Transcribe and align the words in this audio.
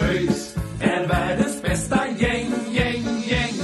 ÖIS 0.00 0.56
är 0.80 1.06
världens 1.08 1.62
bästa 1.62 2.08
gäng, 2.18 2.52
gäng, 2.70 3.04
gäng. 3.26 3.54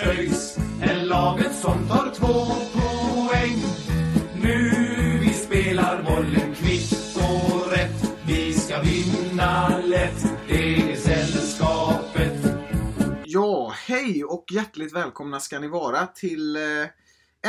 ÖIS 0.00 0.58
är 0.82 1.04
laget 1.04 1.54
som 1.54 1.88
tar 1.88 2.14
två 2.14 2.44
poäng. 2.72 3.56
Nu 4.42 4.70
vi 5.20 5.32
spelar 5.32 6.02
bollen 6.02 6.54
kvitt 6.54 7.16
och 7.16 7.72
rätt. 7.72 8.18
Vi 8.26 8.52
ska 8.52 8.82
vinna 8.82 9.78
lätt, 9.84 10.24
det 10.48 10.92
är 10.92 10.96
sällskapet. 10.96 12.38
Ja, 13.24 13.74
hej 13.86 14.24
och 14.24 14.44
hjärtligt 14.52 14.94
välkomna 14.94 15.40
ska 15.40 15.58
ni 15.58 15.68
vara 15.68 16.06
till 16.06 16.56
eh, 16.56 16.62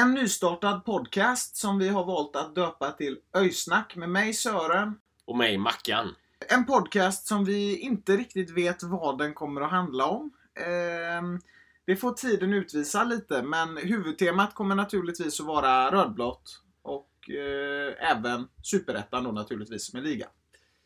en 0.02 0.14
nystartad 0.14 0.86
podcast 0.86 1.58
som 1.58 1.80
vi 1.80 1.90
har 1.90 2.06
valt 2.06 2.36
att 2.36 2.56
döpa 2.56 2.92
till 2.92 3.18
Öysnack 3.36 3.96
med 3.96 4.10
mig 4.10 4.34
Sören. 4.34 4.96
Och 5.26 5.38
mig, 5.38 5.58
Mackan. 5.58 6.16
En 6.50 6.66
podcast 6.66 7.28
som 7.28 7.46
vi 7.46 7.78
inte 7.78 8.18
riktigt 8.18 8.50
vet 8.50 8.84
vad 8.84 9.18
den 9.18 9.34
kommer 9.34 9.62
att 9.62 9.72
handla 9.72 10.06
om. 10.06 10.32
Ehm, 10.60 11.40
det 11.86 11.96
får 11.96 12.14
tiden 12.14 12.54
utvisa 12.54 13.04
lite, 13.04 13.44
men 13.44 13.78
huvudtemat 13.78 14.56
kommer 14.56 14.76
naturligtvis 14.76 15.40
att 15.40 15.46
vara 15.46 15.92
rödblått. 15.92 16.62
Och 16.82 17.30
eh, 17.30 18.12
även 18.12 18.48
superettan 18.64 19.24
då 19.24 19.32
naturligtvis 19.32 19.94
med 19.94 20.04
liga. 20.04 20.28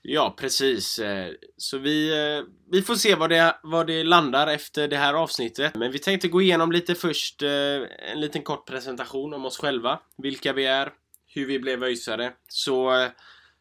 Ja, 0.01 0.35
precis. 0.37 0.99
Eh, 0.99 1.31
så 1.57 1.77
vi, 1.77 2.11
eh, 2.11 2.43
vi 2.71 2.81
får 2.81 2.95
se 2.95 3.15
vad 3.15 3.29
det, 3.29 3.59
vad 3.63 3.87
det 3.87 4.03
landar 4.03 4.47
efter 4.47 4.87
det 4.87 4.97
här 4.97 5.13
avsnittet. 5.13 5.75
Men 5.75 5.91
vi 5.91 5.99
tänkte 5.99 6.27
gå 6.27 6.41
igenom 6.41 6.71
lite 6.71 6.95
först 6.95 7.41
eh, 7.41 7.49
en 8.11 8.19
liten 8.19 8.41
kort 8.41 8.67
presentation 8.67 9.33
om 9.33 9.45
oss 9.45 9.57
själva. 9.57 9.99
Vilka 10.17 10.53
vi 10.53 10.65
är, 10.65 10.93
hur 11.27 11.45
vi 11.45 11.59
blev 11.59 11.83
öjsare. 11.83 12.33
Så 12.47 13.07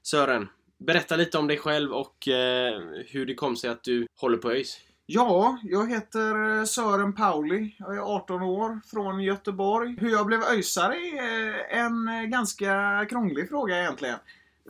Sören, 0.03 0.49
berätta 0.87 1.17
lite 1.17 1.39
om 1.39 1.47
dig 1.47 1.59
själv 1.59 1.93
och 1.93 2.29
eh, 2.29 2.81
hur 3.07 3.27
det 3.27 3.35
kom 3.35 3.57
sig 3.57 3.71
att 3.71 3.85
du 3.85 4.07
håller 4.21 4.37
på 4.37 4.51
ÖIS. 4.51 4.81
Ja, 5.07 5.59
jag 5.63 5.91
heter 5.91 6.59
eh, 6.59 6.65
Sören 6.65 7.13
Pauli. 7.13 7.77
Jag 7.79 7.97
är 7.97 8.01
18 8.01 8.43
år, 8.43 8.81
från 8.91 9.23
Göteborg. 9.23 9.97
Hur 10.01 10.11
jag 10.11 10.27
blev 10.27 10.43
öjsare 10.43 10.97
är 10.97 11.67
en 11.71 12.09
eh, 12.09 12.23
ganska 12.23 13.07
krånglig 13.11 13.49
fråga 13.49 13.81
egentligen. 13.81 14.19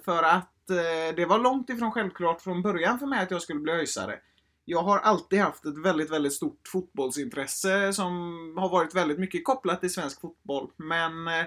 För 0.05 0.23
att 0.23 0.71
eh, 0.71 1.17
det 1.17 1.27
var 1.27 1.39
långt 1.39 1.71
ifrån 1.71 1.93
självklart 1.93 2.43
från 2.43 2.63
början 2.63 2.99
för 2.99 3.07
mig 3.07 3.23
att 3.23 3.31
jag 3.31 3.43
skulle 3.43 3.61
bli 3.61 3.73
öjsare. 3.73 4.19
Jag 4.65 4.83
har 4.83 4.99
alltid 4.99 5.41
haft 5.41 5.65
ett 5.65 5.79
väldigt, 5.79 6.11
väldigt 6.11 6.33
stort 6.33 6.61
fotbollsintresse 6.69 7.93
som 7.93 8.13
har 8.59 8.69
varit 8.69 8.95
väldigt 8.95 9.19
mycket 9.19 9.45
kopplat 9.45 9.81
till 9.81 9.93
svensk 9.93 10.21
fotboll. 10.21 10.71
Men 10.77 11.29
eh, 11.29 11.45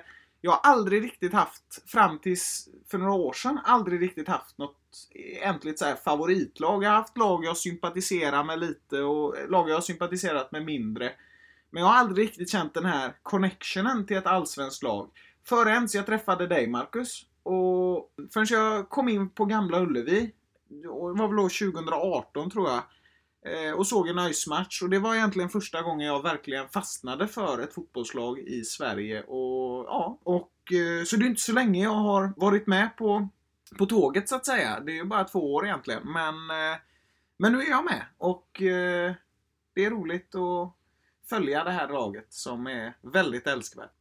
jag 0.47 0.51
har 0.51 0.71
aldrig 0.71 1.03
riktigt 1.03 1.33
haft, 1.33 1.89
fram 1.91 2.19
tills 2.19 2.69
för 2.91 2.97
några 2.97 3.13
år 3.13 3.33
sedan, 3.33 3.59
aldrig 3.63 4.01
riktigt 4.01 4.27
haft 4.27 4.57
något 4.57 4.77
egentligt 5.13 5.79
så 5.79 5.85
här 5.85 5.95
favoritlag. 5.95 6.83
Jag 6.83 6.89
har 6.89 6.97
haft 6.97 7.17
lag 7.17 7.45
jag 7.45 7.57
sympatiserar 7.57 8.43
med 8.43 8.59
lite 8.59 9.01
och 9.01 9.35
lag 9.49 9.69
jag 9.69 9.75
har 9.75 9.81
sympatiserat 9.81 10.51
med 10.51 10.65
mindre. 10.65 11.11
Men 11.69 11.83
jag 11.83 11.89
har 11.89 11.95
aldrig 11.95 12.27
riktigt 12.27 12.49
känt 12.49 12.73
den 12.73 12.85
här 12.85 13.15
connectionen 13.23 14.05
till 14.05 14.17
ett 14.17 14.27
allsvenskt 14.27 14.83
lag. 14.83 15.09
Förrän 15.47 15.87
jag 15.93 16.05
träffade 16.05 16.47
dig 16.47 16.67
Marcus. 16.67 17.25
Och 17.43 18.13
förrän 18.33 18.47
jag 18.49 18.89
kom 18.89 19.09
in 19.09 19.29
på 19.29 19.45
Gamla 19.45 19.79
Ullevi, 19.81 20.31
det 20.69 20.87
var 20.87 21.27
väl 21.27 21.37
då 21.37 21.71
2018 21.71 22.51
tror 22.51 22.69
jag, 22.69 22.83
och 23.75 23.87
såg 23.87 24.07
en 24.07 24.19
ÖIS-match. 24.19 24.81
Och 24.81 24.89
det 24.89 24.99
var 24.99 25.15
egentligen 25.15 25.49
första 25.49 25.81
gången 25.81 26.07
jag 26.07 26.23
verkligen 26.23 26.69
fastnade 26.69 27.27
för 27.27 27.59
ett 27.59 27.73
fotbollslag 27.73 28.39
i 28.39 28.63
Sverige. 28.63 29.23
Och, 29.23 29.85
ja, 29.85 30.19
och, 30.23 30.73
eh, 30.73 31.03
så 31.03 31.15
det 31.15 31.25
är 31.25 31.29
inte 31.29 31.41
så 31.41 31.53
länge 31.53 31.83
jag 31.83 31.89
har 31.89 32.33
varit 32.37 32.67
med 32.67 32.97
på, 32.97 33.29
på 33.77 33.85
tåget 33.85 34.29
så 34.29 34.35
att 34.35 34.45
säga. 34.45 34.79
Det 34.79 34.91
är 34.91 34.95
ju 34.95 35.05
bara 35.05 35.23
två 35.23 35.53
år 35.53 35.65
egentligen. 35.65 36.01
Men, 36.03 36.35
eh, 36.49 36.77
men 37.37 37.51
nu 37.51 37.61
är 37.61 37.69
jag 37.69 37.85
med. 37.85 38.05
Och 38.17 38.61
eh, 38.61 39.13
det 39.75 39.85
är 39.85 39.89
roligt 39.89 40.35
att 40.35 40.73
följa 41.29 41.63
det 41.63 41.71
här 41.71 41.89
laget 41.89 42.33
som 42.33 42.67
är 42.67 42.93
väldigt 43.01 43.47
älskvärt. 43.47 43.91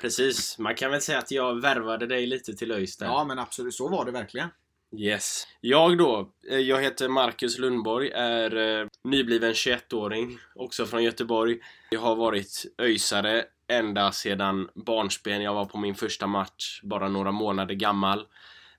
Precis, 0.00 0.58
man 0.58 0.74
kan 0.74 0.90
väl 0.90 1.00
säga 1.00 1.18
att 1.18 1.30
jag 1.30 1.60
värvade 1.60 2.06
dig 2.06 2.26
lite 2.26 2.54
till 2.54 2.72
ÖIS 2.72 2.96
där. 2.96 3.06
Ja 3.06 3.24
men 3.24 3.38
absolut, 3.38 3.74
så 3.74 3.88
var 3.88 4.04
det 4.04 4.10
verkligen. 4.10 4.48
Yes. 4.96 5.46
Jag 5.60 5.98
då, 5.98 6.28
eh, 6.50 6.58
jag 6.58 6.82
heter 6.82 7.08
Marcus 7.08 7.58
Lundborg, 7.58 8.10
är 8.10 8.56
eh, 8.80 8.86
nybliven 9.04 9.52
21-åring, 9.52 10.38
också 10.54 10.86
från 10.86 11.02
Göteborg. 11.04 11.58
Jag 11.90 12.00
har 12.00 12.16
varit 12.16 12.64
öjsare 12.78 13.44
ända 13.68 14.12
sedan 14.12 14.68
barnsben. 14.74 15.42
Jag 15.42 15.54
var 15.54 15.64
på 15.64 15.78
min 15.78 15.94
första 15.94 16.26
match, 16.26 16.80
bara 16.82 17.08
några 17.08 17.32
månader 17.32 17.74
gammal. 17.74 18.26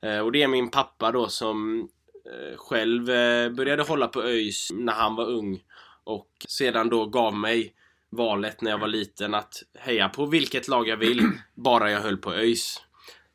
Eh, 0.02 0.20
Och 0.20 0.32
det 0.32 0.44
är 0.44 0.48
min 0.48 0.72
pappa 0.72 1.12
då 1.12 1.28
som 1.28 1.80
eh, 2.26 2.58
själv 2.58 3.10
eh, 3.10 3.50
började 3.50 3.84
hålla 3.84 4.08
på 4.08 4.22
ÖIS 4.24 4.72
när 4.74 4.94
han 4.94 5.16
var 5.16 5.26
ung. 5.26 5.60
Och 6.04 6.30
sedan 6.48 6.90
då 6.90 7.06
gav 7.06 7.36
mig 7.36 7.74
valet 8.10 8.62
när 8.62 8.72
jag 8.72 8.78
var 8.78 8.88
liten 8.88 9.34
att 9.34 9.64
heja 9.80 10.10
på 10.10 10.26
vilket 10.26 10.68
lag 10.68 10.88
jag 10.88 10.98
vill, 10.98 11.22
bara 11.56 11.92
jag 11.92 12.00
höll 12.02 12.18
på 12.18 12.34
ÖIS. 12.34 12.82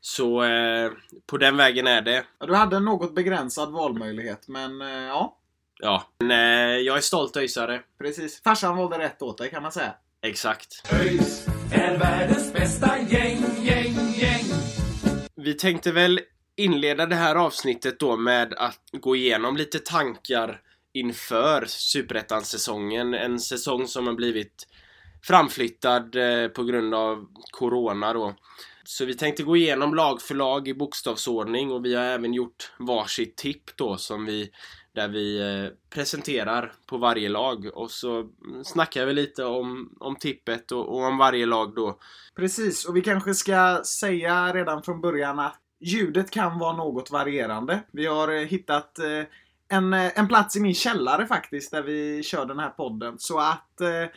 Så 0.08 0.42
eh, 0.44 0.92
på 1.26 1.36
den 1.36 1.56
vägen 1.56 1.86
är 1.86 2.02
det. 2.02 2.24
Ja, 2.38 2.46
du 2.46 2.54
hade 2.54 2.76
en 2.76 2.84
något 2.84 3.14
begränsad 3.14 3.72
valmöjlighet 3.72 4.48
men 4.48 4.80
eh, 4.80 4.88
ja, 4.88 5.38
Ja, 5.78 6.02
men, 6.18 6.30
eh, 6.30 6.76
jag 6.76 6.96
är 6.96 7.00
stolt 7.00 7.36
öjsare. 7.36 7.82
precis. 7.98 8.42
Farsan 8.42 8.76
valde 8.76 8.98
rätt 8.98 9.22
åt 9.22 9.38
dig 9.38 9.50
kan 9.50 9.62
man 9.62 9.72
säga. 9.72 9.94
Exakt. 10.22 10.92
ÖIS 10.92 11.46
är 11.72 11.98
världens 11.98 12.52
bästa 12.52 12.98
gäng, 12.98 13.38
gäng, 13.62 13.94
gäng. 14.14 14.44
Vi 15.36 15.54
tänkte 15.54 15.92
väl 15.92 16.20
inleda 16.56 17.06
det 17.06 17.16
här 17.16 17.34
avsnittet 17.34 18.00
då 18.00 18.16
med 18.16 18.54
att 18.54 18.80
gå 18.92 19.16
igenom 19.16 19.56
lite 19.56 19.78
tankar 19.78 20.60
inför 20.92 21.64
Superettan-säsongen. 21.68 23.14
En 23.14 23.40
säsong 23.40 23.86
som 23.86 24.06
har 24.06 24.14
blivit 24.14 24.66
framflyttad 25.22 26.16
eh, 26.16 26.48
på 26.48 26.64
grund 26.64 26.94
av 26.94 27.26
Corona 27.50 28.12
då. 28.12 28.34
Så 28.88 29.04
vi 29.04 29.14
tänkte 29.14 29.42
gå 29.42 29.56
igenom 29.56 29.94
lag 29.94 30.22
för 30.22 30.34
lag 30.34 30.68
i 30.68 30.74
bokstavsordning 30.74 31.72
och 31.72 31.84
vi 31.84 31.94
har 31.94 32.04
även 32.04 32.34
gjort 32.34 32.72
varsitt 32.78 33.36
tipp 33.36 33.76
då 33.76 33.96
som 33.96 34.26
vi 34.26 34.50
där 34.94 35.08
vi 35.08 35.38
eh, 35.38 35.72
presenterar 35.90 36.72
på 36.86 36.98
varje 36.98 37.28
lag 37.28 37.70
och 37.74 37.90
så 37.90 38.30
snackar 38.64 39.06
vi 39.06 39.12
lite 39.12 39.44
om, 39.44 39.96
om 40.00 40.16
tippet 40.16 40.72
och, 40.72 40.88
och 40.88 41.02
om 41.02 41.18
varje 41.18 41.46
lag 41.46 41.74
då. 41.74 41.98
Precis, 42.36 42.84
och 42.84 42.96
vi 42.96 43.02
kanske 43.02 43.34
ska 43.34 43.82
säga 44.00 44.52
redan 44.52 44.82
från 44.82 45.00
början 45.00 45.38
att 45.38 45.60
ljudet 45.80 46.30
kan 46.30 46.58
vara 46.58 46.76
något 46.76 47.10
varierande. 47.10 47.82
Vi 47.92 48.06
har 48.06 48.34
eh, 48.34 48.40
hittat 48.40 48.98
eh, 48.98 49.24
en, 49.68 49.92
en 49.92 50.28
plats 50.28 50.56
i 50.56 50.60
min 50.60 50.74
källare 50.74 51.26
faktiskt 51.26 51.70
där 51.70 51.82
vi 51.82 52.22
kör 52.22 52.46
den 52.46 52.58
här 52.58 52.70
podden. 52.70 53.14
Så 53.18 53.38
att 53.38 53.80
eh, 53.80 54.08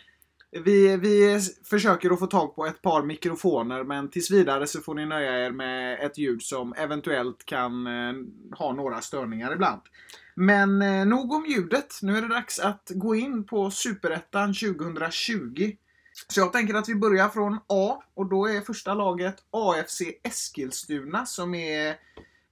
vi, 0.52 0.98
vi 0.98 1.40
försöker 1.64 2.12
att 2.12 2.20
få 2.20 2.28
tag 2.28 2.56
på 2.56 2.66
ett 2.66 2.82
par 2.82 3.04
mikrofoner 3.04 3.84
men 3.84 4.10
tills 4.10 4.32
vidare 4.32 4.68
så 4.68 4.82
får 4.82 4.96
ni 4.96 5.06
nöja 5.06 5.46
er 5.46 5.52
med 5.52 6.00
ett 6.06 6.18
ljud 6.18 6.42
som 6.42 6.74
eventuellt 6.74 7.46
kan 7.46 7.88
eh, 7.88 8.14
ha 8.58 8.74
några 8.74 9.02
störningar 9.02 9.54
ibland. 9.54 9.82
Men 10.36 10.82
eh, 10.82 11.06
nog 11.06 11.34
om 11.34 11.46
ljudet. 11.46 12.00
Nu 12.02 12.18
är 12.18 12.22
det 12.22 12.28
dags 12.28 12.60
att 12.60 12.92
gå 12.96 13.16
in 13.16 13.44
på 13.44 13.72
Superettan 13.72 14.54
2020. 14.54 15.72
Så 16.28 16.40
jag 16.40 16.54
tänker 16.54 16.74
att 16.74 16.90
vi 16.90 16.96
börjar 16.96 17.30
från 17.30 17.60
A 17.68 18.04
och 18.14 18.30
då 18.30 18.50
är 18.50 18.62
första 18.62 18.94
laget 18.94 19.36
AFC 19.52 20.02
Eskilstuna 20.24 21.26
som 21.26 21.56
är, 21.56 21.96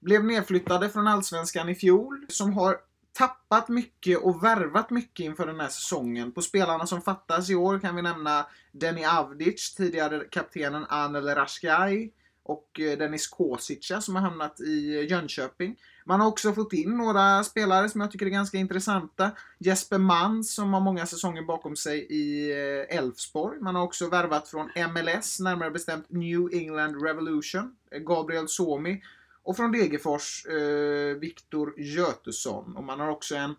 blev 0.02 0.26
nedflyttade 0.26 0.90
från 0.90 1.08
Allsvenskan 1.08 1.70
i 1.70 1.76
fjol. 1.76 2.26
Som 2.30 2.54
har 2.54 2.78
tappat 3.18 3.70
mycket 3.70 4.18
och 4.18 4.44
värvat 4.44 4.90
mycket 4.90 5.26
inför 5.26 5.48
den 5.48 5.60
här 5.60 5.68
säsongen. 5.68 6.32
På 6.32 6.42
spelarna 6.42 6.88
som 6.88 7.02
fattas 7.02 7.50
i 7.50 7.56
år 7.56 7.80
kan 7.80 7.96
vi 7.96 8.02
nämna 8.02 8.46
Denny 8.72 9.06
Avdic, 9.06 9.76
tidigare 9.76 10.26
kaptenen 10.32 10.86
Anel 10.90 11.26
Rashkai 11.26 12.12
och 12.44 12.80
eh, 12.80 12.98
Dennis 12.98 13.28
Kosica 13.28 14.02
som 14.02 14.16
har 14.16 14.22
hamnat 14.22 14.60
i 14.60 14.98
eh, 14.98 15.12
Jönköping. 15.12 15.76
Man 16.06 16.20
har 16.22 16.28
också 16.28 16.54
fått 16.54 16.74
in 16.74 16.98
några 16.98 17.44
spelare 17.44 17.90
som 17.90 18.02
jag 18.02 18.12
tycker 18.12 18.26
är 18.26 18.30
ganska 18.30 18.58
intressanta. 18.58 19.32
Jesper 19.60 19.98
Mans 19.98 20.56
som 20.56 20.74
har 20.74 20.82
många 20.82 21.06
säsonger 21.06 21.42
bakom 21.42 21.76
sig 21.76 22.00
i 22.00 22.52
eh, 22.52 22.98
Elfsborg. 22.98 23.60
Man 23.60 23.76
har 23.76 23.84
också 23.84 24.10
värvat 24.10 24.48
från 24.48 24.70
MLS, 24.94 25.40
närmare 25.40 25.72
bestämt 25.72 26.10
New 26.10 26.50
England 26.54 27.04
Revolution. 27.04 27.76
Gabriel 28.06 28.48
Somi. 28.48 29.02
Och 29.48 29.58
från 29.58 29.72
Degerfors, 29.72 30.46
eh, 30.46 31.20
Viktor 31.20 31.80
Götesson. 31.80 32.78
Och 32.78 32.84
man 32.84 33.00
har 33.00 33.10
också 33.10 33.36
en 33.36 33.56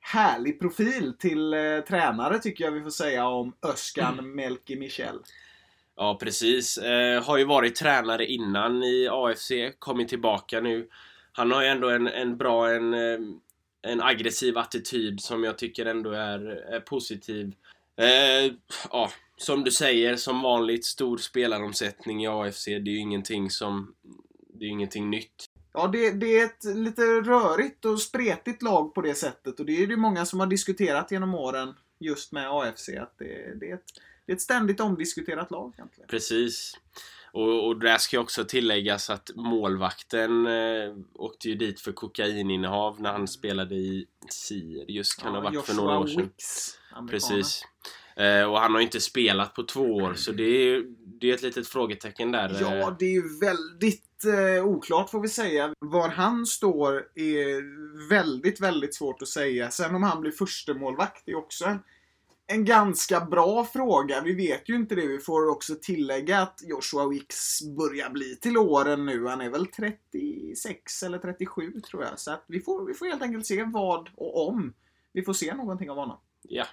härlig 0.00 0.60
profil 0.60 1.12
till 1.18 1.54
eh, 1.54 1.80
tränare 1.88 2.38
tycker 2.38 2.64
jag 2.64 2.70
vi 2.70 2.82
får 2.82 2.90
säga 2.90 3.26
om 3.26 3.54
Özcan 3.62 4.18
mm. 4.18 4.36
Melke 4.36 4.76
Michel. 4.76 5.18
Ja, 5.96 6.18
precis. 6.20 6.78
Eh, 6.78 7.22
har 7.22 7.36
ju 7.38 7.44
varit 7.44 7.76
tränare 7.76 8.26
innan 8.26 8.82
i 8.82 9.08
AFC, 9.10 9.52
kommit 9.78 10.08
tillbaka 10.08 10.60
nu. 10.60 10.88
Han 11.32 11.52
har 11.52 11.62
ju 11.62 11.68
ändå 11.68 11.90
en, 11.90 12.06
en 12.06 12.36
bra, 12.36 12.70
en, 12.70 12.94
eh, 12.94 13.18
en 13.82 14.02
aggressiv 14.02 14.58
attityd 14.58 15.20
som 15.20 15.44
jag 15.44 15.58
tycker 15.58 15.86
ändå 15.86 16.10
är, 16.10 16.40
är 16.74 16.80
positiv. 16.80 17.54
Eh, 17.96 18.52
ja, 18.90 19.10
som 19.36 19.64
du 19.64 19.70
säger, 19.70 20.16
som 20.16 20.42
vanligt 20.42 20.84
stor 20.84 21.18
spelaromsättning 21.18 22.24
i 22.24 22.28
AFC. 22.28 22.64
Det 22.64 22.72
är 22.72 22.94
ju 22.94 22.98
ingenting 22.98 23.50
som... 23.50 23.94
Det 24.58 24.64
är 24.64 24.68
ingenting 24.68 25.10
nytt. 25.10 25.44
Ja, 25.72 25.86
det, 25.86 26.10
det, 26.10 26.38
är 26.38 26.44
ett 26.44 26.64
lite 26.64 27.02
rörigt 27.02 27.84
och 27.84 28.00
spretigt 28.00 28.62
lag 28.62 28.94
på 28.94 29.00
det 29.00 29.14
sättet. 29.14 29.60
Och 29.60 29.66
det 29.66 29.82
är 29.82 29.86
det 29.86 29.96
många 29.96 30.26
som 30.26 30.40
har 30.40 30.46
diskuterat 30.46 31.10
genom 31.10 31.34
åren 31.34 31.74
just 32.00 32.32
med 32.32 32.50
AFC. 32.50 32.88
Att 32.88 33.18
det, 33.18 33.60
det, 33.60 33.70
är, 33.70 33.74
ett, 33.74 33.84
det 34.26 34.32
är 34.32 34.36
ett 34.36 34.42
ständigt 34.42 34.80
omdiskuterat 34.80 35.50
lag 35.50 35.72
egentligen. 35.76 36.08
Precis. 36.08 36.74
Och, 37.32 37.66
och 37.66 37.78
där 37.78 37.98
ska 37.98 38.20
också 38.20 38.44
tilläggas 38.44 39.10
att 39.10 39.30
målvakten 39.34 40.46
eh, 40.46 40.96
åkte 41.14 41.48
ju 41.48 41.54
dit 41.54 41.80
för 41.80 41.92
kokaininnehav 41.92 43.00
när 43.00 43.12
han 43.12 43.28
spelade 43.28 43.74
i 43.74 44.06
Sirius. 44.30 45.14
Kan 45.14 45.28
ja, 45.28 45.38
ha 45.38 45.44
varit 45.44 45.54
Joshua 45.54 45.66
för 45.66 45.82
några 45.82 45.98
år 45.98 46.06
sedan. 46.06 46.22
Wicks, 46.22 46.78
Precis. 47.10 47.62
Eh, 48.16 48.44
och 48.44 48.60
han 48.60 48.74
har 48.74 48.80
inte 48.80 49.00
spelat 49.00 49.54
på 49.54 49.62
två 49.62 49.82
år 49.82 50.14
så 50.14 50.32
det 50.32 50.44
är, 50.44 50.82
det 51.20 51.30
är 51.30 51.34
ett 51.34 51.42
litet 51.42 51.68
frågetecken 51.68 52.32
där. 52.32 52.58
Ja, 52.60 52.74
eh. 52.74 52.96
det 52.98 53.04
är 53.04 53.12
ju 53.12 53.38
väldigt 53.40 54.13
eh, 54.26 54.66
oklart 54.66 55.10
får 55.10 55.20
vi 55.20 55.28
säga. 55.28 55.74
Var 55.78 56.08
han 56.08 56.46
står 56.46 57.08
är 57.14 58.08
väldigt, 58.08 58.60
väldigt 58.60 58.94
svårt 58.94 59.22
att 59.22 59.28
säga. 59.28 59.70
Sen 59.70 59.94
om 59.94 60.02
han 60.02 60.20
blir 60.20 60.30
förstemålvakt 60.30 61.28
är 61.28 61.34
också 61.34 61.64
en, 61.64 61.78
en 62.46 62.64
ganska 62.64 63.20
bra 63.20 63.64
fråga. 63.64 64.20
Vi 64.20 64.34
vet 64.34 64.68
ju 64.68 64.74
inte 64.74 64.94
det. 64.94 65.06
Vi 65.06 65.18
får 65.18 65.48
också 65.48 65.74
tillägga 65.74 66.40
att 66.40 66.60
Joshua 66.64 67.08
Wicks 67.08 67.62
börjar 67.62 68.10
bli 68.10 68.36
till 68.36 68.56
åren 68.56 69.06
nu. 69.06 69.26
Han 69.26 69.40
är 69.40 69.50
väl 69.50 69.66
36 69.66 71.02
eller 71.02 71.18
37 71.18 71.80
tror 71.80 72.02
jag. 72.02 72.20
Så 72.20 72.30
att 72.30 72.44
vi, 72.46 72.60
får, 72.60 72.86
vi 72.86 72.94
får 72.94 73.06
helt 73.06 73.22
enkelt 73.22 73.46
se 73.46 73.64
vad 73.64 74.08
och 74.16 74.48
om 74.48 74.74
vi 75.12 75.22
får 75.22 75.32
se 75.32 75.54
någonting 75.54 75.90
av 75.90 75.96
honom. 75.96 76.18
Ja, 76.42 76.66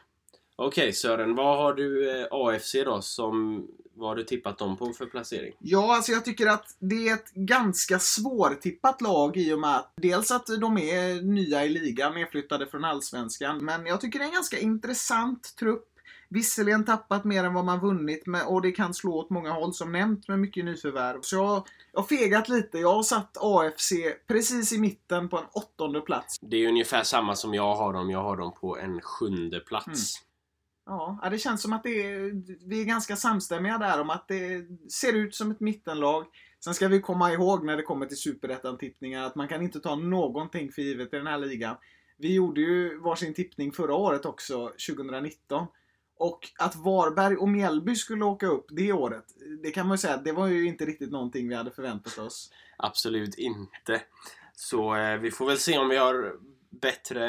Okej 0.56 0.82
okay, 0.82 0.94
Sören, 0.94 1.36
vad 1.36 1.58
har 1.58 1.74
du 1.74 2.20
eh, 2.20 2.28
AFC 2.32 2.76
då 2.86 3.02
som... 3.02 3.68
Vad 4.02 4.10
har 4.10 4.16
du 4.16 4.24
tippat 4.24 4.58
dem 4.58 4.78
på 4.78 4.94
för 4.94 5.06
placering? 5.06 5.54
Ja, 5.60 5.96
alltså 5.96 6.12
jag 6.12 6.26
tycker 6.26 6.48
att 6.48 6.76
det 6.80 7.10
är 7.10 7.14
ett 7.14 7.34
ganska 7.34 8.00
svårtippat 8.00 9.02
lag 9.02 9.38
i 9.38 9.54
och 9.54 9.60
med 9.60 9.76
att 9.76 9.94
dels 9.98 10.32
att 10.32 10.48
de 10.62 10.78
är 10.78 11.22
nya 11.22 11.66
i 11.66 11.70
ligan, 11.70 12.14
nedflyttade 12.14 12.68
från 12.68 12.86
Allsvenskan. 12.86 13.66
Men 13.66 13.86
jag 13.86 14.02
tycker 14.02 14.20
det 14.20 14.26
är 14.26 14.28
en 14.28 14.34
ganska 14.34 14.60
intressant 14.60 15.56
trupp. 15.60 15.88
Visserligen 16.30 16.86
tappat 16.86 17.24
mer 17.24 17.44
än 17.44 17.54
vad 17.54 17.66
man 17.66 17.80
vunnit 17.80 18.28
med, 18.28 18.46
och 18.48 18.62
det 18.62 18.72
kan 18.72 18.94
slå 18.94 19.14
åt 19.18 19.30
många 19.30 19.52
håll 19.52 19.74
som 19.74 19.92
nämnt 19.92 20.28
med 20.28 20.40
mycket 20.40 20.66
nyförvärv. 20.66 21.20
Så 21.22 21.36
jag, 21.36 21.68
jag 21.92 22.00
har 22.00 22.08
fegat 22.08 22.50
lite. 22.50 22.78
Jag 22.78 22.94
har 22.94 23.04
satt 23.04 23.38
AFC 23.40 23.92
precis 24.28 24.74
i 24.74 24.78
mitten 24.78 25.30
på 25.30 25.38
en 25.38 25.46
åttonde 25.52 26.02
plats. 26.02 26.40
Det 26.42 26.58
är 26.58 26.68
ungefär 26.68 27.04
samma 27.04 27.36
som 27.36 27.54
jag 27.54 27.76
har 27.76 27.94
dem. 27.94 28.10
Jag 28.10 28.24
har 28.24 28.38
dem 28.38 28.52
på 28.62 28.78
en 28.78 29.02
sjunde 29.02 29.60
plats. 29.60 29.88
Mm. 29.88 30.31
Ja, 30.86 31.28
det 31.32 31.38
känns 31.38 31.62
som 31.62 31.74
att 31.74 31.84
det 31.84 32.04
är, 32.04 32.32
vi 32.70 32.82
är 32.82 32.86
ganska 32.86 33.16
samstämmiga 33.16 33.78
där 33.78 34.02
om 34.02 34.10
att 34.10 34.28
det 34.28 34.66
ser 34.92 35.14
ut 35.14 35.36
som 35.36 35.52
ett 35.52 35.60
mittenlag. 35.60 36.26
Sen 36.64 36.74
ska 36.74 36.88
vi 36.88 37.02
komma 37.02 37.32
ihåg 37.32 37.66
när 37.66 37.78
det 37.78 37.84
kommer 37.84 38.06
till 38.06 38.18
superettan-tippningar 38.18 39.24
att 39.24 39.36
man 39.36 39.48
kan 39.48 39.62
inte 39.62 39.80
ta 39.80 39.96
någonting 39.96 40.72
för 40.72 40.82
givet 40.82 41.14
i 41.14 41.18
den 41.18 41.28
här 41.28 41.38
ligan. 41.38 41.76
Vi 42.18 42.34
gjorde 42.34 42.62
ju 42.62 43.00
varsin 43.00 43.34
tippning 43.34 43.72
förra 43.72 43.96
året 43.96 44.26
också, 44.26 44.72
2019. 44.90 45.68
Och 46.18 46.40
att 46.60 46.76
Varberg 46.76 47.36
och 47.36 47.50
Mjällby 47.50 47.96
skulle 47.96 48.26
åka 48.26 48.48
upp 48.48 48.66
det 48.70 48.94
året, 48.94 49.26
det 49.64 49.72
kan 49.72 49.88
man 49.88 49.94
ju 49.94 49.98
säga, 49.98 50.18
det 50.18 50.32
var 50.32 50.48
ju 50.48 50.68
inte 50.68 50.86
riktigt 50.86 51.12
någonting 51.12 51.50
vi 51.50 51.56
hade 51.56 51.72
förväntat 51.72 52.18
oss. 52.18 52.52
Absolut 52.78 53.36
inte. 53.36 54.02
Så 54.54 54.96
eh, 54.96 55.18
vi 55.18 55.32
får 55.32 55.46
väl 55.46 55.58
se 55.58 55.78
om 55.78 55.90
vi 55.90 55.98
har 55.98 56.36
bättre, 56.70 57.20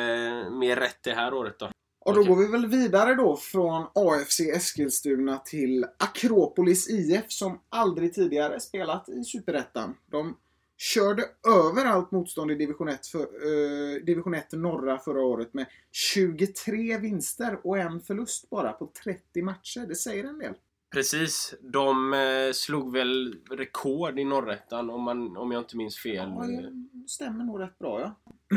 mer 0.51 0.77
rätt 0.77 1.03
det 1.03 1.15
här 1.15 1.35
året 1.35 1.59
då. 1.59 1.71
Och 2.05 2.15
då 2.15 2.21
okay. 2.21 2.35
går 2.35 2.43
vi 2.43 2.47
väl 2.47 2.67
vidare 2.67 3.15
då 3.15 3.37
från 3.37 3.87
AFC 3.95 4.41
Eskilstuna 4.41 5.39
till 5.39 5.87
Akropolis 5.99 6.91
IF 6.91 7.25
som 7.33 7.61
aldrig 7.69 8.15
tidigare 8.15 8.61
spelat 8.61 9.09
i 9.09 9.25
Superettan. 9.25 9.95
De 10.11 10.37
körde 10.77 11.25
över 11.49 11.85
allt 11.85 12.11
motstånd 12.11 12.51
i 12.51 12.55
division 12.55 12.89
1, 12.89 13.07
för, 13.07 13.19
uh, 13.19 14.05
division 14.05 14.35
1 14.35 14.53
norra 14.53 14.99
förra 14.99 15.21
året 15.21 15.55
med 15.55 15.67
23 15.93 16.99
vinster 16.99 17.59
och 17.65 17.79
en 17.79 18.01
förlust 18.01 18.51
bara 18.51 18.73
på 18.73 18.93
30 19.05 19.43
matcher. 19.43 19.87
Det 19.89 19.97
säger 19.97 20.25
en 20.25 20.39
del. 20.39 20.55
Precis. 20.93 21.55
De 21.61 22.15
eh, 22.15 22.53
slog 22.53 22.93
väl 22.93 23.37
rekord 23.51 24.19
i 24.19 24.25
norrettan 24.25 24.91
om, 24.91 25.03
man, 25.03 25.37
om 25.37 25.53
jag 25.53 25.61
inte 25.61 25.77
minns 25.77 25.99
fel. 25.99 26.29
Ja, 26.29 26.47
det 26.47 27.09
stämmer 27.09 27.45
nog 27.45 27.61
rätt 27.61 27.79
bra 27.79 28.01
ja. 28.01 28.17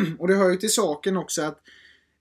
Och 0.20 0.28
det 0.28 0.36
hör 0.36 0.50
ju 0.50 0.56
till 0.56 0.74
saken 0.74 1.18
också 1.18 1.42
att 1.42 1.62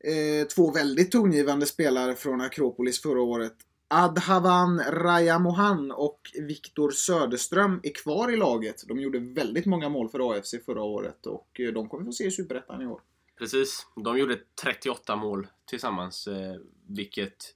eh, 0.06 0.46
två 0.46 0.70
väldigt 0.70 1.12
tongivande 1.12 1.66
spelare 1.66 2.14
från 2.14 2.40
Akropolis 2.40 3.02
förra 3.02 3.20
året. 3.22 3.54
Adhavan 3.88 4.82
Rajamohan 4.90 5.90
och 5.90 6.20
Viktor 6.40 6.90
Söderström 6.90 7.80
är 7.82 7.94
kvar 7.94 8.32
i 8.32 8.36
laget. 8.36 8.82
De 8.88 9.00
gjorde 9.00 9.18
väldigt 9.18 9.66
många 9.66 9.88
mål 9.88 10.08
för 10.08 10.32
AFC 10.32 10.54
förra 10.66 10.82
året 10.82 11.26
och 11.26 11.60
eh, 11.60 11.72
de 11.72 11.88
kommer 11.88 12.04
få 12.04 12.12
se 12.12 12.24
i 12.24 12.30
Superettan 12.30 12.82
i 12.82 12.86
år. 12.86 13.00
Precis. 13.38 13.86
De 14.04 14.18
gjorde 14.18 14.38
38 14.62 15.16
mål 15.16 15.46
tillsammans, 15.64 16.26
eh, 16.26 16.56
vilket 16.88 17.54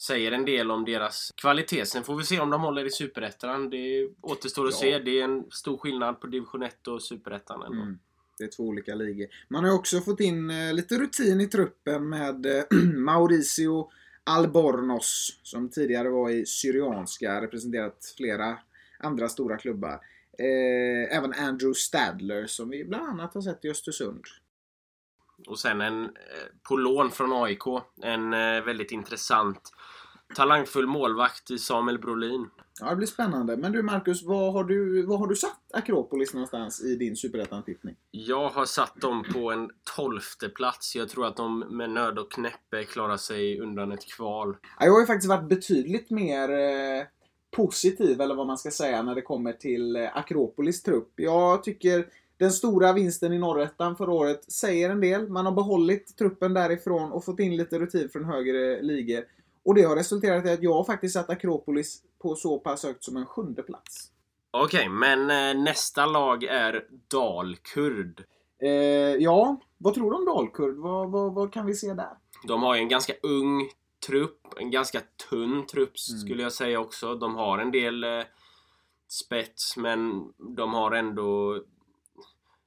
säger 0.00 0.32
en 0.32 0.44
del 0.44 0.70
om 0.70 0.84
deras 0.84 1.32
kvalitet. 1.36 1.86
Sen 1.86 2.04
får 2.04 2.16
vi 2.16 2.24
se 2.24 2.40
om 2.40 2.50
de 2.50 2.60
håller 2.60 2.84
i 2.84 2.90
Superettan. 2.90 3.70
Det 3.70 4.08
återstår 4.20 4.66
att 4.66 4.72
ja. 4.72 4.78
se. 4.78 4.98
Det 4.98 5.20
är 5.20 5.24
en 5.24 5.50
stor 5.50 5.78
skillnad 5.78 6.20
på 6.20 6.26
Division 6.26 6.62
1 6.62 6.86
och 6.88 7.02
Superettan 7.02 7.62
ändå. 7.62 7.82
Mm. 7.82 7.98
Det 8.40 8.46
är 8.46 8.48
två 8.48 8.62
olika 8.62 8.94
ligor. 8.94 9.26
Man 9.48 9.64
har 9.64 9.74
också 9.74 10.00
fått 10.00 10.20
in 10.20 10.50
eh, 10.50 10.74
lite 10.74 10.98
rutin 10.98 11.40
i 11.40 11.46
truppen 11.46 12.08
med 12.08 12.46
eh, 12.46 12.62
Mauricio 12.94 13.90
Albornoz 14.24 15.40
som 15.42 15.70
tidigare 15.70 16.08
var 16.08 16.30
i 16.30 16.46
Syrianska, 16.46 17.40
representerat 17.40 18.14
flera 18.16 18.58
andra 18.98 19.28
stora 19.28 19.56
klubbar. 19.56 20.00
Eh, 20.38 21.16
även 21.16 21.32
Andrew 21.32 21.74
Stadler 21.74 22.46
som 22.46 22.70
vi 22.70 22.84
bland 22.84 23.08
annat 23.08 23.34
har 23.34 23.40
sett 23.40 23.64
i 23.64 23.70
Östersund. 23.70 24.24
Och 25.46 25.58
sen 25.58 25.80
en 25.80 26.04
eh, 26.04 26.10
på 26.68 26.76
lån 26.76 27.10
från 27.10 27.42
AIK. 27.44 27.64
En 28.02 28.32
eh, 28.32 28.64
väldigt 28.64 28.92
intressant 28.92 29.72
talangfull 30.34 30.86
målvakt 30.86 31.50
i 31.50 31.58
Samuel 31.58 31.98
Brolin. 31.98 32.50
Ja, 32.80 32.90
det 32.90 32.96
blir 32.96 33.06
spännande. 33.06 33.56
Men 33.56 33.72
du 33.72 33.82
Marcus, 33.82 34.22
vad 34.22 34.52
har 34.52 34.64
du, 34.64 35.06
vad 35.06 35.18
har 35.18 35.26
du 35.26 35.36
satt 35.36 35.60
Akropolis 35.72 36.34
någonstans 36.34 36.84
i 36.84 36.96
din 36.96 37.16
superettan-tippning? 37.16 37.96
Jag 38.10 38.48
har 38.48 38.64
satt 38.64 39.00
dem 39.00 39.24
på 39.32 39.52
en 39.52 39.70
tolfte 39.96 40.48
plats. 40.48 40.96
Jag 40.96 41.08
tror 41.08 41.26
att 41.26 41.36
de 41.36 41.58
med 41.58 41.90
nöd 41.90 42.18
och 42.18 42.32
knäppe 42.32 42.84
klarar 42.84 43.16
sig 43.16 43.60
undan 43.60 43.92
ett 43.92 44.06
kval. 44.06 44.56
Jag 44.78 44.92
har 44.92 45.00
ju 45.00 45.06
faktiskt 45.06 45.28
varit 45.28 45.48
betydligt 45.48 46.10
mer 46.10 46.50
eh, 46.50 47.04
positiv, 47.56 48.20
eller 48.20 48.34
vad 48.34 48.46
man 48.46 48.58
ska 48.58 48.70
säga, 48.70 49.02
när 49.02 49.14
det 49.14 49.22
kommer 49.22 49.52
till 49.52 49.96
eh, 49.96 50.16
Akropolis 50.16 50.82
trupp. 50.82 51.12
Jag 51.16 51.64
tycker 51.64 52.06
den 52.36 52.50
stora 52.50 52.92
vinsten 52.92 53.32
i 53.32 53.38
norrettan 53.38 53.96
förra 53.96 54.12
året 54.12 54.52
säger 54.52 54.90
en 54.90 55.00
del. 55.00 55.28
Man 55.28 55.46
har 55.46 55.52
behållit 55.52 56.16
truppen 56.16 56.54
därifrån 56.54 57.12
och 57.12 57.24
fått 57.24 57.40
in 57.40 57.56
lite 57.56 57.78
rutin 57.78 58.08
från 58.08 58.24
högre 58.24 58.82
ligor. 58.82 59.24
Och 59.64 59.74
det 59.74 59.82
har 59.82 59.96
resulterat 59.96 60.46
i 60.46 60.50
att 60.50 60.62
jag 60.62 60.86
faktiskt 60.86 61.14
satt 61.14 61.30
Akropolis 61.30 62.02
på 62.18 62.34
så 62.34 62.58
pass 62.58 62.84
högt 62.84 63.04
som 63.04 63.16
en 63.16 63.26
sjunde 63.26 63.62
plats. 63.62 64.10
Okej, 64.50 64.78
okay, 64.78 64.88
men 64.88 65.30
eh, 65.30 65.62
nästa 65.62 66.06
lag 66.06 66.44
är 66.44 66.84
Dalkurd. 67.08 68.24
Eh, 68.62 68.70
ja, 69.18 69.60
vad 69.78 69.94
tror 69.94 70.10
du 70.10 70.16
om 70.16 70.24
Dalkurd? 70.24 70.76
Vad, 70.76 71.10
vad, 71.10 71.34
vad, 71.34 71.52
kan 71.52 71.66
vi 71.66 71.74
se 71.74 71.94
där? 71.94 72.10
De 72.46 72.62
har 72.62 72.74
ju 72.74 72.80
en 72.80 72.88
ganska 72.88 73.12
ung 73.22 73.70
trupp, 74.06 74.54
en 74.56 74.70
ganska 74.70 75.00
tunn 75.30 75.66
trupp 75.66 75.92
mm. 76.10 76.18
skulle 76.20 76.42
jag 76.42 76.52
säga 76.52 76.80
också. 76.80 77.14
De 77.14 77.34
har 77.34 77.58
en 77.58 77.70
del 77.70 78.04
eh, 78.04 78.22
spets, 79.08 79.76
men 79.76 80.32
de 80.56 80.74
har 80.74 80.92
ändå 80.92 81.60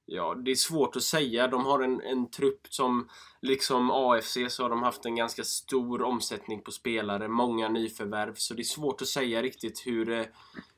Ja, 0.05 0.35
det 0.35 0.51
är 0.51 0.55
svårt 0.55 0.95
att 0.95 1.03
säga. 1.03 1.47
De 1.47 1.65
har 1.65 1.79
en, 1.79 2.01
en 2.01 2.29
trupp 2.29 2.67
som, 2.69 3.09
liksom 3.41 3.91
AFC, 3.91 4.37
så 4.47 4.63
har 4.63 4.69
de 4.69 4.83
haft 4.83 5.05
en 5.05 5.15
ganska 5.15 5.43
stor 5.43 6.01
omsättning 6.01 6.61
på 6.61 6.71
spelare. 6.71 7.27
Många 7.27 7.69
nyförvärv. 7.69 8.33
Så 8.35 8.53
det 8.53 8.61
är 8.61 8.63
svårt 8.63 9.01
att 9.01 9.07
säga 9.07 9.41
riktigt 9.41 9.87
hur, 9.87 10.09
eh, 10.09 10.25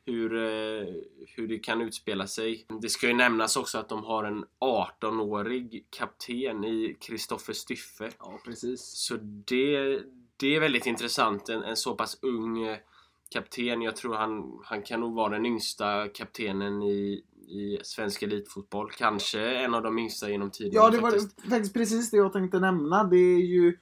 hur, 0.06 0.36
eh, 0.36 0.94
hur 1.28 1.48
det 1.48 1.60
kan 1.60 1.82
utspela 1.82 2.28
sig. 2.28 2.66
Det 2.82 2.90
ska 2.90 3.08
ju 3.08 3.14
nämnas 3.14 3.58
också 3.58 3.78
att 3.78 3.90
de 3.90 4.04
har 4.04 4.24
en 4.24 4.46
18-årig 4.60 5.86
kapten 5.90 6.64
i 6.64 6.98
Kristoffer 7.02 7.54
Styffe. 7.54 8.12
Ja, 8.20 8.40
precis. 8.46 8.82
Så 8.82 9.16
det, 9.22 10.00
det 10.38 10.56
är 10.56 10.60
väldigt 10.60 10.86
intressant. 10.86 11.50
En, 11.50 11.64
en 11.64 11.78
så 11.78 11.96
pass 11.96 12.18
ung 12.22 12.78
kapten. 13.30 13.82
Jag 13.82 13.96
tror 13.96 14.16
han, 14.16 14.60
han 14.64 14.84
kan 14.84 15.00
nog 15.00 15.16
vara 15.16 15.30
den 15.30 15.46
yngsta 15.46 16.08
kaptenen 16.08 16.84
i, 16.84 17.24
i 17.48 17.80
svensk 17.84 18.24
elitfotboll. 18.24 18.92
Kanske 18.92 19.40
en 19.40 19.74
av 19.74 19.84
de 19.84 20.00
yngsta 20.00 20.30
genom 20.30 20.52
tiderna 20.52 20.76
Ja, 20.76 20.90
det 20.90 20.98
var 20.98 21.12
faktiskt. 21.12 21.42
faktiskt 21.50 21.74
precis 21.74 22.12
det 22.12 22.18
jag 22.18 22.34
tänkte 22.34 22.60
nämna. 22.60 23.04
Det 23.04 23.18
är 23.18 23.40
ju 23.40 23.78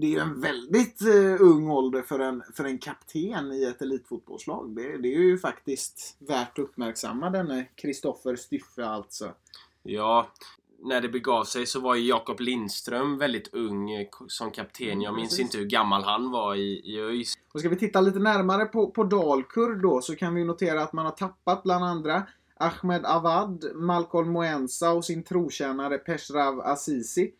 det 0.00 0.06
är 0.06 0.10
ju 0.10 0.18
en 0.18 0.40
väldigt 0.40 1.00
eh, 1.00 1.46
ung 1.46 1.70
ålder 1.70 2.02
för 2.02 2.18
en, 2.18 2.42
för 2.54 2.64
en 2.64 2.78
kapten 2.78 3.52
i 3.52 3.64
ett 3.64 3.82
elitfotbollslag. 3.82 4.76
Det, 4.76 4.98
det 4.98 5.14
är 5.14 5.20
ju 5.20 5.38
faktiskt 5.38 6.16
värt 6.18 6.58
att 6.58 6.64
uppmärksamma 6.64 7.30
denne 7.30 7.64
Kristoffer 7.74 8.36
Styffe 8.36 8.86
alltså. 8.86 9.32
Ja, 9.82 10.28
när 10.78 11.00
det 11.00 11.08
begav 11.08 11.44
sig 11.44 11.66
så 11.66 11.80
var 11.80 11.94
ju 11.94 12.06
Jakob 12.06 12.40
Lindström 12.40 13.18
väldigt 13.18 13.54
ung 13.54 13.90
eh, 13.90 14.06
som 14.28 14.50
kapten. 14.50 15.00
Jag 15.00 15.14
minns 15.14 15.28
Precis. 15.28 15.44
inte 15.44 15.58
hur 15.58 15.66
gammal 15.66 16.04
han 16.04 16.30
var 16.30 16.54
i, 16.54 16.80
i 16.84 17.00
ÖIS. 17.00 17.34
Och 17.52 17.60
ska 17.60 17.68
vi 17.68 17.76
titta 17.76 18.00
lite 18.00 18.18
närmare 18.18 18.64
på, 18.64 18.90
på 18.90 19.04
Dalkurd 19.04 19.82
då 19.82 20.00
så 20.00 20.16
kan 20.16 20.34
vi 20.34 20.44
notera 20.44 20.82
att 20.82 20.92
man 20.92 21.04
har 21.04 21.12
tappat 21.12 21.62
bland 21.62 21.84
andra 21.84 22.26
Ahmed 22.60 23.06
Awad, 23.06 23.64
Malcolm 23.74 24.30
Moensa 24.30 24.92
och 24.92 25.04
sin 25.04 25.22
trotjänare 25.22 25.98
Peshrav 25.98 26.60
Azizi. 26.60 27.32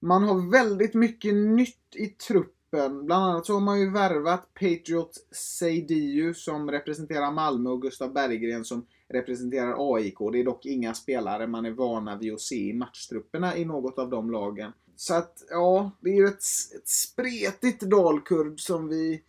Man 0.00 0.24
har 0.24 0.50
väldigt 0.50 0.94
mycket 0.94 1.34
nytt 1.34 1.96
i 1.96 2.06
truppen. 2.06 3.06
Bland 3.06 3.24
annat 3.24 3.46
så 3.46 3.52
har 3.52 3.60
man 3.60 3.80
ju 3.80 3.90
värvat 3.90 4.54
Patriot 4.54 5.26
Seidiu 5.32 6.34
som 6.34 6.70
representerar 6.70 7.32
Malmö 7.32 7.70
och 7.70 7.82
Gustav 7.82 8.12
Berggren 8.12 8.64
som 8.64 8.86
representerar 9.08 9.94
AIK. 9.94 10.18
Det 10.32 10.40
är 10.40 10.44
dock 10.44 10.66
inga 10.66 10.94
spelare 10.94 11.46
man 11.46 11.66
är 11.66 11.70
vana 11.70 12.18
vid 12.18 12.32
att 12.32 12.40
se 12.40 12.68
i 12.68 12.72
matchtrupperna 12.72 13.56
i 13.56 13.64
något 13.64 13.98
av 13.98 14.10
de 14.10 14.30
lagen. 14.30 14.72
Så 14.96 15.14
att, 15.14 15.44
ja, 15.50 15.90
det 16.00 16.10
är 16.10 16.14
ju 16.14 16.26
ett, 16.26 16.42
ett 16.76 16.88
spretigt 16.88 17.82
Dalkurd 17.82 18.60
som 18.60 18.88
vi 18.88 19.22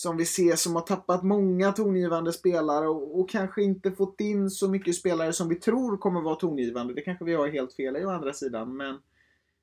som 0.00 0.16
vi 0.16 0.24
ser 0.24 0.56
som 0.56 0.74
har 0.74 0.82
tappat 0.82 1.22
många 1.22 1.72
tongivande 1.72 2.32
spelare 2.32 2.88
och, 2.88 3.20
och 3.20 3.30
kanske 3.30 3.62
inte 3.62 3.92
fått 3.92 4.20
in 4.20 4.50
så 4.50 4.68
mycket 4.68 4.94
spelare 4.94 5.32
som 5.32 5.48
vi 5.48 5.54
tror 5.54 5.96
kommer 5.96 6.20
vara 6.20 6.34
tongivande. 6.34 6.94
Det 6.94 7.00
kanske 7.00 7.24
vi 7.24 7.34
har 7.34 7.48
helt 7.48 7.74
fel 7.74 7.96
i 7.96 8.04
å 8.04 8.10
andra 8.10 8.32
sidan, 8.32 8.76
men 8.76 8.98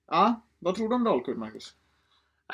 ja, 0.08 0.42
vad 0.60 0.76
tror 0.76 0.90
du 0.90 0.96
om 0.96 1.04
Dalkurd, 1.04 1.38
Marcus? 1.38 1.74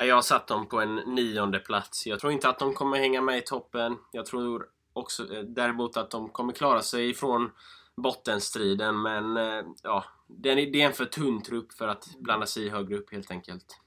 Jag 0.00 0.14
har 0.14 0.22
satt 0.22 0.46
dem 0.46 0.66
på 0.66 0.80
en 0.80 0.94
nionde 0.94 1.58
plats. 1.58 2.06
Jag 2.06 2.20
tror 2.20 2.32
inte 2.32 2.48
att 2.48 2.58
de 2.58 2.74
kommer 2.74 2.96
hänga 2.96 3.22
med 3.22 3.38
i 3.38 3.42
toppen. 3.42 3.96
Jag 4.12 4.26
tror 4.26 4.66
också 4.92 5.34
eh, 5.34 5.42
däremot 5.42 5.96
att 5.96 6.10
de 6.10 6.28
kommer 6.28 6.52
klara 6.52 6.82
sig 6.82 7.10
ifrån 7.10 7.50
bottenstriden. 7.96 9.02
Men 9.02 9.36
eh, 9.36 9.64
ja, 9.82 10.04
det 10.26 10.50
är 10.50 10.56
det 10.56 10.82
är 10.82 10.86
en 10.86 10.92
för 10.92 11.04
tunn 11.04 11.42
trupp 11.42 11.72
för 11.72 11.88
att 11.88 12.06
blanda 12.18 12.46
sig 12.46 12.64
i 12.64 12.68
högre 12.68 12.96
upp 12.96 13.12
helt 13.12 13.30
enkelt. 13.30 13.80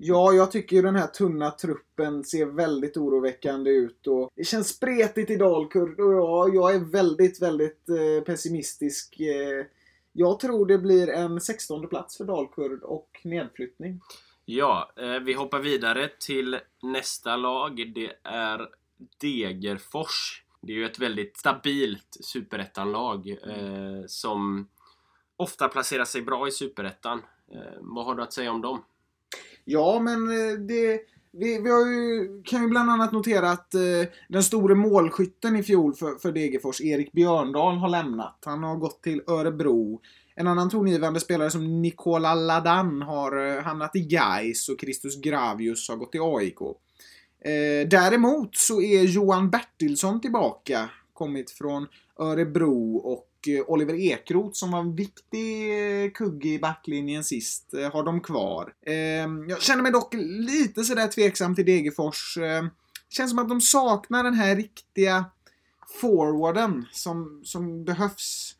Ja, 0.00 0.32
jag 0.32 0.52
tycker 0.52 0.76
ju 0.76 0.82
den 0.82 0.96
här 0.96 1.06
tunna 1.06 1.50
truppen 1.50 2.24
ser 2.24 2.46
väldigt 2.46 2.96
oroväckande 2.96 3.70
ut 3.70 4.06
och 4.06 4.30
det 4.36 4.44
känns 4.44 4.68
spretigt 4.68 5.30
i 5.30 5.36
Dalkurd 5.36 6.00
och 6.00 6.12
ja, 6.12 6.48
jag 6.54 6.74
är 6.74 6.92
väldigt, 6.92 7.42
väldigt 7.42 7.88
eh, 7.88 8.24
pessimistisk. 8.24 9.20
Eh, 9.20 9.66
jag 10.12 10.40
tror 10.40 10.66
det 10.66 10.78
blir 10.78 11.08
en 11.08 11.40
16 11.40 11.88
plats 11.88 12.16
för 12.16 12.24
Dalkurd 12.24 12.82
och 12.82 13.20
nedflyttning. 13.24 14.00
Ja, 14.44 14.92
eh, 14.96 15.20
vi 15.20 15.32
hoppar 15.32 15.58
vidare 15.58 16.10
till 16.20 16.58
nästa 16.82 17.36
lag. 17.36 17.92
Det 17.94 18.12
är 18.22 18.68
Degerfors. 19.20 20.44
Det 20.60 20.72
är 20.72 20.76
ju 20.76 20.84
ett 20.84 20.98
väldigt 20.98 21.36
stabilt 21.36 22.16
superettanlag 22.20 23.28
eh, 23.28 24.04
som 24.06 24.68
ofta 25.36 25.68
placerar 25.68 26.04
sig 26.04 26.22
bra 26.22 26.48
i 26.48 26.50
superettan. 26.50 27.22
Eh, 27.52 27.78
vad 27.80 28.04
har 28.04 28.14
du 28.14 28.22
att 28.22 28.32
säga 28.32 28.52
om 28.52 28.60
dem? 28.60 28.84
Ja, 29.70 30.00
men 30.00 30.28
eh, 30.28 30.58
det... 30.58 31.00
Vi, 31.30 31.60
vi 31.60 31.70
har 31.70 31.86
ju, 31.86 32.42
kan 32.44 32.62
ju 32.62 32.68
bland 32.68 32.90
annat 32.90 33.12
notera 33.12 33.50
att 33.50 33.74
eh, 33.74 33.80
den 34.28 34.42
store 34.42 34.74
målskytten 34.74 35.56
i 35.56 35.62
fjol 35.62 35.94
för, 35.94 36.14
för 36.14 36.32
Degerfors, 36.32 36.80
Erik 36.80 37.12
Björndal, 37.12 37.76
har 37.76 37.88
lämnat. 37.88 38.38
Han 38.44 38.62
har 38.62 38.76
gått 38.76 39.02
till 39.02 39.22
Örebro. 39.26 40.00
En 40.34 40.46
annan 40.46 40.70
tongivande 40.70 41.20
spelare 41.20 41.50
som 41.50 41.82
Nikola 41.82 42.34
Ladan 42.34 43.02
har 43.02 43.46
eh, 43.46 43.62
hamnat 43.62 43.96
i 43.96 44.00
Gais 44.00 44.68
och 44.68 44.80
Christus 44.80 45.20
Gravius 45.20 45.88
har 45.88 45.96
gått 45.96 46.12
till 46.12 46.20
AIK. 46.22 46.60
Eh, 47.44 47.88
däremot 47.88 48.56
så 48.56 48.82
är 48.82 49.02
Johan 49.02 49.50
Bertilsson 49.50 50.20
tillbaka. 50.20 50.90
Kommit 51.12 51.50
från 51.50 51.86
Örebro 52.18 52.96
och 52.96 53.27
Eh, 53.56 53.64
Oliver 53.66 53.94
Ekroth 53.94 54.52
som 54.52 54.70
var 54.70 54.80
en 54.80 54.94
viktig 54.94 55.70
eh, 56.04 56.10
kugge 56.10 56.48
i 56.48 56.58
backlinjen 56.58 57.24
sist 57.24 57.74
eh, 57.74 57.92
har 57.92 58.02
de 58.02 58.20
kvar. 58.20 58.72
Ehm, 58.86 59.48
jag 59.48 59.62
känner 59.62 59.82
mig 59.82 59.92
dock 59.92 60.14
lite 60.18 60.84
sådär 60.84 61.08
tveksam 61.08 61.54
till 61.54 61.66
Degerfors. 61.66 62.38
Ehm, 62.38 62.68
känns 63.08 63.30
som 63.30 63.38
att 63.38 63.48
de 63.48 63.60
saknar 63.60 64.24
den 64.24 64.34
här 64.34 64.56
riktiga 64.56 65.24
forwarden 66.00 66.86
som, 66.92 67.40
som 67.44 67.84
behövs 67.84 68.54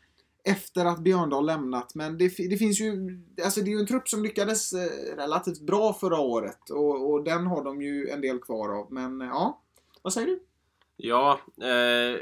efter 0.44 0.84
att 0.84 0.98
Björndal 0.98 1.46
lämnat. 1.46 1.94
Men 1.94 2.18
det, 2.18 2.28
det 2.50 2.56
finns 2.56 2.80
ju, 2.80 3.20
alltså 3.44 3.60
det 3.60 3.70
är 3.70 3.72
ju 3.72 3.80
en 3.80 3.86
trupp 3.86 4.08
som 4.08 4.22
lyckades 4.22 4.72
relativt 5.16 5.60
bra 5.60 5.94
förra 5.94 6.20
året 6.20 6.70
och, 6.70 7.10
och 7.10 7.24
den 7.24 7.46
har 7.46 7.64
de 7.64 7.82
ju 7.82 8.08
en 8.08 8.20
del 8.20 8.38
kvar 8.38 8.68
av. 8.68 8.92
Men 8.92 9.20
ja, 9.20 9.62
vad 10.02 10.12
säger 10.12 10.26
du? 10.26 10.47
Ja, 11.00 11.40
eh, 11.62 12.20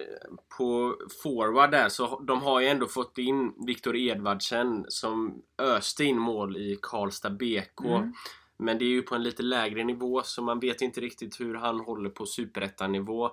på 0.58 0.96
forward 1.22 1.70
där 1.70 1.88
så 1.88 2.20
de 2.20 2.42
har 2.42 2.60
ju 2.60 2.66
ändå 2.66 2.86
fått 2.86 3.18
in 3.18 3.54
Viktor 3.66 3.96
Edvardsen 3.96 4.84
som 4.88 5.42
öste 5.58 6.04
in 6.04 6.18
mål 6.18 6.56
i 6.56 6.78
Karlstad 6.82 7.30
BK. 7.30 7.84
Mm. 7.84 8.12
Men 8.56 8.78
det 8.78 8.84
är 8.84 8.88
ju 8.88 9.02
på 9.02 9.14
en 9.14 9.22
lite 9.22 9.42
lägre 9.42 9.84
nivå 9.84 10.22
så 10.22 10.42
man 10.42 10.60
vet 10.60 10.80
inte 10.80 11.00
riktigt 11.00 11.40
hur 11.40 11.54
han 11.54 11.80
håller 11.80 12.10
på 12.10 12.26
superettanivå. 12.26 13.30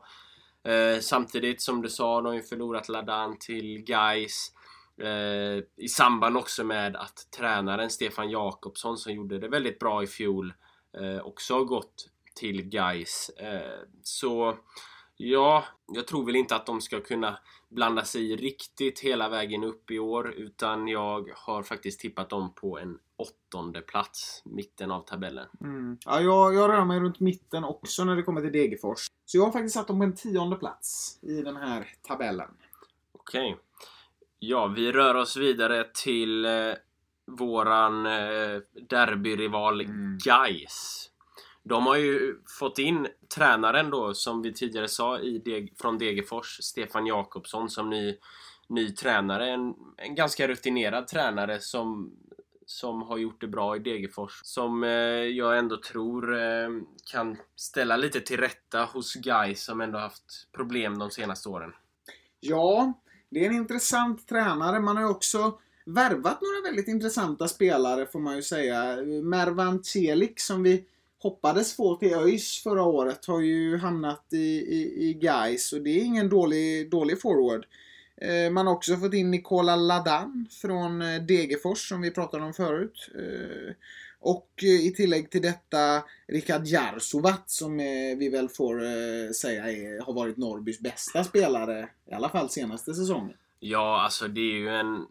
Eh, 0.64 1.00
samtidigt 1.02 1.62
som 1.62 1.82
du 1.82 1.90
sa, 1.90 2.22
de 2.22 2.26
har 2.26 2.34
ju 2.34 2.42
förlorat 2.42 2.90
Ladan 2.90 3.38
till 3.40 3.84
Gais. 3.84 4.52
Eh, 5.02 5.64
I 5.78 5.88
samband 5.90 6.38
också 6.38 6.64
med 6.64 6.96
att 6.96 7.28
tränaren 7.38 7.90
Stefan 7.90 8.30
Jakobsson 8.30 8.98
som 8.98 9.14
gjorde 9.14 9.40
det 9.40 9.48
väldigt 9.48 9.80
bra 9.80 10.04
i 10.04 10.08
fjol 10.08 10.54
eh, 10.98 11.26
också 11.26 11.54
har 11.54 11.64
gått 11.64 12.10
till 12.36 12.62
Gais. 12.62 13.30
Eh, 13.30 13.80
så 14.04 14.58
ja, 15.24 15.64
jag 15.88 16.08
tror 16.08 16.26
väl 16.26 16.36
inte 16.36 16.56
att 16.56 16.66
de 16.66 16.82
ska 16.82 17.00
kunna 17.00 17.40
blanda 17.70 18.04
sig 18.04 18.36
riktigt 18.36 19.00
hela 19.00 19.30
vägen 19.30 19.64
upp 19.64 19.92
i 19.92 20.00
år 20.00 20.32
utan 20.32 20.88
jag 20.88 21.32
har 21.36 21.64
faktiskt 21.64 22.00
tippat 22.00 22.30
dem 22.30 22.54
på 22.54 22.80
en 22.80 23.00
åttonde 23.16 23.82
plats, 23.82 24.42
mitten 24.46 24.92
av 24.92 25.02
tabellen. 25.02 25.48
Mm. 25.62 25.98
Ja, 26.06 26.22
jag, 26.22 26.54
jag 26.54 26.70
rör 26.70 26.86
mig 26.86 27.00
runt 27.00 27.20
mitten 27.20 27.64
också 27.64 28.04
när 28.04 28.16
det 28.16 28.24
kommer 28.24 28.42
till 28.42 28.52
Degerfors. 28.52 29.08
Så 29.26 29.38
jag 29.38 29.46
har 29.46 29.52
faktiskt 29.52 29.76
satt 29.76 29.88
dem 29.88 30.00
på 30.00 30.04
en 30.04 30.16
tionde 30.16 30.56
plats 30.56 31.20
i 31.22 31.42
den 31.42 31.56
här 31.56 31.88
tabellen. 32.02 32.50
Okej. 33.12 33.58
Ja, 34.40 34.68
vi 34.68 34.92
rör 34.92 35.16
oss 35.16 35.38
vidare 35.38 35.86
till 35.94 36.46
eh, 36.46 36.52
våran 37.26 38.06
eh, 38.06 38.62
derbyrival 38.90 39.82
Mm. 39.82 40.18
Gais. 40.26 41.10
De 41.64 41.86
har 41.86 41.96
ju 41.96 42.40
fått 42.60 42.80
in 42.80 43.08
tränaren 43.36 43.90
då, 43.90 44.14
som 44.14 44.42
vi 44.42 44.54
tidigare 44.54 44.88
sa, 44.88 45.20
i 45.20 45.40
Deg- 45.40 45.74
från 45.82 45.98
Degerfors, 45.98 46.58
Stefan 46.62 47.06
Jakobsson 47.06 47.70
som 47.70 47.90
ny, 47.90 48.18
ny 48.68 48.92
tränare. 48.92 49.50
En, 49.50 49.74
en 49.98 50.16
ganska 50.16 50.48
rutinerad 50.48 51.08
tränare 51.08 51.60
som, 51.60 52.12
som 52.66 53.02
har 53.02 53.18
gjort 53.18 53.42
det 53.42 53.48
bra 53.48 53.76
i 53.76 53.80
Degerfors. 53.80 54.42
Som 54.44 54.84
eh, 54.84 54.90
jag 54.90 55.58
ändå 55.58 55.78
tror 55.78 56.36
eh, 56.36 56.70
kan 57.12 57.38
ställa 57.56 57.98
lite 57.98 58.22
till 58.22 58.38
rätta 58.38 58.84
hos 58.86 59.14
Gais 59.16 59.64
som 59.64 59.82
ändå 59.82 59.98
haft 59.98 60.52
problem 60.52 61.00
de 61.00 61.12
senaste 61.12 61.50
åren. 61.50 61.74
Ja, 62.40 62.94
det 63.30 63.46
är 63.46 63.50
en 63.50 63.56
intressant 63.56 64.28
tränare. 64.28 64.80
Man 64.80 64.98
har 64.98 65.04
ju 65.04 65.10
också 65.10 65.60
värvat 65.86 66.42
några 66.42 66.62
väldigt 66.70 66.88
intressanta 66.88 67.48
spelare 67.48 68.06
får 68.06 68.20
man 68.20 68.36
ju 68.36 68.42
säga. 68.42 68.96
Mervan 69.24 69.84
Celik 69.84 70.40
som 70.40 70.64
vi 70.64 70.86
hoppades 71.24 71.76
få 71.76 71.96
till 71.96 72.14
ÖIS 72.14 72.64
förra 72.64 72.84
året 72.84 73.26
har 73.26 73.40
ju 73.40 73.78
hamnat 73.78 74.26
i, 74.32 74.38
i, 74.38 75.10
i 75.10 75.14
Gais 75.14 75.74
och 75.74 75.82
det 75.82 75.90
är 75.90 76.04
ingen 76.04 76.30
dålig, 76.30 76.92
dålig 76.92 77.22
forward. 77.22 77.66
Eh, 78.18 78.52
man 78.52 78.68
har 78.68 78.74
också 78.74 78.98
fått 78.98 79.14
in 79.14 79.32
Nikola 79.32 79.76
Ladan 79.76 80.48
från 80.62 81.02
eh, 81.02 81.22
Degerfors 81.22 81.90
som 81.90 82.02
vi 82.02 82.12
pratade 82.12 82.44
om 82.44 82.54
förut. 82.54 83.10
Eh, 83.16 83.74
och 84.20 84.50
i 84.64 84.92
tillägg 84.92 85.32
till 85.32 85.42
detta 85.42 86.04
Rikard 86.28 86.66
Jarsovat 86.66 87.50
som 87.50 87.78
vi 88.18 88.30
väl 88.30 88.50
får 88.50 88.80
säga 89.34 89.72
är, 89.72 90.06
har 90.06 90.14
varit 90.14 90.38
Norrbys 90.38 90.80
bästa 90.80 91.24
spelare. 91.24 91.90
I 92.12 92.14
alla 92.14 92.30
fall 92.30 92.50
senaste 92.50 92.94
säsongen. 92.94 93.38
Ja, 93.60 94.02
alltså 94.02 94.28
det 94.28 94.42
är 94.42 94.56
ju 94.56 94.70
en... 94.70 95.06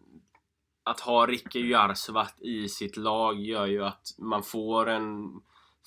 Att 0.83 0.99
ha 0.99 1.25
Rikard 1.25 1.65
Jarsovat 1.65 2.41
i 2.41 2.69
sitt 2.69 2.97
lag 2.97 3.41
gör 3.41 3.65
ju 3.65 3.85
att 3.85 4.15
man 4.17 4.43
får 4.43 4.89
en 4.89 5.29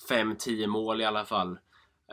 5-10 0.09 0.67
mål 0.67 1.01
i 1.01 1.05
alla 1.05 1.25
fall. 1.25 1.59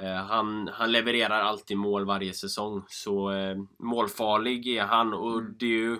Eh, 0.00 0.14
han, 0.14 0.68
han 0.72 0.92
levererar 0.92 1.40
alltid 1.40 1.76
mål 1.76 2.06
varje 2.06 2.32
säsong. 2.32 2.84
Så 2.88 3.30
eh, 3.30 3.56
målfarlig 3.78 4.68
är 4.68 4.82
han 4.82 5.14
och 5.14 5.38
Mm. 5.38 5.54
det 5.58 5.66
är 5.66 5.78
ju 5.78 5.96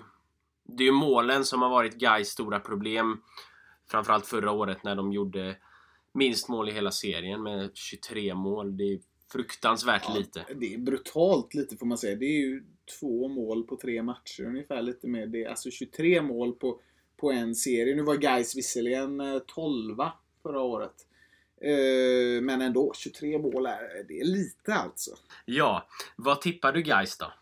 det 0.67 0.83
är 0.87 0.91
målen 0.91 1.45
som 1.45 1.61
har 1.61 1.69
varit 1.69 1.95
Gais 1.95 2.29
stora 2.29 2.59
problem. 2.59 3.21
Framförallt 3.87 4.25
förra 4.25 4.51
året 4.51 4.83
när 4.83 4.95
de 4.95 5.11
gjorde 5.13 5.57
minst 6.13 6.49
mål 6.49 6.69
i 6.69 6.71
hela 6.71 6.91
serien 6.91 7.43
med 7.43 7.71
23 7.73 8.35
mål. 8.35 8.77
Det 8.77 8.83
är 8.83 8.99
fruktansvärt 9.31 10.15
lite. 10.17 10.45
Det 10.55 10.73
är 10.73 10.77
brutalt 10.77 11.53
lite 11.53 11.77
får 11.77 11.85
man 11.85 11.97
säga. 11.97 12.15
Det 12.15 12.25
är 12.25 12.39
ju 12.39 12.63
två 12.99 13.27
mål 13.27 13.63
på 13.63 13.75
tre 13.77 14.03
matcher 14.03 14.43
ungefär 14.43 14.81
lite 14.81 15.07
mer. 15.07 15.27
Det 15.27 15.43
är 15.43 15.49
alltså 15.49 15.71
23 15.71 16.21
mål 16.21 16.53
på, 16.53 16.81
på 17.17 17.31
en 17.31 17.55
serie. 17.55 17.95
Nu 17.95 18.03
var 18.03 18.15
Gais 18.15 18.55
visserligen 18.55 19.21
12 19.47 19.97
förra 20.43 20.61
året. 20.61 21.07
Eh, 21.61 22.41
Men 22.41 22.61
ändå, 22.61 22.93
23 22.95 23.39
mål 23.39 23.65
är, 23.65 24.03
det 24.07 24.19
är 24.19 24.25
lite 24.25 24.73
alltså. 24.73 25.11
Ja, 25.45 25.87
vad 26.15 26.41
tippar 26.41 26.71
du 26.71 26.81
guys 26.81 27.17
då? 27.17 27.33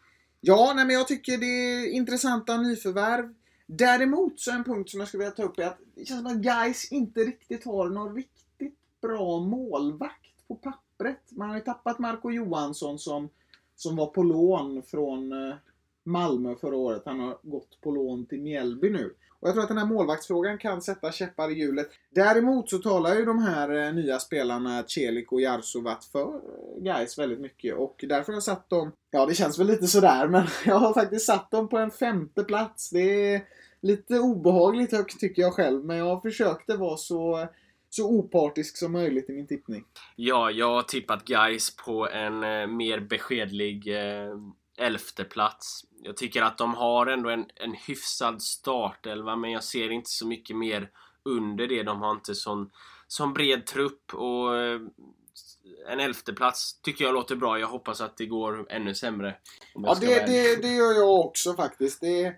Ja, 0.42 0.74
nej, 0.76 0.86
men 0.86 0.96
jag 0.96 1.08
tycker 1.08 1.38
det 1.38 1.46
är 1.46 1.92
intressanta 1.92 2.58
nyförvärv. 2.58 3.34
Däremot 3.66 4.40
så 4.40 4.52
är 4.52 4.56
en 4.56 4.64
punkt 4.64 4.90
som 4.90 5.00
jag 5.00 5.10
skulle 5.10 5.24
vilja 5.24 5.36
ta 5.36 5.44
upp 5.44 5.60
är 5.60 5.64
att 5.64 5.80
det 5.96 6.06
känns 6.06 6.22
som 6.22 6.32
att 6.32 6.38
guys 6.66 6.92
inte 6.92 7.20
riktigt 7.20 7.66
har 7.66 7.90
någon 7.90 8.16
riktigt 8.16 8.80
bra 9.02 9.40
målvakt 9.40 10.48
på 10.48 10.56
pappret. 10.56 11.32
Man 11.32 11.50
har 11.50 11.56
ju 11.56 11.62
tappat 11.62 12.00
Marco 12.00 12.32
Johansson 12.32 13.00
som, 13.00 13.30
som 13.76 13.96
var 13.96 14.06
på 14.08 14.24
lån 14.24 14.84
från 14.84 15.32
eh, 15.50 15.56
Malmö 16.04 16.56
förra 16.56 16.76
året. 16.76 17.02
Han 17.06 17.20
har 17.20 17.38
gått 17.42 17.82
på 17.82 17.92
lån 17.92 18.26
till 18.26 18.42
Mjällby 18.42 18.90
nu. 18.90 19.16
Och 19.44 19.50
jag 19.50 19.56
tror 19.56 19.64
att 19.64 19.70
den 19.70 19.78
här 19.78 19.86
målvaktsfrågan 19.86 20.58
kan 20.58 20.82
sätta 20.82 21.12
käppar 21.12 21.52
i 21.52 21.54
hjulet. 21.54 21.90
Däremot 22.16 22.70
så 22.70 22.78
talar 22.78 23.16
ju 23.16 23.26
de 23.26 23.40
här 23.40 23.88
eh, 23.88 23.94
nya 23.94 24.20
spelarna 24.20 24.84
Celik 24.88 25.32
och 25.32 25.42
Jarsuvat 25.42 26.06
för 26.06 26.22
eh, 26.22 26.84
guys 26.84 27.18
väldigt 27.18 27.40
mycket 27.40 27.76
och 27.76 28.06
därför 28.10 28.32
har 28.32 28.34
jag 28.34 28.44
satt 28.44 28.70
dem, 28.70 28.92
ja 29.12 29.26
det 29.26 29.36
känns 29.36 29.60
väl 29.60 29.68
lite 29.68 29.88
sådär 29.88 30.28
men 30.28 30.48
jag 30.66 30.76
har 30.76 30.94
faktiskt 30.94 31.26
satt 31.26 31.52
dem 31.52 31.70
på 31.70 31.78
en 31.78 31.92
femte 31.92 32.44
plats. 32.44 32.90
Det 32.90 33.34
är 33.34 33.42
lite 33.82 34.20
obehagligt 34.20 34.92
högt 34.92 35.20
tycker 35.20 35.42
jag 35.42 35.54
själv 35.54 35.86
men 35.86 35.98
jag 35.98 36.22
försökte 36.22 36.78
vara 36.78 36.98
så, 36.98 37.48
så 37.90 38.10
opartisk 38.10 38.78
som 38.78 38.92
möjligt 38.92 39.30
i 39.30 39.34
min 39.34 39.48
tippning. 39.48 39.84
Ja, 40.16 40.52
jag 40.52 40.74
har 40.74 40.84
tippat 40.84 41.26
guys 41.26 41.76
på 41.76 42.10
en 42.10 42.44
eh, 42.44 42.68
mer 42.68 43.00
beskedlig 43.00 43.88
eh, 43.88 44.38
elfte 44.78 45.24
plats. 45.24 45.86
Jag 46.04 46.18
tycker 46.18 46.42
att 46.42 46.58
de 46.58 46.74
har 46.74 47.08
ändå 47.08 47.30
en, 47.30 47.46
en 47.56 47.74
hyfsad 47.74 48.42
startelva 48.42 49.36
men 49.36 49.52
jag 49.52 49.64
ser 49.64 49.92
inte 49.92 50.10
så 50.10 50.28
mycket 50.28 50.56
mer 50.56 50.90
under 51.26 51.68
det. 51.68 51.84
De 51.84 52.02
har 52.02 52.12
inte 52.12 52.36
sån, 52.36 52.72
sån 53.08 53.34
bred 53.34 53.66
trupp 53.66 54.14
och 54.14 54.56
eh, 54.56 54.82
en 55.88 56.00
elfte 56.00 56.34
plats 56.34 56.82
tycker 56.82 57.06
jag 57.06 57.14
låter 57.14 57.36
bra. 57.36 57.60
Jag 57.60 57.68
hoppas 57.68 58.02
att 58.02 58.18
det 58.18 58.26
går 58.26 58.66
ännu 58.70 58.96
sämre. 58.96 59.36
Ja, 59.74 59.98
det, 60.02 60.26
det, 60.26 60.62
det 60.62 60.74
gör 60.74 60.94
jag 60.94 61.20
också 61.20 61.54
faktiskt. 61.54 62.02
Det, 62.02 62.36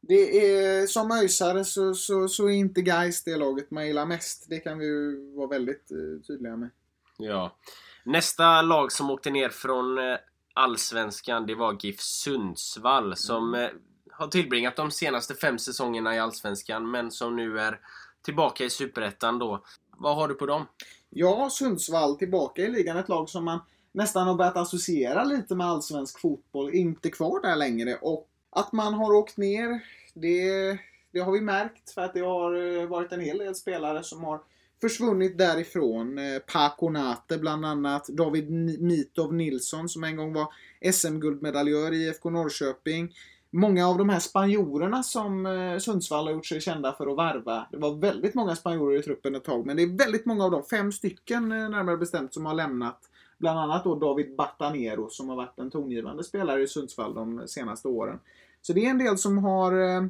det 0.00 0.54
är, 0.54 0.86
som 0.86 1.10
öisare 1.10 1.64
så, 1.64 1.94
så, 1.94 2.28
så 2.28 2.46
är 2.46 2.52
inte 2.52 2.82
guys 2.82 3.24
det 3.24 3.36
laget 3.36 3.70
man 3.70 3.86
gillar 3.86 4.06
mest. 4.06 4.46
Det 4.48 4.58
kan 4.58 4.78
vi 4.78 4.84
ju 4.84 5.34
vara 5.36 5.48
väldigt 5.48 5.90
eh, 5.90 6.26
tydliga 6.26 6.56
med. 6.56 6.70
Ja. 7.18 7.56
Nästa 8.04 8.62
lag 8.62 8.92
som 8.92 9.10
åkte 9.10 9.30
ner 9.30 9.48
från 9.48 9.98
eh, 9.98 10.16
Allsvenskan, 10.54 11.46
det 11.46 11.54
var 11.54 11.76
GIF 11.80 12.00
Sundsvall 12.00 13.16
som 13.16 13.54
eh, 13.54 13.68
har 14.10 14.26
tillbringat 14.26 14.76
de 14.76 14.90
senaste 14.90 15.34
fem 15.34 15.58
säsongerna 15.58 16.16
i 16.16 16.18
Allsvenskan 16.18 16.90
men 16.90 17.10
som 17.10 17.36
nu 17.36 17.60
är 17.60 17.80
tillbaka 18.24 18.64
i 18.64 18.70
Superettan 18.70 19.38
då. 19.38 19.64
Vad 19.96 20.16
har 20.16 20.28
du 20.28 20.34
på 20.34 20.46
dem? 20.46 20.66
Ja, 21.10 21.50
Sundsvall 21.50 22.16
tillbaka 22.16 22.62
i 22.62 22.70
ligan. 22.70 22.96
Ett 22.96 23.08
lag 23.08 23.28
som 23.28 23.44
man 23.44 23.60
nästan 23.92 24.26
har 24.26 24.34
börjat 24.34 24.56
associera 24.56 25.24
lite 25.24 25.54
med 25.54 25.66
allsvensk 25.66 26.20
fotboll. 26.20 26.74
Inte 26.74 27.10
kvar 27.10 27.42
där 27.42 27.56
längre. 27.56 27.98
Och 28.00 28.28
att 28.50 28.72
man 28.72 28.94
har 28.94 29.12
åkt 29.12 29.36
ner, 29.36 29.80
det, 30.14 30.78
det 31.12 31.20
har 31.20 31.32
vi 31.32 31.40
märkt. 31.40 31.90
För 31.90 32.02
att 32.02 32.14
det 32.14 32.20
har 32.20 32.80
eh, 32.80 32.86
varit 32.86 33.12
en 33.12 33.20
hel 33.20 33.38
del 33.38 33.54
spelare 33.54 34.02
som 34.02 34.24
har 34.24 34.40
försvunnit 34.82 35.38
därifrån. 35.38 36.18
Eh, 36.18 36.38
Paco 36.52 36.90
Nate 36.90 37.38
bland 37.38 37.66
annat. 37.66 38.08
David 38.08 38.50
Mitov 38.80 39.34
Nilsson 39.34 39.88
som 39.88 40.04
en 40.04 40.16
gång 40.16 40.32
var 40.32 40.46
SM-guldmedaljör 40.92 41.92
i 41.92 42.06
IFK 42.06 42.30
Norrköping. 42.30 43.12
Många 43.50 43.88
av 43.88 43.98
de 43.98 44.08
här 44.08 44.18
spanjorerna 44.18 45.02
som 45.02 45.46
eh, 45.46 45.78
Sundsvall 45.78 46.26
har 46.26 46.32
gjort 46.32 46.46
sig 46.46 46.60
kända 46.60 46.92
för 46.92 47.06
att 47.06 47.16
varva. 47.16 47.66
Det 47.70 47.76
var 47.76 47.94
väldigt 47.94 48.34
många 48.34 48.56
spanjorer 48.56 48.98
i 48.98 49.02
truppen 49.02 49.34
ett 49.34 49.44
tag, 49.44 49.66
men 49.66 49.76
det 49.76 49.82
är 49.82 49.98
väldigt 49.98 50.26
många 50.26 50.44
av 50.44 50.50
dem, 50.50 50.62
fem 50.70 50.92
stycken 50.92 51.52
eh, 51.52 51.68
närmare 51.68 51.96
bestämt, 51.96 52.34
som 52.34 52.46
har 52.46 52.54
lämnat. 52.54 52.98
Bland 53.38 53.58
annat 53.58 53.84
då 53.84 53.94
David 53.94 54.36
Batanero 54.36 55.08
som 55.10 55.28
har 55.28 55.36
varit 55.36 55.58
en 55.58 55.70
tongivande 55.70 56.24
spelare 56.24 56.62
i 56.62 56.66
Sundsvall 56.66 57.14
de 57.14 57.48
senaste 57.48 57.88
åren. 57.88 58.18
Så 58.62 58.72
det 58.72 58.86
är 58.86 58.90
en 58.90 58.98
del 58.98 59.18
som 59.18 59.38
har 59.38 59.72
eh, 59.72 60.02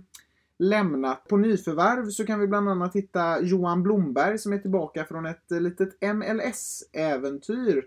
lämnat. 0.62 1.29
På 1.29 1.37
nyförvärv 1.37 2.11
så 2.11 2.27
kan 2.27 2.40
vi 2.40 2.46
bland 2.46 2.68
annat 2.68 2.96
hitta 2.96 3.40
Johan 3.40 3.83
Blomberg 3.83 4.38
som 4.38 4.53
är 4.53 4.59
tillbaka 4.59 5.05
från 5.05 5.27
ett 5.27 5.51
litet 5.51 6.03
MLS-äventyr 6.14 7.85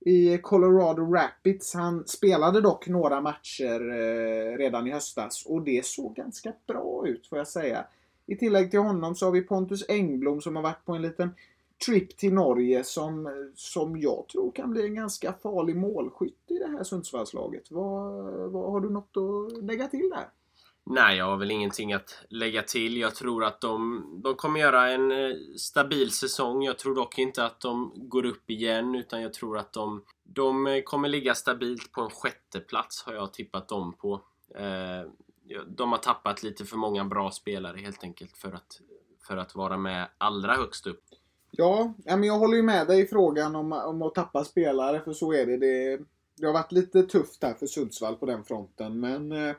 i 0.00 0.38
Colorado 0.38 1.14
Rapids. 1.14 1.74
Han 1.74 2.06
spelade 2.06 2.60
dock 2.60 2.88
några 2.88 3.20
matcher 3.20 3.90
eh, 3.90 4.56
redan 4.56 4.86
i 4.86 4.90
höstas 4.90 5.46
och 5.46 5.62
det 5.62 5.86
såg 5.86 6.14
ganska 6.16 6.52
bra 6.66 7.04
ut 7.06 7.26
får 7.26 7.38
jag 7.38 7.48
säga. 7.48 7.84
I 8.26 8.36
tillägg 8.36 8.70
till 8.70 8.80
honom 8.80 9.14
så 9.14 9.26
har 9.26 9.32
vi 9.32 9.42
Pontus 9.42 9.84
Engblom 9.88 10.40
som 10.40 10.56
har 10.56 10.62
varit 10.62 10.84
på 10.84 10.92
en 10.92 11.02
liten 11.02 11.30
trip 11.86 12.16
till 12.16 12.34
Norge 12.34 12.84
som, 12.84 13.28
som 13.54 14.00
jag 14.00 14.28
tror 14.32 14.52
kan 14.52 14.70
bli 14.70 14.84
en 14.86 14.94
ganska 14.94 15.32
farlig 15.32 15.76
målskytt 15.76 16.44
i 16.46 16.58
det 16.58 16.68
här 16.68 16.84
Sundsvallslaget. 16.84 17.70
Vad, 17.70 18.24
vad 18.52 18.72
har 18.72 18.80
du 18.80 18.90
något 18.90 19.16
att 19.16 19.64
lägga 19.64 19.88
till 19.88 20.10
där? 20.10 20.28
Nej, 20.92 21.16
jag 21.16 21.24
har 21.24 21.36
väl 21.36 21.50
ingenting 21.50 21.92
att 21.92 22.24
lägga 22.28 22.62
till. 22.62 22.96
Jag 22.96 23.14
tror 23.14 23.44
att 23.44 23.60
de, 23.60 24.04
de 24.24 24.34
kommer 24.34 24.60
göra 24.60 24.90
en 24.90 25.12
eh, 25.12 25.36
stabil 25.56 26.10
säsong. 26.10 26.62
Jag 26.62 26.78
tror 26.78 26.94
dock 26.94 27.18
inte 27.18 27.44
att 27.44 27.60
de 27.60 27.92
går 27.96 28.26
upp 28.26 28.50
igen 28.50 28.94
utan 28.94 29.22
jag 29.22 29.32
tror 29.32 29.58
att 29.58 29.72
de, 29.72 30.04
de 30.24 30.66
eh, 30.66 30.82
kommer 30.82 31.08
ligga 31.08 31.34
stabilt 31.34 31.92
på 31.92 32.00
en 32.00 32.10
sjätte 32.10 32.60
plats 32.60 33.02
har 33.06 33.14
jag 33.14 33.32
tippat 33.32 33.68
dem 33.68 33.92
på. 33.92 34.20
Eh, 34.54 35.10
de 35.66 35.92
har 35.92 35.98
tappat 35.98 36.42
lite 36.42 36.64
för 36.64 36.76
många 36.76 37.04
bra 37.04 37.30
spelare 37.30 37.78
helt 37.78 38.04
enkelt 38.04 38.36
för 38.36 38.52
att, 38.52 38.80
för 39.26 39.36
att 39.36 39.54
vara 39.54 39.76
med 39.76 40.08
allra 40.18 40.54
högst 40.54 40.86
upp. 40.86 41.04
Ja, 41.50 41.94
men 42.04 42.24
jag 42.24 42.38
håller 42.38 42.56
ju 42.56 42.62
med 42.62 42.86
dig 42.86 43.00
i 43.00 43.06
frågan 43.06 43.56
om, 43.56 43.72
om 43.72 44.02
att 44.02 44.14
tappa 44.14 44.44
spelare, 44.44 45.00
för 45.00 45.12
så 45.12 45.32
är 45.32 45.46
det. 45.46 45.56
det. 45.56 46.00
Det 46.36 46.46
har 46.46 46.52
varit 46.52 46.72
lite 46.72 47.02
tufft 47.02 47.42
här 47.42 47.54
för 47.54 47.66
Sundsvall 47.66 48.16
på 48.16 48.26
den 48.26 48.44
fronten, 48.44 49.00
men 49.00 49.32
eh, 49.32 49.54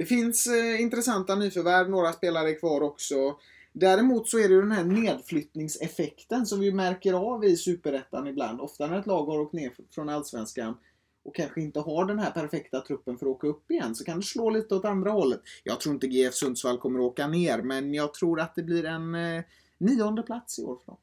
det 0.00 0.06
finns 0.06 0.46
eh, 0.46 0.80
intressanta 0.80 1.34
nyförvärv, 1.34 1.90
några 1.90 2.12
spelare 2.12 2.50
är 2.50 2.58
kvar 2.58 2.80
också. 2.80 3.38
Däremot 3.72 4.28
så 4.28 4.38
är 4.38 4.48
det 4.48 4.54
ju 4.54 4.60
den 4.60 4.72
här 4.72 4.84
nedflyttningseffekten 4.84 6.46
som 6.46 6.60
vi 6.60 6.72
märker 6.72 7.12
av 7.12 7.44
i 7.44 7.56
Superettan 7.56 8.26
ibland. 8.26 8.60
Ofta 8.60 8.86
när 8.86 8.98
ett 8.98 9.06
lag 9.06 9.26
har 9.26 9.40
åkt 9.40 9.52
ner 9.52 9.72
från 9.94 10.08
Allsvenskan 10.08 10.76
och 11.22 11.34
kanske 11.34 11.60
inte 11.60 11.80
har 11.80 12.04
den 12.04 12.18
här 12.18 12.30
perfekta 12.30 12.80
truppen 12.80 13.18
för 13.18 13.26
att 13.26 13.30
åka 13.30 13.46
upp 13.46 13.70
igen 13.70 13.94
så 13.94 14.04
kan 14.04 14.16
det 14.16 14.26
slå 14.26 14.50
lite 14.50 14.74
åt 14.74 14.84
andra 14.84 15.10
hållet. 15.10 15.40
Jag 15.64 15.80
tror 15.80 15.94
inte 15.94 16.06
GF 16.06 16.34
Sundsvall 16.34 16.78
kommer 16.78 16.98
att 16.98 17.04
åka 17.04 17.26
ner, 17.26 17.62
men 17.62 17.94
jag 17.94 18.14
tror 18.14 18.40
att 18.40 18.54
det 18.54 18.62
blir 18.62 18.84
en 18.84 19.14
eh, 19.14 19.42
nionde 19.78 20.22
plats 20.22 20.58
i 20.58 20.62
år 20.62 20.76
för 20.76 20.86
dem. 20.86 20.98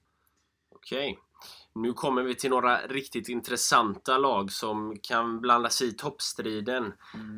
Okej. 0.76 1.20
Nu 1.82 1.94
kommer 1.94 2.24
vi 2.24 2.36
till 2.36 2.50
några 2.50 2.78
riktigt 2.78 3.30
intressanta 3.30 4.18
lag 4.18 4.52
som 4.52 4.98
kan 5.02 5.42
blanda 5.42 5.70
sig 5.70 5.88
i 5.88 5.92
toppstriden. 5.92 6.94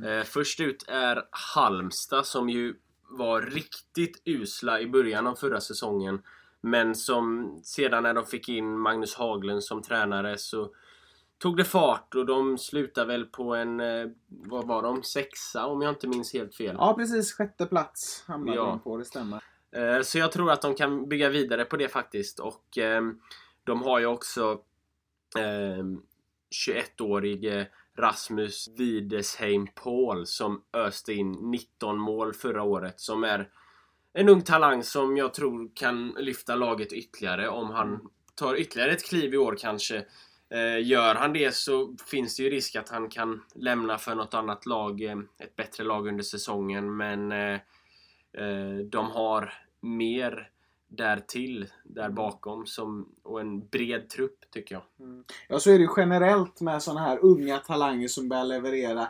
Eh, 0.05 0.23
först 0.25 0.59
ut 0.59 0.85
är 0.87 1.23
Halmstad 1.31 2.25
som 2.25 2.49
ju 2.49 2.75
var 3.09 3.41
riktigt 3.41 4.21
usla 4.25 4.79
i 4.79 4.87
början 4.87 5.27
av 5.27 5.35
förra 5.35 5.61
säsongen. 5.61 6.21
Men 6.61 6.95
som 6.95 7.59
sedan 7.63 8.03
när 8.03 8.13
de 8.13 8.25
fick 8.25 8.49
in 8.49 8.79
Magnus 8.79 9.15
Haglund 9.15 9.63
som 9.63 9.81
tränare 9.81 10.37
så 10.37 10.71
tog 11.37 11.57
det 11.57 11.63
fart 11.65 12.15
och 12.15 12.25
de 12.25 12.57
slutade 12.57 13.07
väl 13.07 13.25
på 13.25 13.55
en, 13.55 13.79
eh, 13.79 14.07
vad 14.27 14.67
var 14.67 14.83
de, 14.83 15.03
sexa 15.03 15.65
om 15.65 15.81
jag 15.81 15.91
inte 15.91 16.07
minns 16.07 16.33
helt 16.33 16.55
fel. 16.55 16.75
Ja, 16.79 16.93
precis. 16.93 17.33
Sjätte 17.33 17.65
plats 17.65 18.23
hamnade 18.27 18.57
Ja. 18.57 18.65
de 18.65 18.79
på, 18.79 18.97
det 18.97 19.05
stämmer. 19.05 19.43
Eh, 19.71 20.01
Så 20.01 20.17
jag 20.17 20.31
tror 20.31 20.51
att 20.51 20.61
de 20.61 20.75
kan 20.75 21.09
bygga 21.09 21.29
vidare 21.29 21.65
på 21.65 21.77
det 21.77 21.87
faktiskt 21.89 22.39
och 22.39 22.77
ehm, 22.77 23.19
de 23.69 23.81
har 23.81 23.99
ju 23.99 24.05
också 24.05 24.61
ehm, 25.37 26.01
21-årige 26.67 27.67
Rasmus 27.97 28.67
Widesheim 28.77 29.67
Paul 29.67 30.25
som 30.25 30.63
öste 30.73 31.13
in 31.13 31.31
19 31.31 31.99
mål 31.99 32.33
förra 32.33 32.63
året 32.63 32.99
som 32.99 33.23
är 33.23 33.49
en 34.13 34.29
ung 34.29 34.41
talang 34.41 34.83
som 34.83 35.17
jag 35.17 35.33
tror 35.33 35.71
kan 35.75 36.15
lyfta 36.17 36.55
laget 36.55 36.93
ytterligare 36.93 37.49
om 37.49 37.69
han 37.69 38.09
tar 38.35 38.55
ytterligare 38.55 38.91
ett 38.91 39.05
kliv 39.05 39.33
i 39.33 39.37
år 39.37 39.55
kanske. 39.59 40.05
Eh, 40.49 40.81
Gör 40.81 41.15
han 41.15 41.33
det 41.33 41.55
så 41.55 41.95
finns 42.11 42.37
det 42.37 42.43
ju 42.43 42.49
risk 42.49 42.75
att 42.75 42.89
han 42.89 43.09
kan 43.09 43.43
lämna 43.55 43.97
för 43.97 44.15
något 44.15 44.33
annat 44.33 44.65
lag, 44.65 45.01
eh, 45.01 45.17
ett 45.39 45.55
bättre 45.55 45.83
lag 45.83 46.07
under 46.07 46.23
säsongen 46.23 46.97
men 46.97 47.31
eh, 47.31 47.59
Eh, 48.33 48.77
de 48.85 49.11
har 49.11 49.53
mer 49.81 50.49
därtill 50.89 51.67
där 51.83 52.09
bakom 52.09 52.65
som, 52.65 53.09
och 53.23 53.41
en 53.41 53.67
bred 53.67 54.09
trupp 54.09 54.51
tycker 54.53 54.75
jag. 54.75 54.83
Ja, 55.47 55.59
så 55.59 55.71
är 55.71 55.73
det 55.73 55.83
ju 55.83 55.89
generellt 55.97 56.61
med 56.61 56.83
sådana 56.83 57.01
här 57.01 57.19
unga 57.21 57.57
talanger 57.57 58.07
som 58.07 58.29
börjar 58.29 58.45
leverera. 58.45 59.07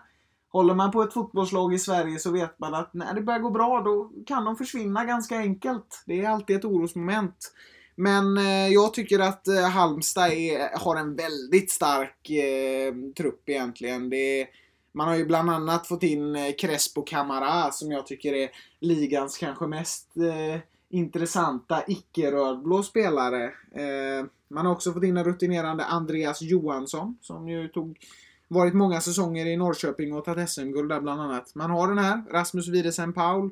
Håller 0.52 0.76
man 0.76 0.92
på 0.92 1.02
ett 1.02 1.14
fotbollslag 1.14 1.74
i 1.74 1.80
Sverige 1.80 2.20
så 2.20 2.32
vet 2.32 2.60
man 2.60 2.74
att 2.74 2.94
när 2.94 3.14
det 3.14 3.22
börjar 3.22 3.40
gå 3.40 3.50
bra 3.50 3.82
då 3.82 4.12
kan 4.26 4.46
de 4.46 4.56
försvinna 4.56 5.06
ganska 5.06 5.38
enkelt. 5.38 6.04
Det 6.06 6.22
är 6.22 6.30
alltid 6.30 6.56
ett 6.56 6.66
orosmoment. 6.66 7.54
Men 7.96 8.38
eh, 8.38 8.68
jag 8.68 8.94
tycker 8.94 9.20
att 9.20 9.48
eh, 9.48 9.70
Halmstad 9.70 10.32
är, 10.32 10.78
har 10.78 10.96
en 10.96 11.16
väldigt 11.16 11.72
stark 11.72 12.30
eh, 12.30 12.94
trupp 13.18 13.50
egentligen. 13.50 14.10
Det 14.10 14.42
är, 14.42 14.48
man 14.92 15.08
har 15.08 15.16
ju 15.16 15.26
bland 15.26 15.50
annat 15.50 15.88
fått 15.88 16.04
in 16.04 16.36
eh, 16.36 16.52
Crespo 16.60 17.02
Camara 17.02 17.72
som 17.72 17.92
jag 17.92 18.08
tycker 18.08 18.34
är 18.34 18.50
ligans 18.80 19.38
kanske 19.38 19.68
mest 19.68 20.18
eh, 20.18 20.62
intressanta 20.90 21.84
icke-rödblå 21.88 22.84
spelare. 22.84 23.44
Eh, 23.76 24.26
man 24.48 24.66
har 24.66 24.74
också 24.74 24.94
fått 24.94 25.04
in 25.04 25.18
en 25.18 25.24
rutinerande 25.24 25.86
Andreas 25.86 26.42
Johansson 26.42 27.18
som 27.22 27.50
ju 27.50 27.68
tog 27.68 28.00
varit 28.48 28.74
många 28.74 29.02
säsonger 29.02 29.46
i 29.46 29.58
Norrköping 29.58 30.14
och 30.14 30.26
tagit 30.26 30.50
SM-guld 30.50 30.90
där 30.90 31.02
bland 31.02 31.22
annat. 31.22 31.56
Man 31.56 31.72
har 31.72 31.88
den 31.88 31.98
här, 31.98 32.24
Rasmus 32.32 32.68
Widesen 32.68 33.14
Paul, 33.14 33.50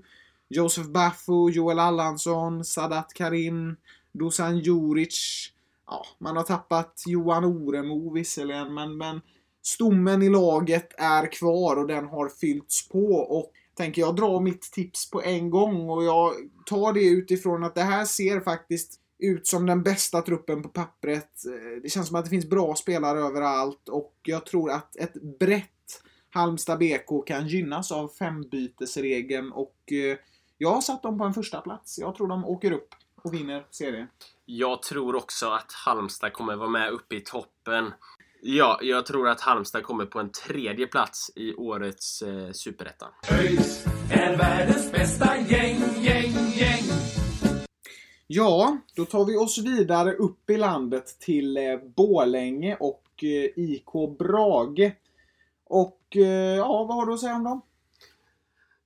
Josef 0.49 0.87
Baffo, 0.87 1.49
Joel 1.49 1.79
Allansson, 1.79 2.65
Sadat 2.65 3.13
Karim, 3.13 3.75
Dusan 4.11 4.59
Juric. 4.59 5.49
Ja, 5.87 6.05
man 6.17 6.37
har 6.37 6.43
tappat 6.43 7.03
Johan 7.05 7.45
Oremo 7.45 8.13
visserligen, 8.13 8.73
men, 8.73 8.97
men 8.97 9.21
stommen 9.61 10.23
i 10.23 10.29
laget 10.29 10.93
är 10.97 11.31
kvar 11.31 11.75
och 11.75 11.87
den 11.87 12.07
har 12.07 12.29
fyllts 12.29 12.89
på. 12.89 13.13
Och 13.13 13.51
tänker 13.77 14.01
jag 14.01 14.15
dra 14.15 14.39
mitt 14.39 14.61
tips 14.61 15.11
på 15.11 15.21
en 15.21 15.49
gång 15.49 15.89
och 15.89 16.03
jag 16.03 16.33
tar 16.65 16.93
det 16.93 17.07
utifrån 17.07 17.63
att 17.63 17.75
det 17.75 17.81
här 17.81 18.05
ser 18.05 18.39
faktiskt 18.39 18.99
ut 19.19 19.47
som 19.47 19.65
den 19.65 19.83
bästa 19.83 20.21
truppen 20.21 20.63
på 20.63 20.69
pappret. 20.69 21.45
Eh, 21.45 21.81
det 21.83 21.89
känns 21.89 22.07
som 22.07 22.15
att 22.15 22.25
det 22.25 22.29
finns 22.29 22.49
bra 22.49 22.75
spelare 22.75 23.19
överallt 23.19 23.89
och 23.89 24.15
jag 24.23 24.45
tror 24.45 24.71
att 24.71 24.95
ett 24.95 25.39
brett 25.39 25.71
Halmstad 26.29 26.79
BK 26.79 27.27
kan 27.27 27.47
gynnas 27.47 27.91
av 27.91 28.07
fembytesregeln 28.07 29.51
och 29.51 29.91
eh, 29.91 30.17
jag 30.57 30.69
har 30.69 30.81
satt 30.81 31.03
dem 31.03 31.17
på 31.17 31.23
en 31.23 31.33
första 31.33 31.61
plats. 31.61 31.99
Jag 31.99 32.15
tror 32.15 32.27
de 32.27 32.45
åker 32.45 32.71
upp 32.71 32.89
och 33.23 33.33
vinner 33.33 33.65
serien. 33.71 34.07
Jag 34.45 34.81
tror 34.81 35.15
också 35.15 35.49
att 35.49 35.71
Halmstad 35.85 36.33
kommer 36.33 36.55
vara 36.55 36.69
med 36.69 36.91
uppe 36.91 37.15
i 37.15 37.21
toppen. 37.21 37.93
Ja, 38.41 38.79
jag 38.81 39.05
tror 39.05 39.29
att 39.29 39.41
Halmstad 39.41 39.83
kommer 39.83 40.05
på 40.05 40.19
en 40.19 40.31
tredje 40.31 40.87
plats 40.87 41.31
i 41.35 41.53
årets 41.53 42.21
eh, 42.21 42.51
Superettan. 42.51 43.09
ÖIS 43.31 43.85
är 44.11 44.37
världens 44.37 44.91
bästa 44.91 45.37
gäng, 45.37 45.79
gäng, 45.95 46.31
gäng. 46.55 46.83
Ja, 48.27 48.77
då 48.95 49.05
tar 49.05 49.25
vi 49.25 49.37
oss 49.37 49.57
vidare 49.57 50.13
upp 50.13 50.49
i 50.49 50.57
landet 50.57 51.19
till 51.19 51.57
eh, 51.57 51.63
Bålänge 51.95 52.75
och 52.79 53.03
eh, 53.23 53.49
IK 53.55 54.17
Brage. 54.19 54.91
Och 55.65 56.01
eh, 56.15 56.55
ja, 56.55 56.83
vad 56.83 56.97
har 56.97 57.05
du 57.05 57.13
att 57.13 57.19
säga 57.19 57.35
om 57.35 57.43
dem? 57.43 57.61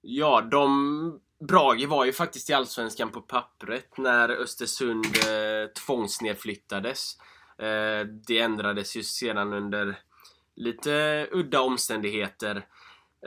Ja, 0.02 0.42
de... 0.42 1.20
Brage 1.48 1.88
var 1.88 2.06
ju 2.06 2.14
faktiskt 2.14 2.50
i 2.50 2.54
Allsvenskan 2.54 3.10
på 3.10 3.22
pappret 3.22 3.98
när 3.98 4.30
Östersund 4.30 5.06
eh, 5.06 5.72
tvångsnedflyttades. 5.86 7.18
Eh, 7.58 8.06
det 8.28 8.40
ändrades 8.40 8.96
ju 8.96 9.04
sedan 9.04 9.54
under 9.54 10.00
lite 10.56 11.28
udda 11.32 11.62
omständigheter. 11.62 12.66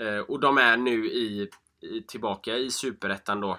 Eh, 0.00 0.18
och 0.18 0.40
de 0.40 0.58
är 0.58 0.76
nu 0.76 1.06
i, 1.06 1.48
i, 1.80 2.02
tillbaka 2.02 2.56
i 2.56 2.70
Superettan 2.70 3.40
då. 3.40 3.58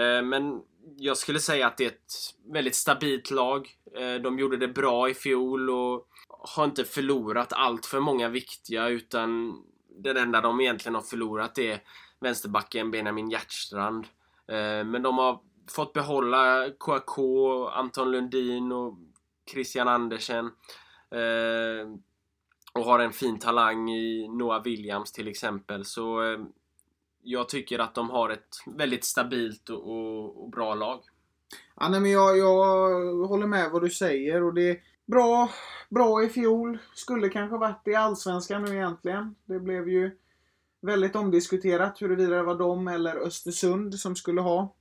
Eh, 0.00 0.22
men 0.22 0.62
jag 0.96 1.16
skulle 1.16 1.40
säga 1.40 1.66
att 1.66 1.76
det 1.76 1.84
är 1.84 1.88
ett 1.88 2.14
väldigt 2.52 2.74
stabilt 2.74 3.30
lag. 3.30 3.74
De 4.22 4.38
gjorde 4.38 4.56
det 4.56 4.68
bra 4.68 5.08
i 5.08 5.14
fjol 5.14 5.70
och 5.70 6.08
har 6.28 6.64
inte 6.64 6.84
förlorat 6.84 7.52
allt 7.52 7.86
för 7.86 8.00
många 8.00 8.28
viktiga 8.28 8.88
utan 8.88 9.54
den 9.88 10.16
enda 10.16 10.40
de 10.40 10.60
egentligen 10.60 10.94
har 10.94 11.02
förlorat 11.02 11.58
är 11.58 11.82
vänsterbacken 12.20 12.90
Benjamin 12.90 13.30
Hjertstrand. 13.30 14.06
Men 14.84 15.02
de 15.02 15.18
har 15.18 15.40
fått 15.70 15.92
behålla 15.92 16.70
KK, 16.78 17.68
Anton 17.68 18.10
Lundin 18.10 18.72
och 18.72 18.98
Christian 19.48 19.88
Andersen. 19.88 20.46
Eh, 21.10 21.88
Och 22.72 22.84
har 22.84 22.98
en 22.98 23.12
fin 23.12 23.38
talang 23.38 23.90
i 23.90 24.28
Noah 24.28 24.62
Williams 24.62 25.12
till 25.12 25.28
exempel. 25.28 25.84
Så 25.84 26.22
eh, 26.22 26.38
jag 27.22 27.48
tycker 27.48 27.78
att 27.78 27.94
de 27.94 28.10
har 28.10 28.30
ett 28.30 28.56
väldigt 28.66 29.04
stabilt 29.04 29.70
och, 29.70 29.90
och, 29.90 30.42
och 30.42 30.50
bra 30.50 30.74
lag. 30.74 31.00
Ja, 31.80 31.88
nej, 31.88 32.00
men 32.00 32.10
jag, 32.10 32.38
jag 32.38 32.88
håller 33.28 33.46
med 33.46 33.70
vad 33.70 33.82
du 33.82 33.90
säger 33.90 34.42
och 34.42 34.54
det 34.54 34.70
är 34.70 34.80
bra, 35.06 35.50
bra 35.90 36.24
i 36.24 36.28
fjol. 36.28 36.78
Skulle 36.94 37.28
kanske 37.28 37.56
varit 37.56 37.88
i 37.88 37.94
Allsvenskan 37.94 38.62
nu 38.62 38.74
egentligen. 38.74 39.34
Det 39.44 39.60
blev 39.60 39.88
ju 39.88 40.18
väldigt 40.80 41.16
omdiskuterat 41.16 42.02
huruvida 42.02 42.36
det 42.36 42.42
var 42.42 42.58
de 42.58 42.88
eller 42.88 43.16
Östersund 43.16 43.94
som 43.94 44.16
skulle 44.16 44.40
ha 44.40 44.74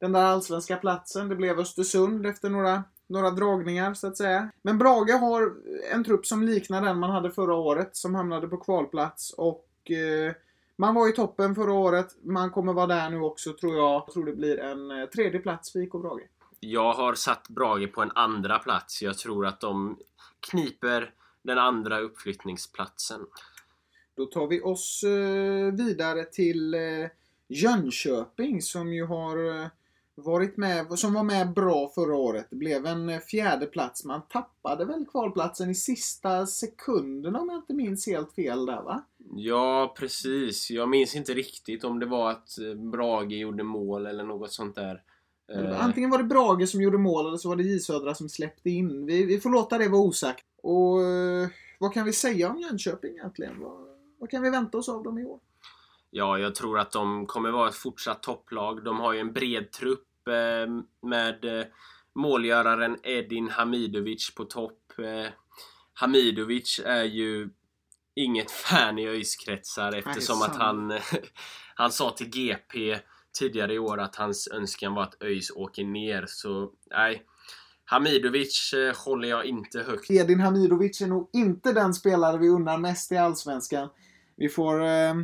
den 0.00 0.12
där 0.12 0.24
allsvenska 0.24 0.76
platsen. 0.76 1.28
Det 1.28 1.36
blev 1.36 1.58
Östersund 1.58 2.26
efter 2.26 2.50
några, 2.50 2.84
några 3.06 3.30
dragningar 3.30 3.94
så 3.94 4.06
att 4.06 4.16
säga. 4.16 4.50
Men 4.62 4.78
Brage 4.78 5.12
har 5.20 5.54
en 5.92 6.04
trupp 6.04 6.26
som 6.26 6.42
liknar 6.42 6.82
den 6.82 6.98
man 6.98 7.10
hade 7.10 7.30
förra 7.30 7.54
året 7.54 7.96
som 7.96 8.14
hamnade 8.14 8.48
på 8.48 8.56
kvalplats 8.56 9.32
och 9.32 9.90
eh, 9.90 10.32
man 10.76 10.94
var 10.94 11.08
i 11.08 11.12
toppen 11.12 11.54
förra 11.54 11.72
året. 11.72 12.06
Man 12.22 12.50
kommer 12.50 12.72
vara 12.72 12.86
där 12.86 13.10
nu 13.10 13.20
också 13.20 13.52
tror 13.52 13.76
jag. 13.76 13.92
Jag 13.92 14.12
tror 14.12 14.24
det 14.24 14.32
blir 14.32 14.58
en 14.58 14.90
eh, 14.90 15.06
tredje 15.06 15.40
plats 15.40 15.72
för 15.72 15.78
IK 15.78 15.92
Brage. 15.92 16.28
Jag 16.60 16.92
har 16.92 17.14
satt 17.14 17.48
Brage 17.48 17.92
på 17.92 18.02
en 18.02 18.10
andra 18.14 18.58
plats. 18.58 19.02
Jag 19.02 19.18
tror 19.18 19.46
att 19.46 19.60
de 19.60 19.98
kniper 20.40 21.14
den 21.42 21.58
andra 21.58 22.00
uppflyttningsplatsen. 22.00 23.26
Då 24.16 24.26
tar 24.26 24.46
vi 24.46 24.60
oss 24.60 25.02
eh, 25.02 25.74
vidare 25.74 26.24
till 26.24 26.74
eh, 26.74 27.08
Jönköping 27.48 28.62
som 28.62 28.92
ju 28.92 29.04
har 29.04 29.60
eh, 29.60 29.66
varit 30.14 30.56
med, 30.56 30.98
som 30.98 31.14
var 31.14 31.22
med 31.22 31.52
bra 31.52 31.90
förra 31.94 32.16
året. 32.16 32.46
Det 32.50 32.56
blev 32.56 32.86
en 32.86 33.08
eh, 33.08 33.20
fjärde 33.20 33.66
plats. 33.66 34.04
Man 34.04 34.22
tappade 34.28 34.84
väl 34.84 35.04
kvalplatsen 35.12 35.70
i 35.70 35.74
sista 35.74 36.46
sekunderna 36.46 37.40
om 37.40 37.48
jag 37.48 37.58
inte 37.58 37.74
minns 37.74 38.06
helt 38.06 38.32
fel 38.32 38.66
där 38.66 38.82
va? 38.82 39.04
Ja, 39.36 39.94
precis. 39.98 40.70
Jag 40.70 40.88
minns 40.88 41.14
inte 41.16 41.34
riktigt 41.34 41.84
om 41.84 41.98
det 41.98 42.06
var 42.06 42.30
att 42.30 42.58
eh, 42.58 42.74
Brage 42.74 43.32
gjorde 43.32 43.62
mål 43.62 44.06
eller 44.06 44.24
något 44.24 44.52
sånt 44.52 44.74
där. 44.74 45.02
Eh, 45.52 45.84
Antingen 45.84 46.10
var 46.10 46.18
det 46.18 46.24
Brage 46.24 46.68
som 46.68 46.82
gjorde 46.82 46.98
mål 46.98 47.26
eller 47.26 47.36
så 47.36 47.48
var 47.48 47.56
det 47.56 47.62
J 47.62 47.78
Södra 47.78 48.14
som 48.14 48.28
släppte 48.28 48.70
in. 48.70 49.06
Vi, 49.06 49.24
vi 49.24 49.40
får 49.40 49.50
låta 49.50 49.78
det 49.78 49.88
vara 49.88 50.02
osagt. 50.02 50.44
Och 50.62 50.98
vad 51.78 51.94
kan 51.94 52.04
vi 52.04 52.12
säga 52.12 52.50
om 52.50 52.60
Jönköping 52.60 53.12
egentligen? 53.12 53.60
Vad, 53.60 53.88
vad 54.18 54.30
kan 54.30 54.42
vi 54.42 54.50
vänta 54.50 54.78
oss 54.78 54.88
av 54.88 55.02
dem 55.02 55.18
i 55.18 55.24
år? 55.24 55.40
Ja, 56.16 56.38
jag 56.38 56.54
tror 56.54 56.78
att 56.78 56.92
de 56.92 57.26
kommer 57.26 57.50
vara 57.50 57.68
ett 57.68 57.74
fortsatt 57.74 58.22
topplag. 58.22 58.84
De 58.84 59.00
har 59.00 59.12
ju 59.12 59.20
en 59.20 59.32
bred 59.32 59.72
trupp 59.72 60.28
eh, 60.28 60.72
med 61.08 61.44
eh, 61.44 61.66
målgöraren 62.14 62.98
Edin 63.02 63.48
Hamidovic 63.48 64.34
på 64.34 64.44
topp. 64.44 64.92
Eh, 64.98 65.30
Hamidovic 65.94 66.80
är 66.84 67.04
ju 67.04 67.50
inget 68.14 68.50
fan 68.50 68.98
i 68.98 69.08
ÖIS-kretsar 69.08 69.92
eftersom 69.92 70.42
att 70.42 70.56
han, 70.56 70.92
han 71.74 71.92
sa 71.92 72.10
till 72.10 72.30
GP 72.30 72.98
tidigare 73.38 73.74
i 73.74 73.78
år 73.78 74.00
att 74.00 74.16
hans 74.16 74.48
önskan 74.48 74.94
var 74.94 75.02
att 75.02 75.22
ÖIS 75.22 75.50
åker 75.50 75.84
ner. 75.84 76.24
Så 76.28 76.72
nej, 76.90 77.22
Hamidovic 77.84 78.74
håller 79.04 79.28
jag 79.28 79.44
inte 79.44 79.82
högt. 79.82 80.10
Edin 80.10 80.40
Hamidovic 80.40 81.00
är 81.00 81.06
nog 81.06 81.30
inte 81.32 81.72
den 81.72 81.94
spelare 81.94 82.38
vi 82.38 82.48
unnar 82.48 82.78
mest 82.78 83.12
i 83.12 83.16
Allsvenskan. 83.16 83.88
Vi 84.36 84.48
får, 84.48 84.84
eh, 84.84 85.14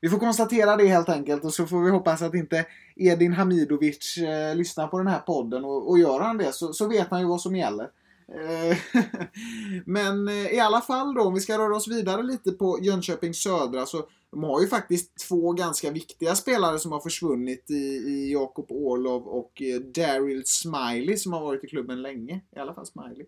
vi 0.00 0.08
får 0.08 0.18
konstatera 0.18 0.76
det 0.76 0.86
helt 0.86 1.08
enkelt 1.08 1.44
och 1.44 1.54
så 1.54 1.66
får 1.66 1.82
vi 1.82 1.90
hoppas 1.90 2.22
att 2.22 2.34
inte 2.34 2.66
Edin 2.96 3.32
Hamidovic 3.32 4.18
eh, 4.18 4.56
lyssnar 4.56 4.86
på 4.86 4.98
den 4.98 5.06
här 5.06 5.18
podden 5.18 5.64
och, 5.64 5.90
och 5.90 5.98
gör 5.98 6.20
han 6.20 6.38
det 6.38 6.52
så, 6.52 6.72
så 6.72 6.88
vet 6.88 7.10
han 7.10 7.20
ju 7.20 7.26
vad 7.26 7.40
som 7.40 7.56
gäller. 7.56 7.90
Eh, 8.28 8.78
men 9.86 10.28
eh, 10.28 10.54
i 10.54 10.60
alla 10.60 10.80
fall 10.80 11.14
då, 11.14 11.22
om 11.22 11.34
vi 11.34 11.40
ska 11.40 11.58
röra 11.58 11.76
oss 11.76 11.88
vidare 11.88 12.22
lite 12.22 12.52
på 12.52 12.78
Jönköping 12.82 13.34
Södra 13.34 13.86
så 13.86 14.08
de 14.30 14.44
har 14.44 14.60
ju 14.60 14.66
faktiskt 14.66 15.28
två 15.28 15.52
ganska 15.52 15.90
viktiga 15.90 16.34
spelare 16.34 16.78
som 16.78 16.92
har 16.92 17.00
försvunnit 17.00 17.70
i, 17.70 17.84
i 17.84 18.32
Jakob 18.32 18.66
Orlov 18.68 19.28
och 19.28 19.62
eh, 19.62 19.80
Daryl 19.80 20.42
Smiley 20.46 21.16
som 21.16 21.32
har 21.32 21.40
varit 21.40 21.64
i 21.64 21.66
klubben 21.66 22.02
länge. 22.02 22.40
I 22.56 22.58
alla 22.58 22.74
fall 22.74 22.86
Smiley. 22.86 23.26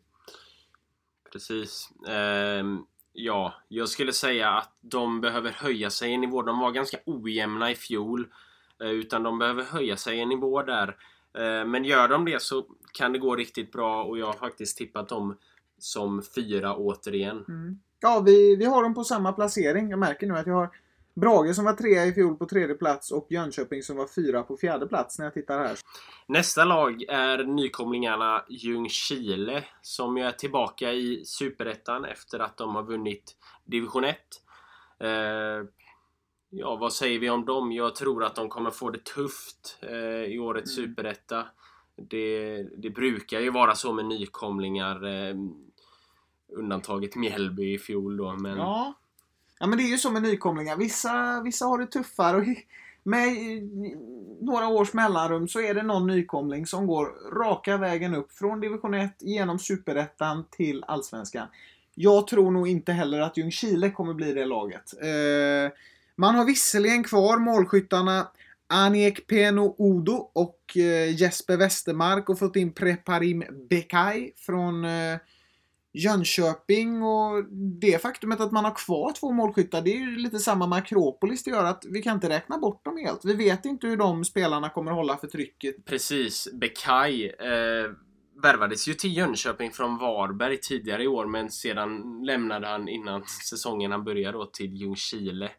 Precis. 1.32 1.88
Ehm, 2.08 2.78
ja, 3.18 3.54
jag 3.68 3.88
skulle 3.88 4.12
säga 4.12 4.50
att 4.50 4.72
de 4.80 5.20
behöver 5.20 5.50
höja 5.50 5.90
sig 5.90 6.14
en 6.14 6.20
nivå. 6.20 6.42
De 6.42 6.58
var 6.58 6.70
ganska 6.72 6.98
ojämna 7.06 7.70
i 7.70 7.74
fjol. 7.74 8.28
Eh, 8.82 8.90
utan 8.90 9.22
de 9.22 9.38
behöver 9.38 9.64
höja 9.64 9.96
sig 9.96 10.20
en 10.20 10.28
nivå 10.28 10.62
där. 10.62 10.88
Eh, 11.38 11.66
men 11.66 11.84
gör 11.84 12.08
de 12.08 12.24
det 12.24 12.42
så 12.42 12.66
kan 12.92 13.12
det 13.12 13.18
gå 13.18 13.36
riktigt 13.36 13.72
bra 13.72 14.04
och 14.04 14.18
jag 14.18 14.26
har 14.26 14.32
faktiskt 14.32 14.78
tippat 14.78 15.08
dem 15.08 15.36
som 15.78 16.22
fyra 16.34 16.76
återigen. 16.76 17.44
Mm. 17.48 17.78
Ja, 18.00 18.22
vi, 18.26 18.56
vi 18.56 18.64
har 18.64 18.82
dem 18.82 18.94
på 18.94 19.04
samma 19.04 19.32
placering. 19.32 19.90
Jag 19.90 19.98
märker 19.98 20.26
nu 20.26 20.34
att 20.34 20.46
jag 20.46 20.54
har 20.54 20.70
Brage 21.20 21.54
som 21.54 21.64
var 21.64 21.72
trea 21.72 22.06
i 22.06 22.12
fjol 22.12 22.36
på 22.36 22.46
tredje 22.46 22.74
plats 22.74 23.10
och 23.10 23.26
Jönköping 23.30 23.82
som 23.82 23.96
var 23.96 24.06
fyra 24.06 24.42
på 24.42 24.56
fjärde 24.56 24.86
plats 24.86 25.18
när 25.18 25.26
jag 25.26 25.34
tittar 25.34 25.58
här. 25.58 25.78
Nästa 26.26 26.64
lag 26.64 27.02
är 27.08 27.44
nykomlingarna 27.44 28.44
Ljungskile 28.48 29.64
som 29.82 30.16
ju 30.16 30.24
är 30.24 30.32
tillbaka 30.32 30.92
i 30.92 31.24
Superettan 31.24 32.04
efter 32.04 32.38
att 32.38 32.56
de 32.56 32.74
har 32.74 32.82
vunnit 32.82 33.36
Division 33.64 34.04
1. 34.04 34.16
Eh, 35.00 35.08
ja, 36.50 36.76
vad 36.76 36.92
säger 36.92 37.18
vi 37.18 37.30
om 37.30 37.44
dem? 37.44 37.72
Jag 37.72 37.94
tror 37.94 38.24
att 38.24 38.34
de 38.34 38.48
kommer 38.48 38.70
få 38.70 38.90
det 38.90 39.04
tufft 39.04 39.78
eh, 39.82 40.32
i 40.32 40.38
årets 40.38 40.74
Superetta. 40.74 41.46
Det, 41.96 42.62
det 42.62 42.90
brukar 42.90 43.40
ju 43.40 43.50
vara 43.50 43.74
så 43.74 43.92
med 43.92 44.04
nykomlingar. 44.04 45.06
Eh, 45.06 45.36
undantaget 46.52 47.16
Mjällby 47.16 47.74
i 47.74 47.78
fjol 47.78 48.16
då. 48.16 48.32
Men 48.32 48.56
Ja 48.56 48.94
ja, 49.60 49.66
men 49.66 49.78
det 49.78 49.84
är 49.84 49.88
ju 49.88 49.98
så 49.98 50.10
med 50.10 50.22
nykomlingar. 50.22 50.76
Vissa, 50.76 51.40
vissa 51.44 51.64
har 51.64 51.78
det 51.78 51.86
tuffare. 51.86 52.36
Och 52.36 52.44
med 53.02 53.28
några 54.40 54.68
års 54.68 54.92
mellanrum 54.92 55.48
så 55.48 55.60
är 55.60 55.74
det 55.74 55.82
någon 55.82 56.06
nykomling 56.06 56.66
som 56.66 56.86
går 56.86 57.30
raka 57.38 57.76
vägen 57.76 58.14
upp 58.14 58.32
från 58.32 58.60
division 58.60 58.94
1 58.94 59.12
genom 59.20 59.58
superettan 59.58 60.44
till 60.50 60.84
allsvenskan. 60.86 61.48
Jag 61.94 62.26
tror 62.26 62.50
nog 62.50 62.68
inte 62.68 62.92
heller 62.92 63.20
att 63.20 63.36
Ljungskile 63.36 63.90
kommer 63.90 64.14
bli 64.14 64.32
det 64.32 64.46
laget. 64.46 64.94
Eh, 65.02 65.72
man 66.16 66.34
har 66.34 66.44
visserligen 66.44 67.04
kvar 67.04 67.38
målskyttarna 67.38 68.28
Aniek 68.66 69.26
Peno 69.26 69.74
Odo 69.78 70.30
och 70.32 70.76
eh, 70.76 71.20
Jesper 71.20 71.56
Westermark 71.56 72.28
och 72.28 72.38
fått 72.38 72.56
in 72.56 72.72
Preparim 72.72 73.44
Bekay 73.70 74.32
från 74.36 74.84
eh, 74.84 75.18
Jönköping 75.92 77.02
och 77.02 77.44
det 77.80 78.02
faktumet 78.02 78.40
att 78.40 78.52
man 78.52 78.64
har 78.64 78.74
kvar 78.74 79.12
två 79.12 79.32
målskyttar, 79.32 79.82
det 79.82 79.90
är 79.90 79.98
ju 79.98 80.16
lite 80.16 80.38
samma 80.38 80.66
med 80.66 80.78
Akropolis. 80.78 81.44
Det 81.44 81.50
gör 81.50 81.64
att 81.64 81.84
vi 81.88 82.02
kan 82.02 82.14
inte 82.14 82.28
räkna 82.28 82.58
bort 82.58 82.84
dem 82.84 82.96
helt. 82.96 83.24
Vi 83.24 83.34
vet 83.34 83.64
inte 83.64 83.86
hur 83.86 83.96
de 83.96 84.24
spelarna 84.24 84.70
kommer 84.70 84.92
hålla 84.92 85.16
för 85.16 85.26
trycket. 85.26 85.84
Precis, 85.84 86.48
Bekaj 86.52 87.26
eh, 87.26 87.90
värvades 88.42 88.88
ju 88.88 88.94
till 88.94 89.16
Jönköping 89.16 89.70
från 89.70 89.98
Varberg 89.98 90.60
tidigare 90.60 91.02
i 91.02 91.06
år 91.06 91.26
men 91.26 91.50
sedan 91.50 92.22
lämnade 92.24 92.66
han 92.66 92.88
innan 92.88 93.24
säsongen 93.50 93.92
han 93.92 94.04
började 94.04 94.38
då 94.38 94.46
till 94.46 94.74
Ljungskile. 94.74 95.50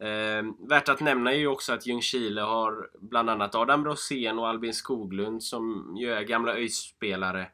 Eh, 0.00 0.68
värt 0.68 0.88
att 0.88 1.00
nämna 1.00 1.32
är 1.32 1.38
ju 1.38 1.46
också 1.46 1.72
att 1.72 1.86
Ljungskile 1.86 2.40
har 2.40 2.88
bland 3.00 3.30
annat 3.30 3.54
Adam 3.54 3.84
Rosén 3.84 4.38
och 4.38 4.48
Albin 4.48 4.74
Skoglund 4.74 5.42
som 5.42 5.94
ju 6.00 6.12
är 6.12 6.22
gamla 6.22 6.54
ÖIS-spelare 6.54 7.46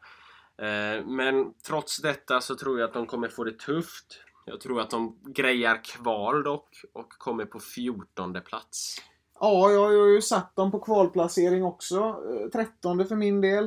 men 1.04 1.54
trots 1.66 1.98
detta 1.98 2.40
så 2.40 2.56
tror 2.56 2.78
jag 2.80 2.88
att 2.88 2.94
de 2.94 3.06
kommer 3.06 3.28
få 3.28 3.44
det 3.44 3.58
tufft. 3.58 4.20
Jag 4.44 4.60
tror 4.60 4.80
att 4.80 4.90
de 4.90 5.18
grejar 5.24 5.84
kval 5.84 6.42
dock 6.42 6.68
och 6.92 7.08
kommer 7.08 7.44
på 7.44 7.60
14 7.60 8.40
plats. 8.44 8.96
Ja, 9.40 9.70
jag 9.70 9.80
har 9.80 10.06
ju 10.06 10.22
satt 10.22 10.56
dem 10.56 10.70
på 10.70 10.78
kvalplacering 10.78 11.64
också. 11.64 11.98
Eh, 11.98 12.48
13 12.48 13.06
för 13.06 13.16
min 13.16 13.40
del. 13.40 13.64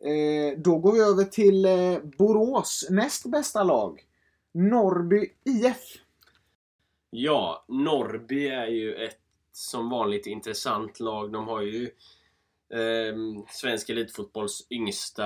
Eh, 0.00 0.58
då 0.58 0.78
går 0.78 0.92
vi 0.92 1.00
över 1.00 1.24
till 1.24 1.64
eh, 1.64 1.98
Borås 2.18 2.86
näst 2.90 3.26
bästa 3.26 3.62
lag. 3.62 4.00
Norrby 4.52 5.32
IF. 5.44 5.82
Ja, 7.10 7.64
Norrby 7.68 8.48
är 8.48 8.66
ju 8.66 8.94
ett 8.94 9.20
som 9.52 9.90
vanligt 9.90 10.26
intressant 10.26 11.00
lag. 11.00 11.32
De 11.32 11.48
har 11.48 11.60
ju 11.62 11.84
eh, 12.74 13.16
svensk 13.48 13.88
elitfotbolls 13.88 14.66
yngsta 14.70 15.24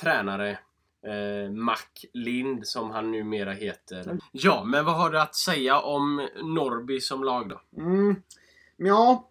tränare 0.00 0.50
eh, 1.06 1.52
Mac 1.52 1.76
Lind 2.12 2.66
som 2.66 2.90
han 2.90 3.10
numera 3.10 3.52
heter. 3.52 4.18
Ja, 4.32 4.64
men 4.64 4.84
vad 4.84 4.96
har 4.96 5.10
du 5.10 5.20
att 5.20 5.34
säga 5.34 5.80
om 5.80 6.28
Norrby 6.42 7.00
som 7.00 7.24
lag 7.24 7.48
då? 7.48 7.60
Mm. 7.82 8.16
Ja, 8.76 9.30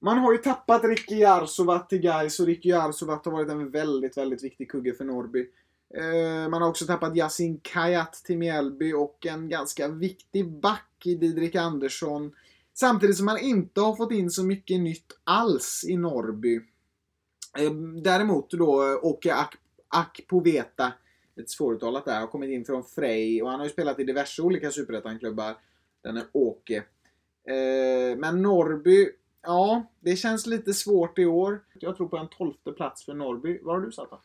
man 0.00 0.18
har 0.18 0.32
ju 0.32 0.38
tappat 0.38 0.84
Ricky 0.84 1.14
Jarsuvat 1.14 1.88
till 1.88 2.00
Gais 2.00 2.40
och 2.40 2.46
Ricky 2.46 2.68
Jarsuvat 2.68 3.24
har 3.24 3.32
varit 3.32 3.48
en 3.48 3.70
väldigt, 3.70 4.16
väldigt 4.16 4.44
viktig 4.44 4.70
kugge 4.70 4.94
för 4.94 5.04
Norrby. 5.04 5.46
Eh, 5.94 6.48
man 6.48 6.62
har 6.62 6.68
också 6.68 6.86
tappat 6.86 7.16
Yasin 7.16 7.60
Kayat 7.62 8.12
till 8.12 8.38
Mjällby 8.38 8.92
och 8.92 9.26
en 9.26 9.48
ganska 9.48 9.88
viktig 9.88 10.60
back 10.60 11.02
i 11.04 11.14
Didrik 11.14 11.54
Andersson. 11.54 12.32
Samtidigt 12.74 13.16
som 13.16 13.26
man 13.26 13.38
inte 13.38 13.80
har 13.80 13.96
fått 13.96 14.12
in 14.12 14.30
så 14.30 14.44
mycket 14.44 14.80
nytt 14.80 15.18
alls 15.24 15.84
i 15.88 15.96
Norrby. 15.96 16.60
Eh, 17.58 17.72
däremot 18.02 18.50
då 18.50 19.00
Åke 19.02 19.34
Ak 19.90 20.20
Poveta. 20.28 20.92
lite 21.36 21.50
svåruttalat 21.50 22.04
där, 22.04 22.20
har 22.20 22.26
kommit 22.26 22.50
in 22.50 22.64
från 22.64 22.84
Frej 22.84 23.42
och 23.42 23.50
han 23.50 23.60
har 23.60 23.66
ju 23.66 23.72
spelat 23.72 23.98
i 23.98 24.04
diverse 24.04 24.42
olika 24.42 24.70
superettan-klubbar. 24.70 25.56
Den 26.02 26.16
är 26.16 26.24
Åke. 26.32 26.76
Eh, 27.48 28.16
men 28.18 28.42
Norrby, 28.42 29.10
ja, 29.42 29.92
det 30.00 30.16
känns 30.16 30.46
lite 30.46 30.74
svårt 30.74 31.18
i 31.18 31.26
år. 31.26 31.64
Jag 31.74 31.96
tror 31.96 32.08
på 32.08 32.16
en 32.16 32.28
tolfte 32.28 32.72
plats 32.72 33.04
för 33.04 33.14
Norrby. 33.14 33.58
Var 33.62 33.74
har 33.74 33.80
du 33.80 33.92
satt 33.92 34.10
då? 34.10 34.20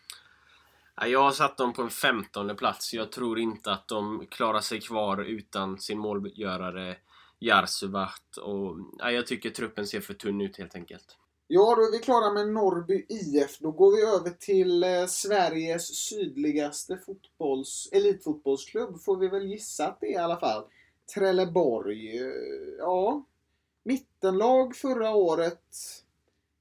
Jag 1.05 1.23
har 1.23 1.31
satt 1.31 1.57
dem 1.57 1.73
på 1.73 1.81
en 1.81 1.89
femtonde 1.89 2.55
plats. 2.55 2.93
Jag 2.93 3.11
tror 3.11 3.39
inte 3.39 3.71
att 3.71 3.87
de 3.87 4.27
klarar 4.29 4.61
sig 4.61 4.81
kvar 4.81 5.23
utan 5.23 5.79
sin 5.79 5.99
målgörare 5.99 6.95
Jarsuvat. 7.39 8.37
Och, 8.37 8.77
ja, 8.97 9.11
jag 9.11 9.27
tycker 9.27 9.49
truppen 9.49 9.87
ser 9.87 10.01
för 10.01 10.13
tunn 10.13 10.41
ut 10.41 10.57
helt 10.57 10.75
enkelt. 10.75 11.17
Ja, 11.47 11.75
då 11.75 11.81
är 11.81 11.91
vi 11.91 11.99
klara 11.99 12.33
med 12.33 12.47
Norrby 12.47 13.05
IF. 13.09 13.59
Då 13.59 13.71
går 13.71 13.95
vi 13.95 14.01
över 14.01 14.29
till 14.29 14.83
eh, 14.83 15.05
Sveriges 15.05 15.95
sydligaste 15.95 16.97
fotbolls, 16.97 17.89
elitfotbollsklubb, 17.91 19.01
får 19.01 19.17
vi 19.17 19.27
väl 19.27 19.47
gissa 19.47 19.87
att 19.87 19.99
det 19.99 20.07
är 20.07 20.19
i 20.19 20.23
alla 20.23 20.39
fall. 20.39 20.63
Trelleborg. 21.15 22.17
Eh, 22.17 22.75
ja, 22.77 23.23
mittenlag 23.83 24.75
förra 24.75 25.15
året. 25.15 25.63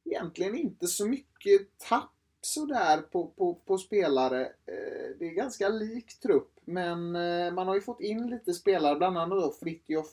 Egentligen 0.04 0.54
inte 0.54 0.86
så 0.86 1.06
mycket 1.06 1.78
tapp 1.78 2.10
sådär 2.40 2.98
på, 2.98 3.26
på, 3.26 3.54
på 3.54 3.78
spelare. 3.78 4.46
Eh, 4.46 5.16
det 5.18 5.26
är 5.26 5.34
ganska 5.34 5.68
lik 5.68 6.20
trupp, 6.20 6.60
men 6.64 7.16
eh, 7.16 7.52
man 7.52 7.66
har 7.66 7.74
ju 7.74 7.80
fått 7.80 8.00
in 8.00 8.30
lite 8.30 8.54
spelare, 8.54 8.96
bland 8.96 9.18
annat 9.18 9.42
då 9.42 9.52
Fritjof 9.52 10.06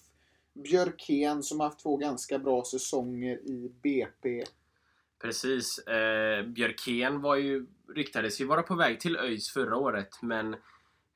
Björkén 0.53 1.43
som 1.43 1.59
har 1.59 1.67
haft 1.67 1.79
två 1.79 1.97
ganska 1.97 2.39
bra 2.39 2.63
säsonger 2.63 3.37
i 3.37 3.71
BP. 3.81 4.43
Precis. 5.21 5.79
Eh, 5.79 6.45
Björkén 6.45 7.21
var 7.21 7.35
ju, 7.35 7.65
ryktades 7.95 8.41
ju 8.41 8.45
vara 8.45 8.63
på 8.63 8.75
väg 8.75 8.99
till 8.99 9.17
ÖIS 9.17 9.49
förra 9.49 9.77
året, 9.77 10.21
men 10.21 10.55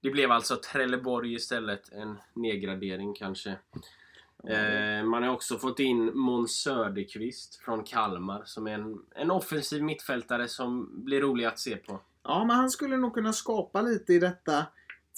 det 0.02 0.10
blev 0.10 0.32
alltså 0.32 0.56
Trelleborg 0.56 1.34
istället. 1.34 1.92
En 1.92 2.18
nedgradering 2.34 3.14
kanske. 3.14 3.50
Eh, 4.48 5.04
man 5.04 5.24
har 5.24 5.30
också 5.30 5.58
fått 5.58 5.80
in 5.80 6.18
Måns 6.18 6.62
Söderqvist 6.62 7.56
från 7.56 7.84
Kalmar 7.84 8.44
som 8.46 8.68
är 8.68 8.72
en, 8.72 9.02
en 9.16 9.32
offensiv 9.32 9.84
mittfältare 9.84 10.48
som 10.48 10.90
blir 11.06 11.22
rolig 11.22 11.46
att 11.46 11.60
se 11.60 11.76
på. 11.76 12.00
Ja, 12.24 12.46
men 12.46 12.56
han 12.56 12.70
skulle 12.70 12.98
nog 12.98 13.14
kunna 13.14 13.34
skapa 13.34 13.82
lite 13.82 14.14
i 14.14 14.20
detta 14.20 14.66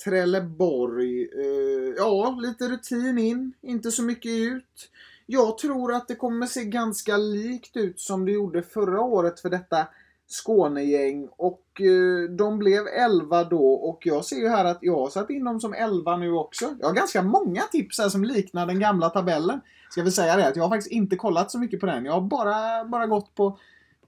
Trelleborg. 0.04 1.22
Eh, 1.22 1.94
ja, 1.98 2.38
lite 2.42 2.70
rutin 2.70 3.18
in, 3.18 3.54
inte 3.62 3.92
så 3.92 4.04
mycket 4.04 4.32
ut. 4.32 4.92
Jag 5.30 5.58
tror 5.58 5.94
att 5.94 6.08
det 6.08 6.16
kommer 6.16 6.46
se 6.46 6.64
ganska 6.64 7.18
likt 7.18 7.78
ut 7.78 8.00
som 8.00 8.26
det 8.26 8.32
gjorde 8.32 8.64
förra 8.64 9.02
året 9.02 9.40
för 9.40 9.50
detta 9.50 9.88
Skånegäng. 10.28 11.28
Och 11.38 11.82
eh, 11.82 12.30
de 12.30 12.60
blev 12.60 12.88
11 12.88 13.44
då 13.44 13.74
och 13.74 14.06
jag 14.06 14.26
ser 14.26 14.36
ju 14.36 14.48
här 14.50 14.66
att 14.66 14.78
jag 14.82 14.98
har 14.98 15.10
satt 15.10 15.30
in 15.30 15.44
dem 15.44 15.60
som 15.60 15.74
11 15.74 16.18
nu 16.18 16.32
också. 16.32 16.76
Jag 16.80 16.88
har 16.88 16.94
ganska 16.94 17.22
många 17.22 17.62
tips 17.62 18.00
här 18.00 18.10
som 18.10 18.24
liknar 18.24 18.66
den 18.66 18.80
gamla 18.80 19.10
tabellen. 19.10 19.62
Ska 19.90 20.04
vi 20.04 20.12
säga 20.12 20.36
det 20.36 20.48
att 20.48 20.56
jag 20.56 20.64
har 20.64 20.70
faktiskt 20.70 20.92
inte 20.92 21.16
kollat 21.16 21.52
så 21.52 21.60
mycket 21.60 21.80
på 21.80 21.86
den. 21.86 22.06
Jag 22.06 22.14
har 22.14 22.22
bara, 22.22 22.86
bara 22.86 23.08
gått 23.08 23.36
på, 23.36 23.60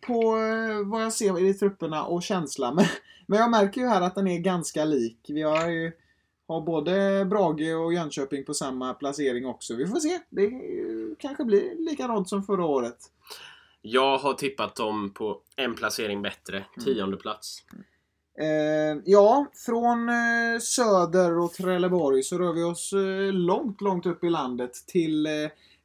på 0.01 0.37
eh, 0.37 0.87
vad 0.87 1.03
jag 1.03 1.13
ser 1.13 1.45
i 1.45 1.53
trupperna 1.53 2.03
och 2.03 2.23
känsla. 2.23 2.71
Men, 2.75 2.85
men 3.25 3.39
jag 3.39 3.51
märker 3.51 3.81
ju 3.81 3.87
här 3.87 4.01
att 4.01 4.15
den 4.15 4.27
är 4.27 4.39
ganska 4.39 4.85
lik. 4.85 5.25
Vi 5.27 5.41
har 5.41 5.69
ju 5.69 5.91
har 6.49 6.61
både 6.61 7.25
Brage 7.25 7.75
och 7.75 7.93
Jönköping 7.93 8.45
på 8.45 8.53
samma 8.53 8.93
placering 8.93 9.45
också. 9.45 9.75
Vi 9.75 9.87
får 9.87 9.99
se. 9.99 10.19
Det 10.29 10.51
kanske 11.19 11.45
blir 11.45 11.89
likadant 11.89 12.29
som 12.29 12.43
förra 12.43 12.65
året. 12.65 12.97
Jag 13.81 14.17
har 14.17 14.33
tippat 14.33 14.75
dem 14.75 15.13
på 15.13 15.41
en 15.55 15.75
placering 15.75 16.21
bättre, 16.21 16.65
tionde 16.85 17.17
plats. 17.17 17.63
Eh, 18.39 19.01
ja, 19.05 19.45
från 19.65 20.09
eh, 20.09 20.59
Söder 20.61 21.37
och 21.37 21.53
Trelleborg 21.53 22.23
så 22.23 22.37
rör 22.37 22.53
vi 22.53 22.63
oss 22.63 22.93
eh, 22.93 23.33
långt, 23.33 23.81
långt 23.81 24.05
upp 24.05 24.23
i 24.23 24.29
landet 24.29 24.73
till 24.87 25.25
eh, 25.25 25.31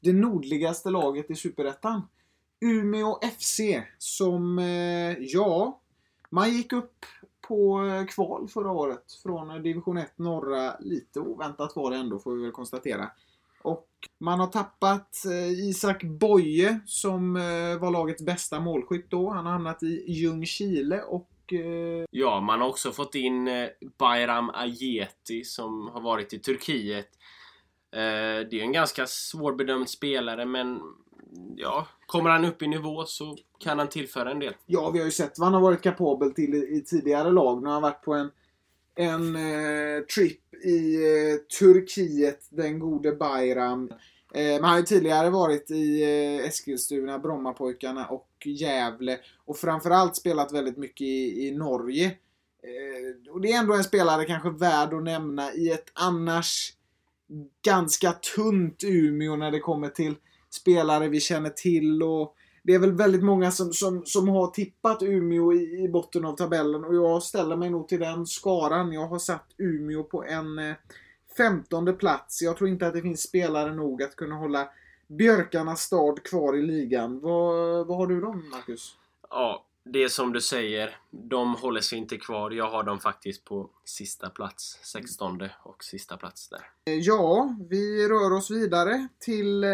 det 0.00 0.12
nordligaste 0.12 0.90
laget 0.90 1.31
i 1.31 1.35
Superettan. 1.35 2.03
Umeå 2.61 3.18
FC 3.38 3.61
som, 3.98 4.59
eh, 4.59 5.18
ja, 5.18 5.81
man 6.31 6.50
gick 6.50 6.72
upp 6.72 7.07
på 7.48 7.85
eh, 7.85 8.07
kval 8.07 8.48
förra 8.48 8.70
året 8.70 9.12
från 9.22 9.50
eh, 9.50 9.57
division 9.57 9.98
1 9.98 10.18
norra. 10.18 10.76
Lite 10.80 11.20
oväntat 11.20 11.76
var 11.76 11.90
det 11.90 11.96
ändå 11.96 12.18
får 12.18 12.35
vi 12.35 12.42
väl 12.42 12.52
konstatera. 12.52 13.11
Och 13.62 13.88
man 14.18 14.40
har 14.40 14.46
tappat 14.46 15.24
eh, 15.26 15.50
Isak 15.50 16.02
Boye 16.02 16.80
som 16.87 17.35
var 17.80 17.90
lagets 17.90 18.22
bästa 18.22 18.61
målskytt 18.61 19.11
då. 19.11 19.30
Han 19.30 19.46
har 19.46 19.52
hamnat 19.52 19.83
i 19.83 20.12
Ljungskile 20.12 21.02
och 21.02 21.30
Ja, 22.11 22.40
man 22.40 22.61
har 22.61 22.68
också 22.68 22.92
fått 22.92 23.14
in 23.14 23.48
Bayram 23.98 24.50
Ajeti 24.50 25.44
som 25.44 25.88
har 25.88 26.00
varit 26.00 26.33
i 26.33 26.38
Turkiet. 26.38 27.09
Det 27.90 28.52
är 28.52 28.54
en 28.54 28.72
ganska 28.72 29.07
svårbedömd 29.07 29.88
spelare 29.88 30.44
men 30.44 30.80
ja, 31.57 31.87
kommer 32.07 32.31
han 32.31 32.44
upp 32.44 32.62
i 32.62 32.68
nivå 32.68 33.05
så 33.05 33.37
kan 33.59 33.79
han 33.79 33.88
tillföra 33.88 34.31
en 34.31 34.38
del. 34.38 34.55
Ja, 34.66 34.90
vi 34.90 34.99
har 34.99 35.07
ju 35.07 35.11
sett 35.11 35.38
vad 35.38 35.47
han 35.47 35.55
har 35.55 35.61
varit 35.61 35.83
kapabel 35.83 36.35
till 36.35 36.55
i, 36.55 36.77
i 36.77 36.81
tidigare 36.81 37.31
lag. 37.31 37.62
Nu 37.62 37.66
har 37.66 37.73
han 37.73 37.83
varit 37.83 38.03
på 38.03 38.14
en, 38.14 38.31
en 38.94 39.37
eh, 39.37 40.01
trip 40.14 40.55
i 40.64 40.94
eh, 40.94 41.37
Turkiet, 41.59 42.47
den 42.51 42.79
gode 42.79 43.12
Bayram. 43.12 43.90
Eh, 44.35 44.55
men 44.55 44.64
han 44.64 44.70
har 44.70 44.79
ju 44.79 44.85
tidigare 44.85 45.31
varit 45.31 45.70
i 45.70 46.03
eh, 46.03 46.47
Eskilstuna, 46.47 47.18
Brommapojkarna 47.18 48.07
och 48.07 48.29
Gävle 48.44 49.18
och 49.44 49.57
framförallt 49.57 50.16
spelat 50.16 50.53
väldigt 50.53 50.77
mycket 50.77 51.01
i, 51.01 51.49
i 51.49 51.51
Norge. 51.51 52.07
Eh, 52.62 53.33
och 53.33 53.40
det 53.40 53.53
är 53.53 53.59
ändå 53.59 53.75
en 53.75 53.85
spelare 53.85 54.25
kanske 54.25 54.51
värd 54.51 54.94
att 54.94 55.03
nämna 55.03 55.53
i 55.53 55.70
ett 55.70 55.90
annars 55.92 56.73
ganska 57.64 58.12
tunt 58.12 58.85
Umeå 58.85 59.37
när 59.37 59.51
det 59.51 59.61
kommer 59.61 59.88
till 59.88 60.14
spelare 60.55 61.09
vi 61.09 61.21
känner 61.21 61.51
till 61.51 62.03
och 62.03 62.37
det 62.62 62.75
är 62.75 62.79
väl 62.79 62.93
väldigt 62.93 63.25
många 63.25 63.51
som, 63.51 63.73
som, 63.73 64.07
som 64.07 64.29
har 64.29 64.47
tippat 64.47 65.03
Umeå 65.03 65.53
i, 65.53 65.85
i 65.85 65.88
botten 65.88 66.25
av 66.25 66.37
tabellen 66.37 66.85
och 66.85 66.95
jag 66.95 67.23
ställer 67.23 67.57
mig 67.57 67.71
nog 67.71 67.88
till 67.88 68.01
den 68.01 68.27
skaran. 68.27 68.93
Jag 68.93 69.07
har 69.07 69.19
satt 69.19 69.47
Umeå 69.59 70.03
på 70.03 70.25
en 70.25 70.59
eh, 70.59 70.75
femtonde 71.37 71.93
plats. 71.93 72.43
Jag 72.43 72.57
tror 72.57 72.71
inte 72.71 72.87
att 72.87 72.95
det 72.95 73.03
finns 73.03 73.23
spelare 73.23 73.75
nog 73.75 74.03
att 74.03 74.17
kunna 74.17 74.35
hålla 74.35 74.69
Björkarnas 75.07 75.81
stad 75.81 76.23
kvar 76.23 76.57
i 76.57 76.62
ligan. 76.62 77.21
Vad, 77.21 77.87
vad 77.87 77.97
har 77.97 78.07
du 78.07 78.21
då, 78.21 78.33
Marcus? 78.33 78.97
Ja, 79.31 79.64
det 79.85 80.03
är 80.03 80.09
som 80.09 80.33
du 80.33 80.40
säger. 80.40 80.97
De 81.11 81.55
håller 81.55 81.81
sig 81.81 81.99
inte 81.99 82.17
kvar. 82.17 82.51
Jag 82.51 82.71
har 82.71 82.83
dem 82.83 83.01
faktiskt 83.01 83.45
på 83.45 83.71
sista 83.85 84.31
plats. 84.31 84.79
16 84.83 85.43
och 85.62 85.85
sista 85.85 86.17
plats 86.17 86.49
där. 86.49 86.71
Ja, 86.85 87.57
vi 87.71 88.09
rör 88.09 88.33
oss 88.33 88.51
vidare 88.51 89.09
till 89.19 89.64
eh, 89.64 89.71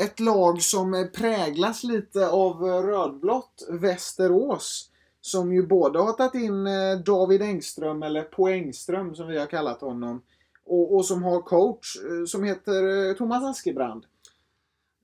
ett 0.00 0.20
lag 0.20 0.62
som 0.62 0.94
eh, 0.94 1.06
präglas 1.06 1.84
lite 1.84 2.28
av 2.28 2.68
eh, 2.68 2.82
rödblått, 2.82 3.66
Västerås. 3.68 4.86
Som 5.22 5.52
ju 5.52 5.66
både 5.66 5.98
har 5.98 6.12
tagit 6.12 6.34
in 6.34 6.68
David 7.06 7.42
Engström, 7.42 8.02
eller 8.02 8.22
Poängström 8.22 9.14
som 9.14 9.28
vi 9.28 9.38
har 9.38 9.46
kallat 9.46 9.80
honom. 9.80 10.22
Och, 10.66 10.94
och 10.96 11.06
som 11.06 11.22
har 11.22 11.42
coach 11.42 11.96
som 12.26 12.44
heter 12.44 13.14
Thomas 13.14 13.44
Askebrand. 13.44 14.04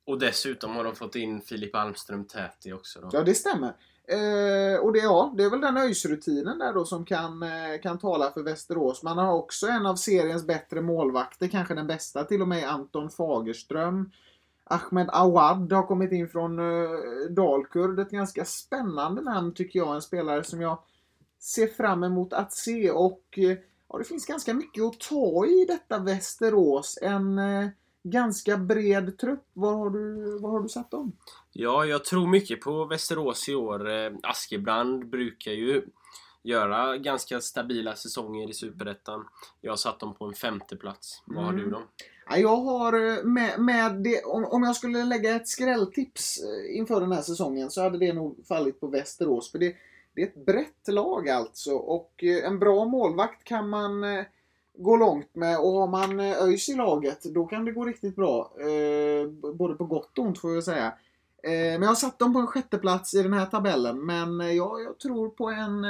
Och 0.06 0.18
dessutom 0.18 0.76
har 0.76 0.84
de 0.84 0.94
fått 0.94 1.14
in 1.16 1.40
Filip 1.40 1.74
Almström 1.74 2.24
Täti 2.24 2.72
också 2.72 3.00
då. 3.00 3.08
Ja, 3.12 3.22
det 3.22 3.34
stämmer. 3.34 3.72
Eh, 4.08 4.80
och 4.80 4.92
det, 4.92 4.98
ja, 4.98 5.34
det 5.36 5.44
är 5.44 5.50
väl 5.50 5.60
den 5.60 5.76
ÖIS-rutinen 5.76 6.58
där 6.58 6.72
då 6.72 6.84
som 6.84 7.04
kan, 7.04 7.42
eh, 7.42 7.80
kan 7.82 7.98
tala 7.98 8.30
för 8.30 8.42
Västerås. 8.42 9.02
Man 9.02 9.18
har 9.18 9.32
också 9.32 9.66
en 9.66 9.86
av 9.86 9.96
seriens 9.96 10.46
bättre 10.46 10.80
målvakter, 10.80 11.48
kanske 11.48 11.74
den 11.74 11.86
bästa 11.86 12.24
till 12.24 12.42
och 12.42 12.48
med, 12.48 12.68
Anton 12.68 13.10
Fagerström. 13.10 14.10
Ahmed 14.70 15.08
Awad 15.12 15.72
har 15.72 15.86
kommit 15.86 16.12
in 16.12 16.28
från 16.28 16.58
eh, 16.58 16.90
Dalkurd. 17.30 17.98
Ett 17.98 18.10
ganska 18.10 18.44
spännande 18.44 19.22
namn 19.22 19.54
tycker 19.54 19.78
jag. 19.78 19.94
En 19.94 20.02
spelare 20.02 20.44
som 20.44 20.60
jag 20.60 20.78
ser 21.38 21.66
fram 21.66 22.04
emot 22.04 22.32
att 22.32 22.52
se. 22.52 22.90
Och 22.90 23.22
eh, 23.36 23.56
ja, 23.88 23.98
det 23.98 24.04
finns 24.04 24.26
ganska 24.26 24.54
mycket 24.54 24.84
att 24.84 25.00
ta 25.00 25.46
i 25.46 25.64
detta 25.68 25.98
Västerås. 25.98 26.98
En 27.02 27.38
eh, 27.38 27.68
ganska 28.02 28.56
bred 28.56 29.18
trupp. 29.18 29.44
Var 29.52 29.72
har 29.74 29.90
du, 29.90 30.38
var 30.38 30.50
har 30.50 30.60
du 30.60 30.68
satt 30.68 30.90
dem? 30.90 31.12
Ja, 31.52 31.84
jag 31.84 32.04
tror 32.04 32.26
mycket 32.26 32.60
på 32.60 32.84
Västerås 32.84 33.48
i 33.48 33.54
år. 33.54 33.88
Askebrand 34.22 35.10
brukar 35.10 35.52
ju 35.52 35.82
göra 36.42 36.96
ganska 36.96 37.40
stabila 37.40 37.96
säsonger 37.96 38.50
i 38.50 38.54
Superettan. 38.54 39.26
Jag 39.60 39.72
har 39.72 39.76
satt 39.76 40.00
dem 40.00 40.14
på 40.14 40.24
en 40.24 40.34
femte 40.34 40.76
plats. 40.76 41.22
Vad 41.24 41.44
har 41.44 41.52
du 41.52 41.62
Mm 41.62 41.82
jag 42.34 42.56
har 42.56 42.92
eh, 42.92 43.24
med, 43.24 43.60
med 43.60 43.92
det, 43.92 44.22
om, 44.24 44.44
om 44.44 44.62
jag 44.62 44.76
skulle 44.76 45.04
lägga 45.04 45.36
ett 45.36 45.48
skrälltips 45.48 46.38
eh, 46.42 46.76
inför 46.76 47.00
den 47.00 47.12
här 47.12 47.22
säsongen 47.22 47.70
så 47.70 47.82
hade 47.82 47.98
det 47.98 48.12
nog 48.12 48.46
fallit 48.48 48.80
på 48.80 48.86
Västerås. 48.86 49.50
För 49.50 49.58
det, 49.58 49.76
det 50.14 50.22
är 50.22 50.26
ett 50.26 50.46
brett 50.46 50.88
lag 50.88 51.28
alltså 51.28 51.74
och 51.74 52.24
eh, 52.24 52.44
en 52.44 52.58
bra 52.58 52.84
målvakt 52.84 53.44
kan 53.44 53.68
man 53.68 54.04
gå 54.78 54.96
långt 54.96 55.34
med 55.34 55.58
och 55.58 55.72
har 55.72 55.86
man 55.88 56.20
ÖIS 56.20 56.68
i 56.68 56.74
laget 56.74 57.22
då 57.22 57.46
kan 57.46 57.64
det 57.64 57.72
gå 57.72 57.84
riktigt 57.84 58.16
bra. 58.16 58.52
Både 59.54 59.74
på 59.74 59.84
gott 59.84 60.18
och 60.18 60.24
ont 60.24 60.40
får 60.40 60.54
jag 60.54 60.64
säga. 60.64 60.92
Men 61.42 61.82
jag 61.82 61.88
har 61.88 61.94
satt 61.94 62.18
dem 62.18 62.32
på 62.32 62.38
en 62.38 62.46
sjätte 62.46 62.78
plats 62.78 63.14
i 63.14 63.22
den 63.22 63.32
här 63.32 63.46
tabellen 63.46 64.06
men 64.06 64.56
jag, 64.56 64.82
jag 64.82 64.98
tror 64.98 65.28
på 65.28 65.50
en, 65.50 65.84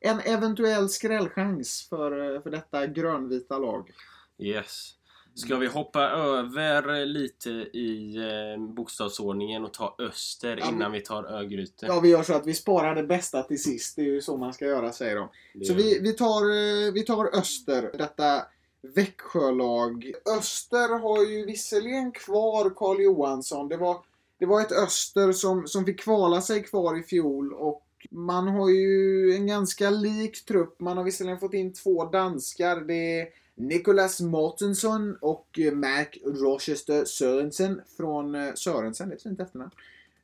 en 0.00 0.20
eventuell 0.24 0.88
skrällchans 0.88 1.86
för, 1.88 2.40
för 2.40 2.50
detta 2.50 2.86
grönvita 2.86 3.58
lag. 3.58 3.90
Yes. 4.38 4.97
Ska 5.38 5.56
vi 5.56 5.66
hoppa 5.66 6.00
över 6.10 7.06
lite 7.06 7.50
i 7.50 8.16
eh, 8.16 8.62
bokstavsordningen 8.74 9.64
och 9.64 9.72
ta 9.72 9.96
Öster 9.98 10.56
Ja, 10.56 10.68
innan 10.68 10.92
vi 10.92 11.00
tar 11.00 11.24
Örgryte? 11.24 11.86
Ja, 11.86 12.00
vi 12.00 12.08
gör 12.08 12.22
så 12.22 12.34
att 12.34 12.46
vi 12.46 12.54
sparar 12.54 12.94
det 12.94 13.02
bästa 13.02 13.42
till 13.42 13.62
sist. 13.62 13.96
Det 13.96 14.02
är 14.02 14.06
ju 14.06 14.20
så 14.20 14.36
man 14.36 14.52
ska 14.52 14.64
göra, 14.64 14.92
säger 14.92 15.16
de. 15.16 15.28
Det 15.54 15.64
Så 15.64 15.74
vi, 15.74 15.98
vi, 15.98 16.12
tar, 16.12 16.42
eh, 16.42 16.92
vi 16.92 17.02
tar 17.02 17.38
Öster, 17.38 17.90
detta 17.98 18.42
Växjölag. 18.82 20.12
Öster 20.38 20.98
har 20.98 21.24
ju 21.24 21.44
visserligen 21.44 22.12
kvar 22.12 22.70
Karl 22.76 23.00
Johansson. 23.00 23.68
Det 23.68 23.76
var, 23.76 23.96
det 24.38 24.46
var 24.46 24.60
ett 24.60 24.72
Öster 24.72 25.32
som, 25.32 25.68
som 25.68 25.84
fick 25.84 26.00
kvala 26.00 26.40
sig 26.40 26.62
kvar 26.62 26.98
i 26.98 27.02
fjol 27.02 27.52
och 27.52 27.84
man 28.10 28.48
har 28.48 28.70
ju 28.70 29.34
en 29.34 29.46
ganska 29.46 29.90
lik 29.90 30.44
trupp. 30.44 30.80
Man 30.80 30.96
har 30.96 31.04
visserligen 31.04 31.38
fått 31.38 31.54
in 31.54 31.72
två 31.72 32.04
danskar. 32.04 32.76
Det 32.76 33.28
Nicholas 33.58 34.20
Mortensen 34.20 35.16
och 35.20 35.58
Mark 35.72 36.18
Mac 36.24 36.32
Rochester 36.32 37.04
Sörensen 37.04 37.80
från 37.96 38.34
eh, 38.34 38.54
Sörensen, 38.54 39.08
det 39.08 39.12
är 39.12 39.16
ett 39.16 39.22
fint 39.22 39.40
efternamn. 39.40 39.70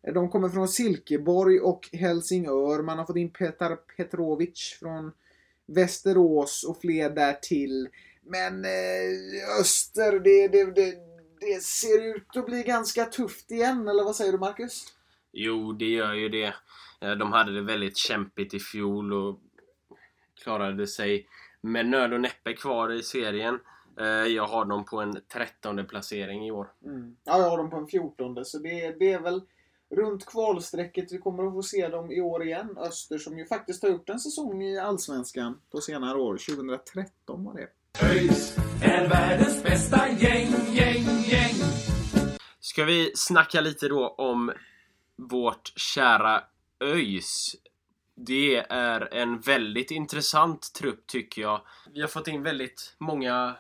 Eh, 0.03 0.15
de 0.15 0.31
kommer 0.31 0.49
från 0.49 0.69
Silkeborg 0.69 1.61
och 1.61 1.89
Helsingör. 1.93 2.83
Man 2.83 2.99
har 2.99 3.07
fått 3.07 3.17
in 3.17 3.31
Petar 3.31 3.77
Petrovic 3.77 4.77
från 4.81 5.13
Västerås 5.67 6.65
och 6.69 6.81
fler 6.81 7.11
där 7.11 7.33
till. 7.33 7.89
Men 8.23 8.65
eh, 8.65 9.61
Öster, 9.61 10.13
det, 10.21 10.49
det, 10.49 10.65
det, 10.65 10.95
det 11.41 11.63
ser 11.63 12.17
ut 12.17 12.37
att 12.37 12.47
bli 12.47 12.63
ganska 12.63 13.05
tufft 13.05 13.51
igen, 13.51 13.89
eller 13.89 14.05
vad 14.05 14.17
säger 14.17 14.33
du 14.33 14.39
Marcus? 14.39 14.85
Jo, 15.33 15.73
det 15.73 15.89
gör 15.89 16.15
ju 16.15 16.29
det. 16.29 16.55
De 17.01 17.33
hade 17.33 17.55
det 17.55 17.63
väldigt 17.63 17.97
kämpigt 17.97 18.55
i 18.55 18.61
fjol 18.61 19.13
och 19.13 19.41
klarade 20.43 20.87
sig 20.87 21.27
med 21.65 21.87
nöd 21.87 22.13
och 22.13 22.21
näppe 22.21 22.53
kvar 22.53 22.93
i 22.93 23.03
serien. 23.03 23.59
Eh, 24.01 24.07
Jag 24.07 24.47
har 24.47 24.65
dem 24.65 24.85
på 24.85 25.01
en 25.01 25.21
trettonde 25.33 25.85
placering 25.85 26.47
i 26.47 26.51
år. 26.51 26.73
Mm. 26.85 27.17
Ja, 27.25 27.39
jag 27.39 27.51
har 27.51 27.59
dem 27.59 27.71
på 27.71 27.77
en 27.77 27.87
14 27.87 28.45
så 28.45 28.59
det, 28.59 28.99
det 28.99 29.13
är 29.13 29.21
väl 29.21 29.43
runt 29.97 30.27
kvalstrecket 30.27 31.13
vi 31.13 31.19
kommer 31.19 31.47
att 31.47 31.53
få 31.53 31.63
se 31.63 31.89
dem 31.89 32.11
i 32.13 32.21
år 32.21 32.45
igen. 32.45 32.77
Öster 32.79 33.19
som 33.19 33.39
ju 33.39 33.47
faktiskt 33.47 33.83
har 33.83 33.91
gjort 33.91 34.09
en 34.09 34.21
säsong 34.21 34.63
i 34.63 34.79
Allsvenskan 34.79 35.61
på 35.71 35.81
senare 35.81 36.19
år. 36.19 36.37
2013 36.57 37.45
var 37.45 37.55
det. 37.55 37.69
ÖIS 38.07 38.57
är 38.83 39.09
världens 39.09 39.63
bästa 39.63 40.09
gäng, 40.09 40.49
gäng, 40.73 41.05
gäng. 41.25 41.55
Ska 42.61 42.85
vi 42.85 43.13
snacka 43.15 43.61
lite 43.61 43.89
då 43.89 44.09
om 44.09 44.53
vårt 45.17 45.73
kära 45.77 46.43
ÖIS? 46.85 47.57
Det 48.17 48.57
är 48.69 49.15
en 49.15 49.41
väldigt 49.41 49.91
intressant 49.91 50.73
trupp 50.75 51.07
tycker 51.07 51.43
jag. 51.43 51.61
Vi 51.95 52.01
har 52.01 52.09
fått 52.09 52.29
in 52.29 52.43
väldigt 52.43 52.95
många 52.99 53.57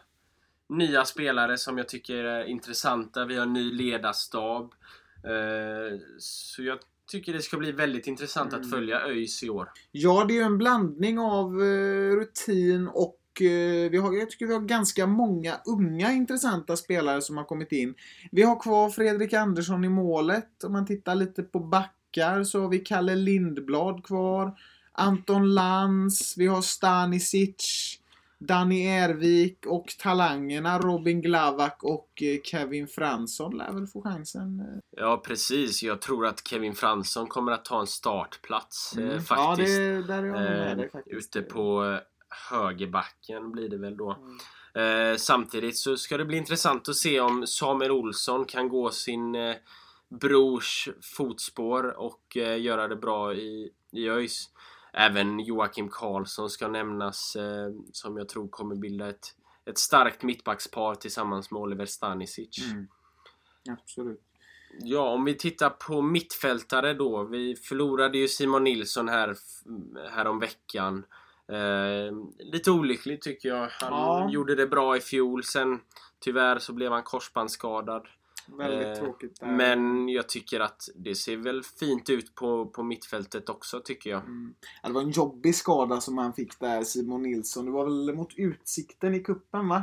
nya 0.69 1.05
spelare 1.05 1.59
som 1.59 1.79
jag 1.79 1.89
tycker 1.89 2.25
är 2.25 2.45
intressanta. 2.45 3.25
Vi 3.25 3.37
har 3.37 3.43
en 3.43 3.53
ny 3.53 3.73
ledarstab. 3.73 4.75
Eh, 5.25 5.99
Så 6.19 6.63
jag 6.63 6.79
tycker 7.07 7.33
det 7.33 7.43
ska 7.43 7.57
bli 7.57 7.73
väldigt 7.73 8.07
intressant 8.07 8.53
att 8.53 8.71
följa 8.71 9.01
ÖIS 9.01 9.43
i 9.43 9.51
år. 9.51 9.71
Ja, 9.93 10.25
det 10.29 10.35
är 10.35 10.37
ju 10.37 10.43
en 10.43 10.59
blandning 10.59 11.19
av 11.19 11.63
eh, 11.63 12.17
rutin 12.17 12.89
och 12.89 13.21
eh, 13.41 13.91
vi 13.91 13.97
har, 13.97 14.13
jag 14.13 14.31
tycker 14.31 14.47
vi 14.47 14.55
har 14.55 14.61
ganska 14.61 15.07
många 15.07 15.61
unga 15.67 16.13
intressanta 16.13 16.77
spelare 16.77 17.23
som 17.23 17.37
har 17.37 17.45
kommit 17.45 17.73
in. 17.73 17.95
Vi 18.33 18.43
har 18.43 18.61
kvar 18.61 18.91
Fredrik 18.91 19.33
Andersson 19.33 19.85
i 19.85 19.89
målet. 19.89 20.65
Om 20.65 20.73
man 20.73 20.87
tittar 20.87 21.15
lite 21.15 21.43
på 21.43 21.59
backar 22.15 22.45
så 22.45 22.61
har 22.61 22.69
vi 22.69 22.79
Kalle 22.79 23.15
Lindblad 23.15 24.05
kvar. 24.05 24.53
Anton 24.93 25.55
Lantz. 25.55 26.35
Vi 26.37 26.47
har 26.47 26.63
Stanisic. 26.63 28.01
Danny 28.39 28.87
Ervik 28.87 29.67
och 29.67 29.87
talangerna 29.99 30.79
Robin 30.79 31.23
Glavak 31.23 31.83
och 31.83 32.23
eh, 32.23 32.41
Kevin 32.45 32.89
Fransson 32.89 33.57
lär 33.57 33.73
väl 33.73 33.87
få 33.87 34.03
chansen. 34.03 34.61
eh. 34.61 34.81
Ja 34.91 35.23
precis, 35.27 35.83
jag 35.83 36.01
tror 36.01 36.27
att 36.27 36.49
Kevin 36.49 36.75
Fransson 36.75 37.27
kommer 37.27 37.53
att 37.53 37.65
ta 37.65 37.81
en 37.81 37.87
startplats 37.87 38.97
eh, 38.99 39.05
Ja, 39.15 39.21
faktiskt. 39.21 39.77
det, 39.77 40.03
där 40.03 40.23
är 40.23 40.27
jag 40.27 40.35
med 40.35 40.77
dig 40.79 40.91
faktiskt. 40.91 41.17
ute 41.37 41.43
på 41.43 41.99
högerbacken 42.51 43.53
blir 43.53 43.69
det 43.69 43.79
väl 43.79 43.97
då. 43.97 44.17
Mm. 44.77 45.19
Samtidigt 45.19 45.77
så 45.79 45.97
ska 45.97 46.17
det 46.17 46.25
bli 46.25 46.37
intressant 46.37 46.89
att 46.89 46.97
se 46.97 47.21
om 47.21 47.47
Samuel 47.47 47.91
Olsson 47.91 48.45
kan 48.45 48.69
gå 48.69 48.91
sin 48.91 49.35
brors 50.21 50.89
fotspår 51.17 51.99
och 51.99 52.37
eh, 52.37 52.61
göra 52.61 52.89
det 52.89 52.97
bra 52.97 53.35
i, 53.35 53.71
i 53.93 54.09
ÖIS. 54.09 54.51
Även 54.93 55.41
Joakim 55.41 55.89
Karlsson 55.89 56.51
ska 56.51 56.69
nämnas 56.69 57.37
eh, 57.37 57.69
som 57.93 58.17
jag 58.17 58.29
tror 58.29 58.49
kommer 58.49 58.75
bilda 58.77 59.09
ett, 59.09 59.27
ett 59.65 59.79
starkt 59.79 60.23
mittbackspar 60.23 60.95
tillsammans 60.95 61.51
med 61.51 61.61
Oliver 61.61 61.87
Stanisic. 61.87 62.71
Mm. 62.73 62.89
Absolut. 63.71 64.21
Ja, 64.81 65.09
om 65.09 65.25
vi 65.25 65.35
tittar 65.35 65.71
på 65.71 66.03
mittfältare 66.03 66.95
då. 66.95 67.25
Vi 67.25 67.57
förlorade 67.57 68.19
ju 68.19 68.29
Simon 68.29 68.65
Nilsson 68.65 69.09
här, 69.09 69.37
här 70.11 70.27
om 70.27 70.39
veckan. 70.39 71.05
Eh, 71.49 72.17
lite 72.39 72.71
olyckligt 72.71 73.23
tycker 73.23 73.49
jag. 73.49 73.69
Han 73.71 73.93
Ja. 73.93 74.31
gjorde 74.31 74.55
det 74.55 74.67
bra 74.67 74.97
i 74.97 75.01
fjol. 75.01 75.45
Sen 75.45 75.81
tyvärr 76.21 76.59
så 76.59 76.73
blev 76.73 76.93
han 76.93 77.03
korsbandsskadad. 77.03 78.07
Väldigt 78.47 78.87
Eh, 78.87 78.95
tråkigt 79.05 79.41
där. 79.41 79.47
Men 79.47 80.09
jag 80.09 80.29
tycker 80.29 80.61
att 80.61 80.89
det 80.95 81.15
ser 81.15 81.37
väl 81.37 81.63
fint 81.63 82.11
ut 82.11 82.35
på, 82.35 82.67
på 82.67 82.83
mittfältet 82.83 83.49
också 83.49 83.81
tycker 83.81 84.11
jag. 84.11 84.21
Mm. 84.21 84.55
Ja, 84.83 84.89
det 84.89 84.95
var 84.95 85.03
en 85.03 85.11
jobbig 85.11 85.55
skada 85.55 86.01
som 86.01 86.19
han 86.19 86.33
fick 86.33 86.61
där, 86.61 86.85
Simon 86.85 87.23
Nilsson. 87.23 87.65
Det 87.65 87.71
var 87.71 87.85
väl 87.85 88.15
mot 88.15 88.35
Utsikten 88.37 89.15
i 89.15 89.21
kuppen 89.21 89.69
va? 89.69 89.83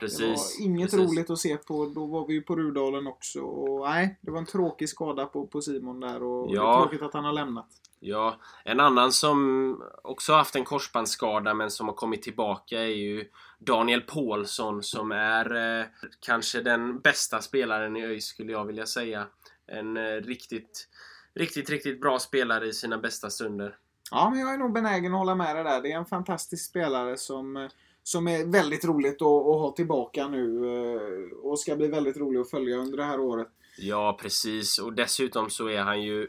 Precis. 0.00 0.18
Det 0.18 0.26
var 0.26 0.66
inget 0.66 0.90
precis. 0.90 1.10
roligt 1.10 1.30
att 1.30 1.38
se 1.38 1.56
på. 1.56 1.86
Då 1.86 2.06
var 2.06 2.26
vi 2.26 2.34
ju 2.34 2.42
på 2.42 2.56
Rudalen 2.56 3.06
också. 3.06 3.40
Och, 3.40 3.88
nej, 3.88 4.18
det 4.20 4.30
var 4.30 4.38
en 4.38 4.46
tråkig 4.46 4.88
skada 4.88 5.26
på, 5.26 5.46
på 5.46 5.60
Simon 5.60 6.00
där. 6.00 6.22
Och 6.22 6.54
Ja. 6.54 6.62
det 6.62 6.68
är 6.68 6.82
tråkigt 6.82 7.02
att 7.02 7.14
han 7.14 7.24
har 7.24 7.32
lämnat. 7.32 7.68
Ja, 8.00 8.40
en 8.64 8.80
annan 8.80 9.12
som 9.12 9.82
också 10.02 10.32
haft 10.32 10.56
en 10.56 10.64
korsbandsskada 10.64 11.54
men 11.54 11.70
som 11.70 11.88
har 11.88 11.94
kommit 11.94 12.22
tillbaka 12.22 12.78
är 12.82 12.86
ju 12.96 13.28
Daniel 13.58 14.00
Paulsson 14.00 14.82
som 14.82 15.12
är 15.12 15.78
eh, 15.80 15.86
kanske 16.20 16.60
den 16.60 16.98
bästa 17.00 17.40
spelaren 17.42 17.96
i 17.96 18.04
ÖIS 18.06 18.24
skulle 18.26 18.52
jag 18.52 18.64
vilja 18.64 18.86
säga. 18.86 19.26
En 19.66 19.96
eh, 19.96 20.02
riktigt, 20.02 20.88
riktigt, 21.34 21.70
riktigt 21.70 22.00
bra 22.00 22.18
spelare 22.18 22.66
i 22.66 22.72
sina 22.72 22.98
bästa 22.98 23.30
stunder. 23.30 23.76
Ja, 24.10 24.30
men 24.30 24.40
jag 24.40 24.54
är 24.54 24.58
nog 24.58 24.72
benägen 24.72 25.12
att 25.12 25.18
hålla 25.18 25.34
med 25.34 25.56
dig 25.56 25.64
där. 25.64 25.82
Det 25.82 25.92
är 25.92 25.96
en 25.98 26.06
fantastisk 26.06 26.68
spelare 26.70 27.16
som, 27.16 27.56
eh, 27.56 27.68
som 28.02 28.28
är 28.28 28.44
väldigt 28.52 28.84
roligt 28.84 29.22
att, 29.22 29.26
att 29.26 29.60
ha 29.60 29.72
tillbaka 29.76 30.28
nu. 30.28 30.66
eh, 30.66 31.38
Och 31.42 31.60
ska 31.60 31.76
bli 31.76 31.88
väldigt 31.88 32.16
rolig 32.16 32.40
att 32.40 32.50
följa 32.50 32.76
under 32.76 32.96
det 32.96 33.04
här 33.04 33.20
året. 33.20 33.48
Ja, 33.80 34.18
precis. 34.22 34.78
Och 34.78 34.92
dessutom 34.92 35.50
så 35.50 35.68
är 35.68 35.82
han 35.82 36.02
ju 36.02 36.28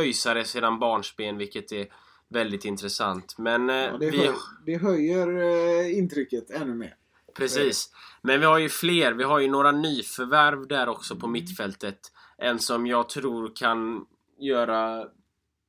öjsare 0.00 0.44
sedan 0.44 0.78
barnsben 0.78 1.38
vilket 1.38 1.72
är 1.72 1.86
väldigt 2.28 2.64
intressant. 2.64 3.34
Men 3.38 3.70
eh, 3.70 3.76
Ja, 3.76 3.96
det, 4.00 4.10
vi... 4.10 4.18
höj, 4.18 4.34
det 4.66 4.76
höjer 4.76 5.38
eh, 5.38 5.98
intrycket 5.98 6.50
ännu 6.50 6.74
mer. 6.74 6.94
Precis. 7.36 7.90
Men 8.22 8.40
vi 8.40 8.46
har 8.46 8.58
ju 8.58 8.68
fler. 8.68 9.12
Vi 9.12 9.24
har 9.24 9.38
ju 9.38 9.48
några 9.48 9.72
nyförvärv 9.72 10.68
där 10.68 10.88
också 10.88 11.16
på 11.16 11.26
mittfältet. 11.26 11.98
En 12.38 12.58
som 12.58 12.86
jag 12.86 13.08
tror 13.08 13.56
kan 13.56 14.06
göra 14.38 15.04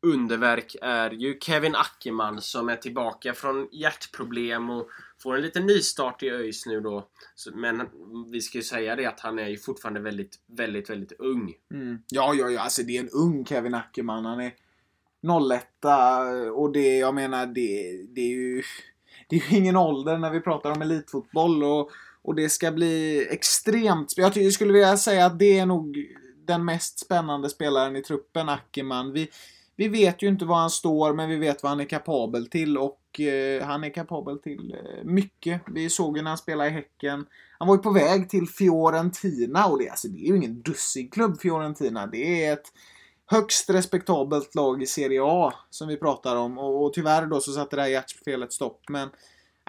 underverk 0.02 0.76
är 0.82 1.12
ju 1.12 1.40
Kevin 1.40 1.76
Ackerman 1.76 2.42
som 2.42 2.70
är 2.70 2.76
tillbaka 2.76 3.34
från 3.34 3.68
hjärtproblem 3.72 4.70
och 4.70 4.88
får 5.24 5.36
en 5.36 5.42
liten 5.42 5.66
nystart 5.66 6.24
i 6.24 6.30
ÖIS 6.30 6.66
nu 6.66 6.80
då. 6.82 7.08
Men 7.54 7.88
vi 8.32 8.42
ska 8.42 8.58
ju 8.58 8.64
säga 8.64 8.96
det 8.96 9.06
att 9.06 9.20
han 9.20 9.40
är 9.40 9.48
ju 9.48 9.58
fortfarande 9.58 10.00
väldigt, 10.00 10.40
väldigt, 10.46 10.90
väldigt 10.90 11.12
ung. 11.12 11.54
Mm. 11.74 11.98
Ja, 12.10 12.34
ja, 12.34 12.50
ja. 12.50 12.62
Alltså 12.62 12.84
det 12.84 12.98
är 12.98 13.02
en 13.02 13.10
ung 13.10 13.46
Kevin 13.46 13.74
Ackerman. 13.74 14.26
Han 14.26 14.40
är 14.42 14.54
01 15.54 16.54
och 16.54 16.72
det, 16.72 16.98
jag 16.98 17.16
menar, 17.16 17.46
det, 17.46 18.02
det 18.10 18.22
är 18.22 18.36
ju... 18.36 18.64
Det 19.30 19.36
är 19.36 19.52
ju 19.52 19.58
ingen 19.58 19.78
ålder 19.78 20.18
när 20.18 20.30
vi 20.30 20.40
pratar 20.40 20.72
om 20.72 20.82
elitfotboll 20.82 21.64
och, 21.64 21.92
och 22.22 22.36
det 22.36 22.50
ska 22.50 22.72
bli 22.72 23.28
extremt... 23.30 24.14
Jag 24.18 24.54
skulle 24.54 24.74
vilja 24.74 24.98
säga 24.98 25.26
att 25.26 25.40
det 25.40 25.60
är 25.60 25.66
nog 25.66 25.98
den 26.46 26.66
mest 26.66 27.00
spännande 27.00 27.50
spelaren 27.50 27.96
i 27.96 28.02
truppen, 28.02 28.50
Ackerman. 28.50 29.14
Vi, 29.14 29.30
vi 29.82 29.88
vet 29.88 30.22
ju 30.24 30.28
inte 30.28 30.46
var 30.46 30.56
han 30.56 30.70
står, 30.70 31.14
men 31.14 31.30
vi 31.30 31.36
vet 31.36 31.64
vad 31.64 31.70
han 31.70 31.80
är 31.80 31.86
kapabel 31.86 32.48
till 32.48 32.78
och 32.78 33.20
eh, 33.20 33.64
han 33.64 33.84
är 33.84 33.90
kapabel 33.90 34.40
till 34.40 34.76
eh, 34.76 35.04
mycket. 35.04 35.62
Vi 35.68 35.90
såg 35.90 36.18
ju 36.18 36.24
när 36.24 36.32
han 36.32 36.38
spelade 36.38 36.70
i 36.70 36.74
Häcken. 36.74 37.26
Han 37.60 37.68
var 37.68 37.76
ju 37.76 37.82
på 37.82 37.92
väg 37.92 38.30
till 38.30 38.48
Fiorentina 38.48 39.66
och 39.66 39.80
det, 39.80 39.90
alltså, 39.90 40.08
det 40.08 40.20
är 40.20 40.28
ju 40.28 40.36
ingen 40.36 40.62
dussinklubb 40.62 41.40
Fiorentina. 41.42 42.08
Det 42.08 42.46
är 42.46 42.54
ett 42.54 42.68
högst 43.26 43.70
respektabelt 43.70 44.56
lag 44.56 44.84
i 44.84 44.86
Serie 44.86 45.22
A 45.24 45.54
som 45.70 45.88
vi 45.88 45.98
pratar 45.98 46.36
om 46.36 46.58
och, 46.58 46.86
och 46.86 46.94
tyvärr 46.94 47.26
då 47.26 47.42
så 47.42 47.52
satte 47.52 47.76
det 47.76 47.82
här 47.82 47.90
hjärtspelet 47.90 48.54
stopp. 48.54 48.82
Men 48.90 49.10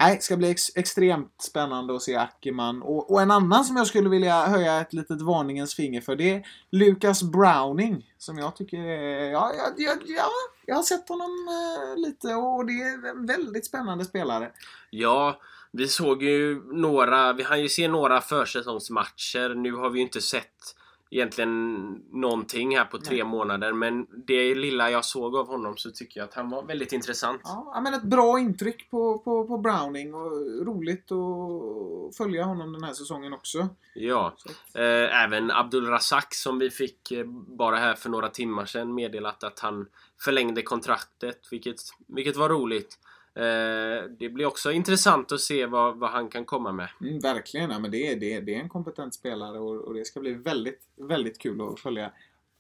nej, 0.01 0.17
det 0.17 0.23
ska 0.23 0.37
bli 0.37 0.51
ex- 0.51 0.77
extremt 0.77 1.43
spännande 1.43 1.97
att 1.97 2.03
se 2.03 2.17
Ackerman. 2.17 2.83
Och, 2.83 3.11
och 3.11 3.23
en 3.23 3.31
annan 3.31 3.65
som 3.65 3.77
jag 3.77 3.87
skulle 3.87 4.09
vilja 4.09 4.47
höja 4.47 4.81
ett 4.81 4.93
litet 4.93 5.21
varningens 5.21 5.75
finger 5.75 6.01
för 6.01 6.17
det 6.17 6.35
är 6.35 6.47
Lucas 6.71 7.23
Browning. 7.23 8.13
Som 8.19 8.39
jag 8.39 8.57
tycker 8.57 8.79
är, 8.79 9.31
ja, 9.31 9.53
ja, 9.57 9.73
ja, 9.77 9.93
ja 10.07 10.29
jag 10.67 10.77
har 10.77 10.83
sett 10.83 11.09
honom 11.09 11.31
eh, 11.49 12.01
lite 12.01 12.35
och 12.35 12.67
det 12.67 12.73
är 12.73 13.11
en 13.11 13.27
väldigt 13.27 13.67
spännande 13.67 14.05
spelare. 14.05 14.51
Ja, 14.91 15.41
vi 15.73 15.89
såg 15.89 16.23
ju 16.23 16.63
några, 16.73 17.33
vi 17.33 17.43
hann 17.43 17.61
ju 17.61 17.69
se 17.69 17.89
några 17.89 18.21
försäsongsmatcher. 18.21 19.55
Nu 19.55 19.73
har 19.73 19.91
vi 19.91 19.99
ju 19.99 20.05
inte 20.05 20.21
sett 20.21 20.77
egentligen 21.13 21.91
någonting 22.11 22.77
här 22.77 22.85
på 22.85 22.99
tre 22.99 23.25
månader. 23.25 23.73
Men 23.73 24.07
det 24.27 24.55
lilla 24.55 24.91
jag 24.91 25.05
såg 25.05 25.37
av 25.37 25.47
honom 25.47 25.77
så 25.77 25.91
tycker 25.91 26.21
jag 26.21 26.29
att 26.29 26.35
han 26.35 26.51
var 26.51 26.63
väldigt 26.63 26.93
intressant. 26.93 27.41
Ja, 27.45 27.81
men 27.85 27.95
ett 27.95 28.03
bra 28.03 28.39
intryck 28.39 28.91
på, 28.91 29.19
på, 29.19 29.47
på 29.47 29.59
Browning 29.59 30.15
och 30.15 30.31
roligt 30.67 31.13
att 31.13 32.17
följa 32.17 32.45
honom 32.45 32.73
den 32.73 32.85
här 32.85 32.93
säsongen 32.93 33.33
också. 33.33 33.69
Ja, 33.95 34.37
eh, 34.75 35.25
även 35.25 35.51
Abdul 35.51 35.87
Razak 35.87 36.35
som 36.35 36.59
vi 36.59 36.71
fick 36.71 37.11
eh, 37.11 37.25
bara 37.57 37.77
här 37.77 37.95
för 37.95 38.11
några 38.11 38.29
timmar 38.29 38.67
sedan 38.67 38.95
meddelat 38.95 39.45
att 39.45 39.59
han 39.59 39.87
förlängde 40.25 40.63
kontraktet, 40.63 41.49
vilket, 41.51 41.77
vilket 42.07 42.37
var 42.37 42.49
roligt. 42.49 42.99
Eh, 43.35 44.05
det 44.19 44.29
blir 44.29 44.47
också 44.47 44.73
intressant 44.73 45.33
att 45.33 45.41
se 45.41 45.67
vad, 45.67 45.99
vad 45.99 46.11
han 46.11 46.29
kan 46.29 46.45
komma 46.45 46.73
med. 46.73 46.89
Mm, 47.01 47.19
verkligen, 47.19 47.71
ja, 47.71 47.79
men 47.79 47.91
det, 47.91 48.13
är, 48.13 48.17
det, 48.17 48.41
det 48.41 48.55
är 48.55 48.61
en 48.61 48.69
kompetent 48.69 49.15
spelare 49.15 49.59
och, 49.59 49.77
och 49.77 49.95
det 49.95 50.05
ska 50.05 50.21
bli 50.21 50.35
väldigt, 50.35 50.81
väldigt 50.97 51.39
kul 51.39 51.61
att 51.61 51.81
följa. 51.81 52.13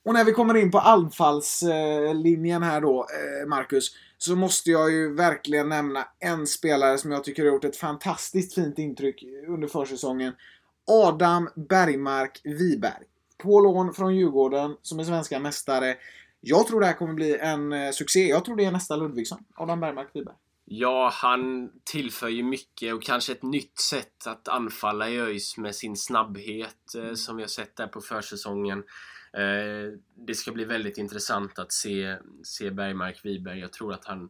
Och 0.04 0.14
när 0.14 0.24
vi 0.24 0.32
kommer 0.32 0.54
in 0.54 0.70
på 0.70 0.78
anfallslinjen 0.78 2.62
här 2.62 2.80
då, 2.80 3.00
eh, 3.00 3.48
Marcus, 3.48 3.96
så 4.18 4.36
måste 4.36 4.70
jag 4.70 4.90
ju 4.90 5.14
verkligen 5.14 5.68
nämna 5.68 6.08
en 6.18 6.46
spelare 6.46 6.98
som 6.98 7.12
jag 7.12 7.24
tycker 7.24 7.42
har 7.44 7.52
gjort 7.52 7.64
ett 7.64 7.76
fantastiskt 7.76 8.54
fint 8.54 8.78
intryck 8.78 9.24
under 9.48 9.68
försäsongen. 9.68 10.32
Adam 10.86 11.48
Bergmark 11.54 12.40
Wiberg. 12.44 13.04
På 13.38 13.60
lån 13.60 13.92
från 13.92 14.16
Djurgården, 14.16 14.76
som 14.82 15.00
är 15.00 15.04
svenska 15.04 15.38
mästare. 15.38 15.96
Jag 16.40 16.66
tror 16.66 16.80
det 16.80 16.86
här 16.86 16.92
kommer 16.92 17.14
bli 17.14 17.38
en 17.38 17.72
eh, 17.72 17.90
succé. 17.90 18.28
Jag 18.28 18.44
tror 18.44 18.56
det 18.56 18.64
är 18.64 18.72
nästa 18.72 18.96
Ludvigsson. 18.96 19.44
Adam 19.54 19.80
Bergmark 19.80 20.08
Wiberg. 20.12 20.34
Ja, 20.64 21.10
han 21.14 21.70
tillför 21.84 22.28
ju 22.28 22.42
mycket 22.42 22.94
och 22.94 23.02
kanske 23.02 23.32
ett 23.32 23.42
nytt 23.42 23.78
sätt 23.78 24.26
att 24.26 24.48
anfalla 24.48 25.08
i 25.08 25.20
ÖIS 25.20 25.56
med 25.56 25.74
sin 25.74 25.96
snabbhet 25.96 26.94
eh, 26.96 27.14
som 27.14 27.36
vi 27.36 27.42
har 27.42 27.48
sett 27.48 27.76
där 27.76 27.86
på 27.86 28.00
försäsongen. 28.00 28.78
Eh, 29.32 29.98
det 30.26 30.34
ska 30.34 30.52
bli 30.52 30.64
väldigt 30.64 30.98
intressant 30.98 31.58
att 31.58 31.72
se, 31.72 32.16
se 32.42 32.70
Bergmark 32.70 33.24
Wiberg. 33.24 33.58
Jag 33.58 33.72
tror 33.72 33.92
att 33.92 34.04
han 34.04 34.28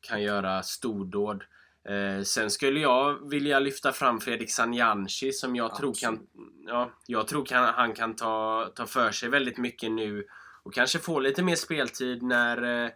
kan 0.00 0.22
göra 0.22 0.62
stordåd. 0.62 1.44
Eh, 1.88 2.22
sen 2.22 2.50
skulle 2.50 2.80
jag 2.80 3.30
vilja 3.30 3.60
lyfta 3.60 3.92
fram 3.92 4.20
Fredrik 4.20 4.50
Sanjanci 4.50 5.32
som 5.32 5.56
jag 5.56 5.74
tror 5.74 5.94
kan, 5.94 6.26
ja, 6.66 6.90
jag 7.06 7.28
tror 7.28 7.44
kan, 7.44 7.74
han 7.74 7.94
kan 7.94 8.16
ta, 8.16 8.68
ta 8.74 8.86
för 8.86 9.12
sig 9.12 9.28
väldigt 9.28 9.58
mycket 9.58 9.92
nu 9.92 10.26
och 10.62 10.74
kanske 10.74 10.98
få 10.98 11.20
lite 11.20 11.42
mer 11.42 11.56
speltid 11.56 12.22
när 12.22 12.84
eh, 12.84 12.90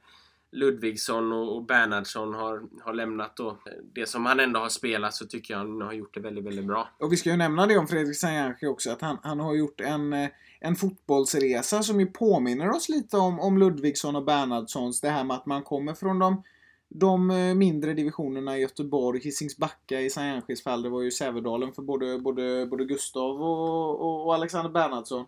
Ludvigsson 0.57 1.33
och, 1.33 1.67
Bernhardsson 1.67 2.35
har, 2.35 2.63
har 2.85 2.93
lämnat 2.93 3.37
då. 3.37 3.59
Det 3.95 4.09
som 4.09 4.27
han 4.27 4.41
ändå 4.41 4.61
har 4.61 4.69
spelat 4.69 5.15
så 5.15 5.27
tycker 5.27 5.55
jag 5.55 5.59
han 5.59 5.81
har 5.81 5.93
gjort 5.93 6.15
det 6.15 6.21
väldigt, 6.21 6.45
väldigt 6.45 6.67
bra. 6.67 6.89
Och 6.99 7.13
vi 7.13 7.17
ska 7.17 7.31
ju 7.31 7.37
nämna 7.37 7.67
det 7.67 7.79
om 7.79 7.89
Fredrik 7.89 8.17
Sanjanski 8.17 8.67
också, 8.67 8.91
att 8.91 9.01
han, 9.01 9.19
han 9.23 9.41
har 9.41 9.55
gjort 9.55 9.81
en, 9.81 10.13
eh, 10.13 10.29
en 10.61 10.77
fotbollsresa 10.77 11.83
som 11.83 12.01
ju 12.01 12.07
påminner 12.07 12.71
oss 12.71 12.89
lite 12.89 13.17
om, 13.17 13.41
om 13.41 13.59
Ludvigsson 13.59 14.17
och 14.17 14.25
Bernhardssons. 14.25 15.01
Det 15.01 15.09
här 15.09 15.25
med 15.25 15.37
att 15.37 15.47
man 15.47 15.63
kommer 15.63 15.95
från 15.95 16.19
de, 16.19 16.43
de 16.89 17.31
eh, 17.31 17.55
mindre 17.55 17.95
divisionerna 17.95 18.59
i 18.59 18.61
Göteborg, 18.61 19.21
Hisingsbacka 19.21 20.01
i 20.01 20.11
Sanjanskis 20.11 20.63
fall. 20.63 20.83
Det 20.83 20.89
var 20.89 21.03
ju 21.03 21.11
Sävedalen 21.11 21.73
för 21.73 21.83
både, 21.83 22.19
både, 22.19 22.67
både 22.67 22.85
Gustav 22.85 23.43
och, 23.43 24.27
och 24.27 24.35
Alexander 24.35 24.71
Bernhardsson. 24.71 25.27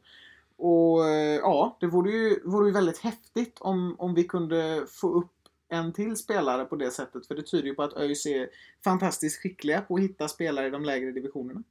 Och 0.59 1.09
eh, 1.09 1.37
ja, 1.37 1.77
det 1.81 1.87
vore 1.87 2.11
ju, 2.11 2.41
vore 2.45 2.67
ju 2.67 2.73
väldigt 2.73 2.99
häftigt 2.99 3.57
om, 3.61 3.97
om 3.99 4.15
vi 4.15 4.25
kunde 4.25 4.87
få 4.91 5.15
upp 5.15 5.33
en 5.69 5.93
till 5.93 6.17
spelare 6.17 6.65
på 6.65 6.77
det 6.77 6.91
sättet. 6.91 7.27
För 7.27 7.35
det 7.35 7.43
tyder 7.43 7.69
ju 7.69 7.75
på 7.75 7.83
att 7.83 7.97
ÖIS 7.97 8.27
är 8.27 8.49
fantastiskt 8.85 9.43
skickliga 9.43 9.81
på 9.81 9.95
att 9.95 10.01
hitta 10.01 10.29
spelare 10.29 10.67
i 10.67 10.71
de 10.71 10.85
lägre 10.85 11.13
divisionerna. 11.13 11.63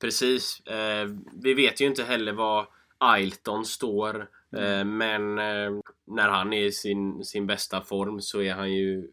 Precis. 0.00 0.60
Eh, 0.60 1.08
vi 1.32 1.54
vet 1.54 1.80
ju 1.80 1.86
inte 1.86 2.02
heller 2.02 2.32
vad 2.32 2.66
Ailton 2.98 3.64
står. 3.64 4.20
Eh, 4.56 4.84
men 4.84 5.38
eh, 5.38 5.80
när 6.04 6.28
han 6.28 6.52
är 6.52 6.64
i 6.64 6.72
sin, 6.72 7.24
sin 7.24 7.46
bästa 7.46 7.80
form 7.80 8.20
så 8.20 8.42
är 8.42 8.54
han 8.54 8.72
ju 8.72 9.10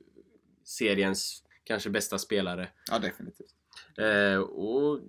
seriens 0.63 1.43
kanske 1.63 1.89
bästa 1.89 2.17
spelare. 2.17 2.67
Ja, 2.91 2.99
definitivt. 2.99 3.55
Eh, 3.97 4.39
och 4.39 4.99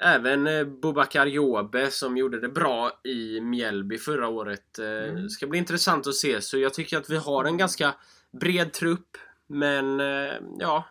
även 0.00 0.46
eh, 0.46 0.64
Bobakar 0.64 1.26
Jobe 1.26 1.90
som 1.90 2.16
gjorde 2.16 2.40
det 2.40 2.48
bra 2.48 3.00
i 3.04 3.40
Mjällby 3.40 3.98
förra 3.98 4.28
året. 4.28 4.78
Eh, 4.78 5.26
Ska 5.26 5.46
bli 5.46 5.58
intressant 5.58 6.06
att 6.06 6.14
se. 6.14 6.40
Så 6.40 6.58
jag 6.58 6.74
tycker 6.74 6.98
att 6.98 7.10
vi 7.10 7.16
har 7.16 7.44
en 7.44 7.56
ganska 7.56 7.94
bred 8.30 8.72
trupp. 8.72 9.16
Men 9.46 10.00
eh, 10.00 10.34
ja, 10.58 10.84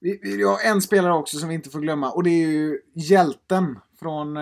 Vi, 0.00 0.42
har 0.42 0.70
en 0.70 0.82
spelare 0.82 1.14
också 1.14 1.38
som 1.38 1.48
vi 1.48 1.54
inte 1.54 1.70
får 1.70 1.80
glömma 1.80 2.10
och 2.10 2.22
det 2.22 2.30
är 2.30 2.48
ju 2.48 2.80
hjälten 2.94 3.78
från, 3.98 4.38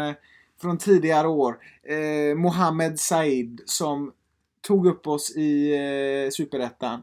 från 0.60 0.78
tidigare 0.78 1.28
år. 1.28 1.58
Eh, 1.82 2.36
Mohamed 2.36 3.00
Said 3.00 3.60
som 3.66 4.12
tog 4.60 4.86
upp 4.86 5.06
oss 5.06 5.36
i 5.36 5.74
eh, 5.74 6.30
Superettan. 6.30 7.02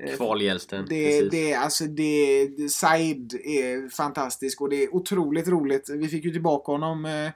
Eh, 0.00 0.16
kvalhjälten. 0.16 0.86
Det, 0.88 1.30
det, 1.30 1.54
alltså 1.54 1.84
det, 1.84 2.48
Said 2.70 3.34
är 3.34 3.88
fantastisk 3.88 4.60
och 4.60 4.68
det 4.68 4.84
är 4.84 4.94
otroligt 4.94 5.48
roligt. 5.48 5.90
Vi 5.90 6.08
fick 6.08 6.24
ju 6.24 6.30
tillbaka 6.30 6.72
honom 6.72 7.04
eh, 7.04 7.30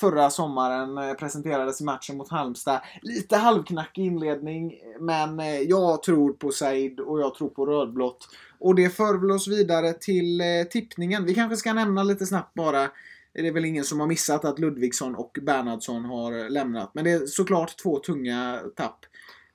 förra 0.00 0.30
sommaren 0.30 0.98
eh, 0.98 1.14
presenterades 1.14 1.80
i 1.80 1.84
matchen 1.84 2.16
mot 2.16 2.30
Halmstad. 2.30 2.80
Lite 3.02 3.36
halvknackig 3.36 4.06
inledning, 4.06 4.72
men 5.00 5.40
jag 5.68 6.02
tror 6.02 6.32
på 6.32 6.50
Said 6.50 7.00
och 7.00 7.20
jag 7.20 7.34
tror 7.34 7.48
på 7.48 7.66
rödblått. 7.66 8.28
Och 8.58 8.74
det 8.74 8.90
för 8.90 9.18
väl 9.20 9.30
oss 9.30 9.48
vidare 9.48 9.92
till 9.92 10.42
tippningen. 10.70 11.24
Vi 11.24 11.34
kanske 11.34 11.56
ska 11.56 11.72
nämna 11.72 12.02
lite 12.02 12.26
snabbt 12.26 12.54
bara 12.54 12.88
det 13.32 13.48
är 13.48 13.52
väl 13.52 13.64
ingen 13.64 13.84
som 13.84 14.00
har 14.00 14.06
missat 14.06 14.44
att 14.44 14.58
Ludvigsson 14.58 15.14
och 15.14 15.38
Bernhardsson 15.42 16.04
har 16.04 16.50
lämnat. 16.50 16.90
Men 16.94 17.04
det 17.04 17.10
är 17.10 17.26
såklart 17.26 17.76
två 17.82 17.98
tunga 17.98 18.60
tapp. 18.76 18.98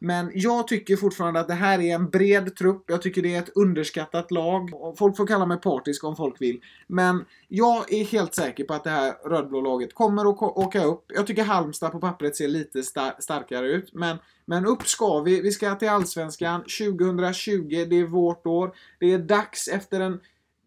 Men 0.06 0.32
jag 0.34 0.68
tycker 0.68 0.96
fortfarande 0.96 1.40
att 1.40 1.48
det 1.48 1.54
här 1.54 1.82
är 1.82 1.96
en 1.96 2.10
bred 2.10 2.56
trupp. 2.56 2.84
Jag 2.88 3.02
tycker 3.02 3.22
det 3.22 3.36
är 3.36 3.40
ett 3.40 3.58
underskattat 3.58 4.32
lag. 4.32 4.70
Folk 4.98 5.18
får 5.18 5.28
kalla 5.28 5.46
mig 5.46 5.58
partisk 5.58 6.04
om 6.04 6.16
folk 6.16 6.42
vill. 6.42 6.62
Men 6.88 7.26
jag 7.48 7.94
är 7.94 8.04
helt 8.04 8.34
säker 8.34 8.64
på 8.64 8.74
att 8.74 8.84
det 8.84 8.90
här 8.90 9.30
rödblå 9.30 9.62
laget 9.62 9.94
kommer 9.94 10.30
att 10.30 10.42
åka 10.42 10.84
upp. 10.84 11.06
Jag 11.08 11.28
tycker 11.28 11.44
Halmstad 11.44 11.92
på 11.92 12.00
pappret 12.00 12.36
ser 12.36 12.48
lite 12.48 12.84
star 12.84 13.14
starkare 13.20 13.68
ut. 13.68 13.94
Men, 13.94 14.18
men 14.46 14.66
upp 14.66 14.88
ska 14.88 15.22
vi. 15.22 15.42
Vi 15.42 15.52
ska 15.52 15.76
till 15.76 15.90
Allsvenskan 15.90 16.62
2020. 16.62 17.86
Det 17.90 18.00
är 18.00 18.08
vårt 18.08 18.46
år. 18.46 18.76
Det 19.00 19.14
är 19.14 19.20
dags 19.20 19.68
efter 19.68 20.00
en 20.00 20.20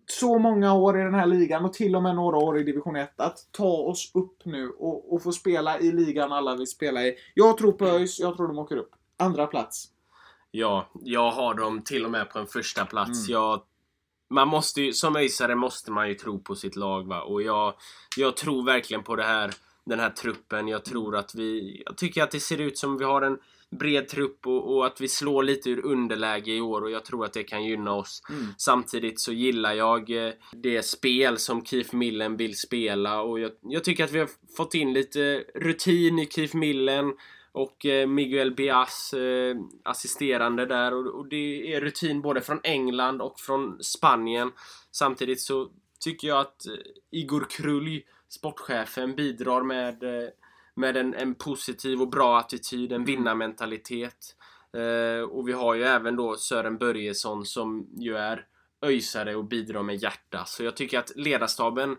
så 0.07 0.39
många 0.39 0.75
år 0.75 1.01
i 1.01 1.05
den 1.05 1.15
här 1.15 1.27
ligan 1.27 1.65
och 1.65 1.73
till 1.73 1.97
och 1.97 2.03
med 2.03 2.15
några 2.15 2.37
år 2.37 2.59
i 2.59 2.63
division 2.63 2.97
1 2.97 3.21
att 3.21 3.39
ta 3.51 3.73
oss 3.73 4.11
upp 4.15 4.45
nu 4.45 4.69
och, 4.69 5.15
och 5.15 5.23
få 5.23 5.33
spela 5.33 5.79
i 5.79 5.93
ligan 5.93 6.33
alla 6.33 6.57
vill 6.57 6.67
spela 6.67 7.03
i. 7.03 7.15
Jag 7.35 7.59
tror 7.59 7.73
på 7.73 7.87
ÖIS, 7.87 8.21
jag 8.21 8.37
tror 8.37 8.49
de 8.49 8.59
åker 8.59 8.77
upp. 8.77 8.91
Andra 9.19 9.47
plats. 9.47 9.89
Ja, 10.51 10.91
jag 11.03 11.31
har 11.31 11.55
dem 11.55 11.83
till 11.83 12.05
och 12.05 12.11
med 12.11 12.31
på 12.31 12.39
en 12.39 12.47
första 12.47 12.87
plats. 12.87 13.29
Mm. 13.29 13.33
Jag, 13.33 13.63
man 14.31 14.49
måste 14.49 14.83
ju, 14.83 14.93
som 14.93 15.17
öisare 15.17 15.55
måste 15.55 15.91
man 15.91 16.09
ju 16.09 16.15
tro 16.15 16.39
på 16.39 16.55
sitt 16.55 16.77
lag 16.77 17.09
va? 17.09 17.23
och 17.23 17.43
jag, 17.43 17.75
jag 18.17 18.37
tror 18.37 18.65
verkligen 18.65 19.03
på 19.03 19.17
det 19.17 19.25
här, 19.25 19.51
den 19.85 20.01
här 20.01 20.11
truppen. 20.11 20.69
Jag 20.69 20.85
tror 20.85 21.17
att 21.17 21.35
vi, 21.35 21.83
jag 21.87 21.97
tycker 21.97 22.23
att 22.23 22.31
det 22.31 22.41
ser 22.41 22.61
ut 22.61 22.79
som 22.79 22.99
vi 22.99 23.05
har 23.05 23.23
en 23.23 23.39
bred 23.71 24.09
trupp 24.09 24.47
och, 24.47 24.77
och, 24.77 24.87
att 24.87 25.01
vi 25.01 25.09
slår 25.09 25.43
lite 25.43 25.71
ur 25.71 25.85
underläge 25.85 26.53
i 26.53 26.61
år 26.61 26.83
och 26.83 26.91
jag 26.91 27.05
tror 27.05 27.25
att 27.25 27.33
det 27.33 27.43
kan 27.43 27.65
gynna 27.65 27.93
oss. 27.93 28.23
Mm. 28.31 28.47
Samtidigt 28.59 29.21
så 29.21 29.33
gillar 29.33 29.73
jag 29.73 30.27
eh, 30.27 30.33
det 30.53 30.83
spel 30.83 31.39
som 31.39 31.65
Keith 31.65 31.95
Millen 31.95 32.37
vill 32.37 32.59
spela 32.59 33.21
och 33.21 33.41
jag, 33.41 33.53
jag, 33.63 33.85
tycker 33.85 34.05
att 34.05 34.13
vi 34.13 34.19
har 34.19 34.29
fått 34.57 34.75
in 34.75 34.93
lite 34.93 35.45
rutin 35.55 36.19
i 36.19 36.27
Keith 36.27 36.57
Millen 36.57 37.13
och 37.53 37.87
eh, 37.87 38.07
Miguel 38.07 38.55
Bias 38.55 39.15
eh, 39.15 39.57
assisterande 39.85 40.67
där 40.67 40.95
och, 40.95 41.29
det 41.29 41.75
är 41.75 41.81
rutin 41.81 42.23
både 42.23 42.41
från 42.41 42.61
England 42.63 43.21
och 43.23 43.41
från 43.41 43.83
Spanien. 43.83 44.53
Samtidigt 44.91 45.41
så 45.41 45.71
tycker 46.01 46.29
jag 46.29 46.41
att 46.41 46.67
eh, 46.67 46.73
Igor 47.11 47.47
Krulj, 47.51 48.03
sportchefen, 48.29 49.15
bidrar 49.15 49.63
med 49.63 50.05
med 50.75 50.97
en, 50.97 51.15
en 51.15 51.35
positiv 51.35 52.03
och 52.03 52.09
bra 52.09 52.39
attityd, 52.39 52.93
en 52.93 53.05
vinnarmentalitet. 53.05 54.35
Och 55.31 55.49
vi 55.49 55.53
har 55.53 55.75
ju 55.75 55.83
även 55.83 56.17
då 56.17 56.37
Sören 56.37 56.79
Börjesson 56.79 57.45
som 57.45 57.87
ju 57.97 58.17
är 58.17 58.47
öjsare 58.83 59.37
och 59.37 59.45
bidrar 59.45 59.83
med 59.83 59.97
hjärta. 59.97 60.45
Så 60.45 60.65
jag 60.65 60.77
tycker 60.77 60.99
att 60.99 61.13
ledarstaben 61.17 61.97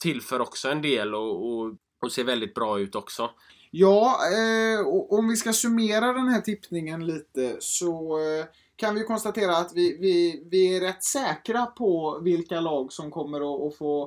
tillför 0.00 0.40
också 0.40 0.68
en 0.68 0.82
del 0.82 1.14
och, 1.14 1.48
och, 1.48 1.74
och 2.00 2.12
ser 2.12 2.24
väldigt 2.24 2.54
bra 2.54 2.80
ut 2.80 2.94
också. 2.94 3.30
Ja, 3.74 4.18
eh, 4.32 4.86
om 5.18 5.28
vi 5.28 5.36
ska 5.36 5.52
summera 5.52 6.12
den 6.12 6.28
här 6.28 6.40
tippningen 6.40 7.06
lite 7.06 7.56
så 7.58 8.18
eh, 8.18 8.46
kan 8.76 8.94
vi 8.94 9.04
konstatera 9.04 9.56
att 9.56 9.72
vi, 9.74 9.96
vi, 10.00 10.44
vi 10.50 10.76
är 10.76 10.80
rätt 10.80 11.04
säkra 11.04 11.66
på 11.66 12.20
vilka 12.22 12.60
lag 12.60 12.92
som 12.92 13.10
kommer 13.10 13.38
att, 13.38 13.72
att 13.72 13.78
få 13.78 14.02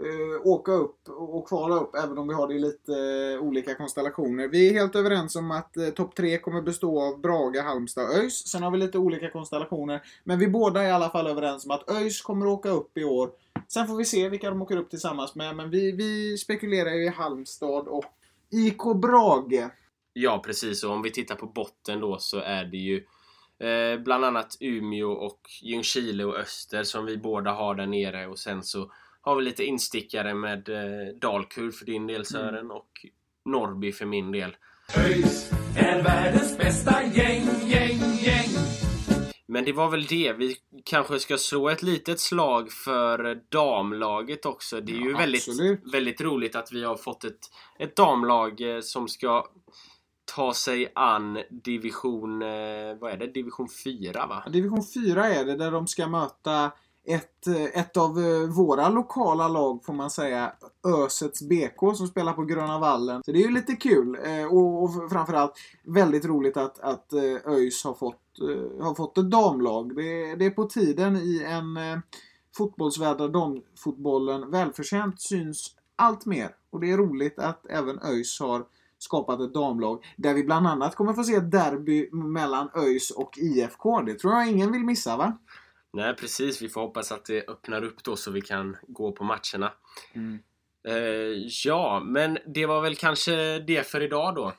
eh, 0.00 0.46
åka 0.46 0.72
upp 0.72 1.08
och 1.08 1.48
kvala 1.48 1.74
upp 1.74 1.94
även 1.94 2.18
om 2.18 2.28
vi 2.28 2.34
har 2.34 2.48
det 2.48 2.54
i 2.54 2.58
lite 2.58 2.92
eh, 2.92 3.42
olika 3.42 3.74
konstellationer. 3.74 4.48
Vi 4.48 4.68
är 4.68 4.72
helt 4.72 4.96
överens 4.96 5.36
om 5.36 5.50
att 5.50 5.76
eh, 5.76 5.88
topp 5.88 6.14
tre 6.14 6.38
kommer 6.38 6.62
bestå 6.62 7.02
av 7.02 7.20
Braga, 7.20 7.62
Halmstad 7.62 8.04
och 8.04 8.14
ÖIS. 8.14 8.48
Sen 8.48 8.62
har 8.62 8.70
vi 8.70 8.78
lite 8.78 8.98
olika 8.98 9.30
konstellationer. 9.30 10.02
Men 10.24 10.38
vi 10.38 10.48
båda 10.48 10.82
är 10.82 10.88
i 10.88 10.92
alla 10.92 11.10
fall 11.10 11.26
överens 11.26 11.64
om 11.64 11.70
att 11.70 11.90
ÖIS 11.90 12.22
kommer 12.22 12.46
att 12.46 12.52
åka 12.52 12.70
upp 12.70 12.98
i 12.98 13.04
år. 13.04 13.30
Sen 13.68 13.86
får 13.86 13.96
vi 13.96 14.04
se 14.04 14.28
vilka 14.28 14.50
de 14.50 14.62
åker 14.62 14.76
upp 14.76 14.90
tillsammans 14.90 15.34
med. 15.34 15.56
Men 15.56 15.70
vi, 15.70 15.92
vi 15.92 16.38
spekulerar 16.38 16.90
ju 16.90 17.04
i 17.04 17.08
Halmstad 17.08 17.88
och 17.88 18.14
IK 18.50 18.82
Brage. 19.02 19.70
Ja, 20.12 20.42
precis. 20.44 20.84
Och 20.84 20.92
om 20.92 21.02
vi 21.02 21.10
tittar 21.10 21.34
på 21.34 21.46
botten 21.46 22.00
då 22.00 22.18
så 22.18 22.40
är 22.40 22.64
det 22.64 22.76
ju 22.76 23.04
eh, 23.58 24.00
bland 24.00 24.24
annat 24.24 24.56
Umeå 24.60 25.10
och 25.10 25.40
Ljungskile 25.62 26.24
och 26.24 26.36
Öster 26.36 26.82
som 26.82 27.06
vi 27.06 27.16
båda 27.16 27.50
har 27.50 27.74
där 27.74 27.86
nere. 27.86 28.26
Och 28.26 28.38
sen 28.38 28.62
så 28.62 28.92
har 29.20 29.36
vi 29.36 29.42
lite 29.42 29.64
instickare 29.64 30.34
med 30.34 30.68
eh, 30.68 31.14
Dalkurd 31.20 31.74
för 31.74 31.86
din 31.86 32.06
del. 32.06 32.24
Sören 32.24 32.54
mm. 32.54 32.70
och 32.70 32.90
Norrby 33.44 33.92
för 33.92 34.06
min 34.06 34.32
del. 34.32 34.56
ÖIS 34.96 35.52
är 35.76 36.02
världens 36.02 36.58
bästa 36.58 37.02
gäng, 37.04 37.46
gäng, 37.66 38.00
gäng. 38.20 38.87
Men 39.48 39.64
det 39.64 39.72
var 39.72 39.90
väl 39.90 40.06
det. 40.06 40.32
Vi 40.32 40.56
kanske 40.84 41.18
ska 41.18 41.38
slå 41.38 41.68
ett 41.68 41.82
litet 41.82 42.20
slag 42.20 42.72
för 42.72 43.42
damlaget 43.48 44.46
också. 44.46 44.80
Det 44.80 44.92
är 44.92 45.00
ju 45.00 45.14
väldigt, 45.14 45.48
väldigt 45.92 46.20
roligt 46.20 46.56
att 46.56 46.72
vi 46.72 46.84
har 46.84 46.96
fått 46.96 47.24
ett, 47.24 47.38
ett 47.78 47.96
damlag 47.96 48.60
eh, 48.60 48.80
som 48.80 49.08
ska 49.08 49.46
ta 50.34 50.54
sig 50.54 50.92
an 50.94 51.38
division... 51.50 52.42
Eh, 52.42 52.94
vad 53.00 53.12
är 53.12 53.16
det? 53.16 53.26
Division 53.26 53.68
4 53.84 54.26
va? 54.26 54.44
Division 54.52 54.84
4 54.94 55.26
är 55.26 55.44
det 55.44 55.56
där 55.56 55.70
de 55.70 55.86
ska 55.86 56.06
möta 56.06 56.72
ett, 57.08 57.46
eh, 57.46 57.80
ett 57.80 57.96
av 57.96 58.18
eh, 58.18 58.48
våra 58.48 58.88
lokala 58.88 59.48
lag 59.48 59.84
får 59.84 59.92
man 59.92 60.10
säga. 60.10 60.52
Ösets 60.84 61.42
BK 61.42 61.96
som 61.96 62.06
spelar 62.06 62.32
på 62.32 62.44
Gröna 62.44 62.78
Vallen. 62.78 63.22
Så 63.24 63.32
det 63.32 63.38
är 63.38 63.42
ju 63.42 63.50
lite 63.50 63.76
kul 63.76 64.18
eh, 64.24 64.44
och, 64.44 64.82
och 64.82 65.10
framförallt 65.10 65.52
väldigt 65.84 66.24
roligt 66.24 66.56
att, 66.56 66.80
att 66.80 67.12
ÖIS 67.46 67.84
har 67.84 67.94
fått, 67.94 68.22
har 68.80 68.94
fått 68.94 69.18
ett 69.18 69.30
damlag. 69.30 69.96
Det, 69.96 70.34
det 70.34 70.46
är 70.46 70.50
på 70.50 70.64
tiden 70.64 71.16
i 71.16 71.42
en 71.46 72.02
fotbollsvärld 72.56 73.18
där 73.18 73.28
damfotbollen 73.28 74.50
välförtjänt 74.50 75.20
syns 75.20 75.74
allt 75.96 76.26
mer. 76.26 76.50
Och 76.70 76.80
det 76.80 76.90
är 76.90 76.96
roligt 76.96 77.38
att 77.38 77.66
även 77.66 77.98
ÖIS 78.02 78.40
har 78.40 78.64
skapat 78.98 79.40
ett 79.40 79.54
damlag 79.54 80.04
där 80.16 80.34
vi 80.34 80.44
bland 80.44 80.66
annat 80.66 80.96
kommer 80.96 81.12
få 81.12 81.24
se 81.24 81.34
ett 81.34 81.50
derby 81.50 82.10
mellan 82.12 82.70
ÖIS 82.74 83.10
och 83.10 83.38
IFK. 83.38 84.00
Det 84.00 84.14
tror 84.14 84.32
jag 84.32 84.48
ingen 84.48 84.72
vill 84.72 84.84
missa 84.84 85.16
va? 85.16 85.38
Nej 85.92 86.14
precis, 86.16 86.62
vi 86.62 86.68
får 86.68 86.80
hoppas 86.80 87.12
att 87.12 87.24
det 87.24 87.48
öppnar 87.48 87.84
upp 87.84 88.04
då 88.04 88.16
så 88.16 88.30
vi 88.30 88.40
kan 88.40 88.76
gå 88.88 89.12
på 89.12 89.24
matcherna. 89.24 89.72
Mm. 90.14 90.38
Eh, 90.88 91.46
ja, 91.64 92.02
men 92.04 92.38
det 92.46 92.66
var 92.66 92.82
väl 92.82 92.96
kanske 92.96 93.58
det 93.58 93.86
för 93.86 94.02
idag 94.02 94.34
då? 94.34 94.52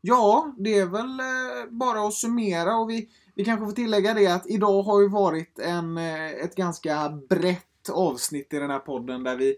Ja, 0.00 0.54
det 0.58 0.78
är 0.78 0.86
väl 0.86 1.20
eh, 1.20 1.70
bara 1.70 2.06
att 2.06 2.14
summera 2.14 2.76
och 2.76 2.90
vi, 2.90 3.08
vi 3.34 3.44
kanske 3.44 3.66
får 3.66 3.72
tillägga 3.72 4.14
det 4.14 4.26
att 4.26 4.50
idag 4.50 4.82
har 4.82 5.00
ju 5.00 5.08
varit 5.08 5.58
en, 5.58 5.98
eh, 5.98 6.30
ett 6.30 6.54
ganska 6.54 7.08
brett 7.28 7.90
avsnitt 7.92 8.54
i 8.54 8.58
den 8.58 8.70
här 8.70 8.78
podden 8.78 9.24
där 9.24 9.36
vi 9.36 9.56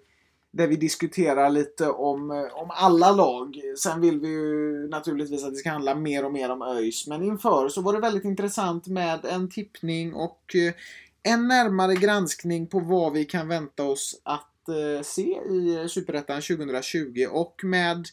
där 0.51 0.67
vi 0.67 0.77
diskuterar 0.77 1.51
lite 1.51 1.89
om, 1.89 2.31
eh, 2.31 2.63
om 2.63 2.71
alla 2.71 3.13
lag. 3.13 3.61
Sen 3.79 4.01
vill 4.01 4.21
vi 4.21 4.29
ju 4.29 4.89
naturligtvis 4.89 5.45
att 5.45 5.51
det 5.51 5.57
ska 5.57 5.71
handla 5.71 5.95
mer 5.95 6.25
och 6.25 6.33
mer 6.33 6.51
om 6.51 6.63
ÖIS. 6.63 7.07
Men 7.07 7.23
inför 7.23 7.69
så 7.69 7.83
var 7.83 7.93
det 7.93 8.01
väldigt 8.01 8.25
intressant 8.25 8.87
med 8.87 9.25
en 9.25 9.51
tippning 9.51 10.15
och 10.15 10.55
eh, 10.55 10.75
en 11.29 11.49
närmare 11.49 11.95
granskning 11.95 12.67
på 12.67 12.81
vad 12.81 13.13
vi 13.13 13.25
kan 13.25 13.49
vänta 13.49 13.85
oss 13.85 14.21
att 14.23 14.69
eh, 14.69 15.03
se 15.03 15.23
i 15.23 15.87
Superettan 15.89 16.43
2020 16.43 17.27
och 17.31 17.61
med 17.65 18.07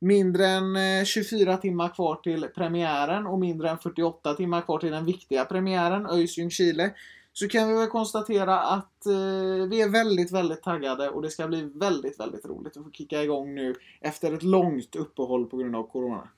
mindre 0.00 0.46
än 0.46 1.04
24 1.06 1.56
timmar 1.56 1.94
kvar 1.94 2.16
till 2.16 2.48
premiären 2.54 3.26
och 3.26 3.38
mindre 3.38 3.70
än 3.70 3.78
48 3.78 4.34
timmar 4.34 4.60
kvar 4.60 4.78
till 4.78 4.90
den 4.90 5.04
viktiga 5.04 5.44
premiären 5.44 6.06
ÖIS 6.06 6.38
Ljungskile 6.38 6.94
så 7.32 7.48
kan 7.48 7.68
vi 7.68 7.74
väl 7.74 7.88
konstatera 7.88 8.60
att 8.60 9.06
eh, 9.06 9.68
vi 9.68 9.80
är 9.80 9.88
väldigt, 9.88 10.32
väldigt 10.32 10.62
taggade 10.62 11.08
och 11.08 11.22
det 11.22 11.30
ska 11.30 11.48
bli 11.48 11.62
väldigt, 11.74 12.20
väldigt 12.20 12.44
roligt 12.44 12.76
att 12.76 12.84
få 12.84 12.90
kicka 12.90 13.22
igång 13.22 13.54
nu 13.54 13.74
efter 14.00 14.32
ett 14.32 14.42
långt 14.42 14.96
uppehåll 14.96 15.46
på 15.46 15.56
grund 15.56 15.76
av 15.76 15.90
Corona. 15.90 16.28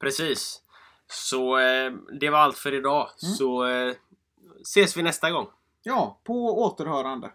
Precis. 0.00 0.62
Så 1.08 1.58
eh, 1.58 1.92
det 2.20 2.30
var 2.30 2.38
allt 2.38 2.58
för 2.58 2.74
idag. 2.74 3.08
Mm. 3.22 3.34
Så 3.34 3.66
eh, 3.66 3.94
ses 4.62 4.96
vi 4.96 5.02
nästa 5.02 5.30
gång. 5.30 5.46
Ja, 5.88 6.20
på 6.24 6.62
återhörande. 6.62 7.32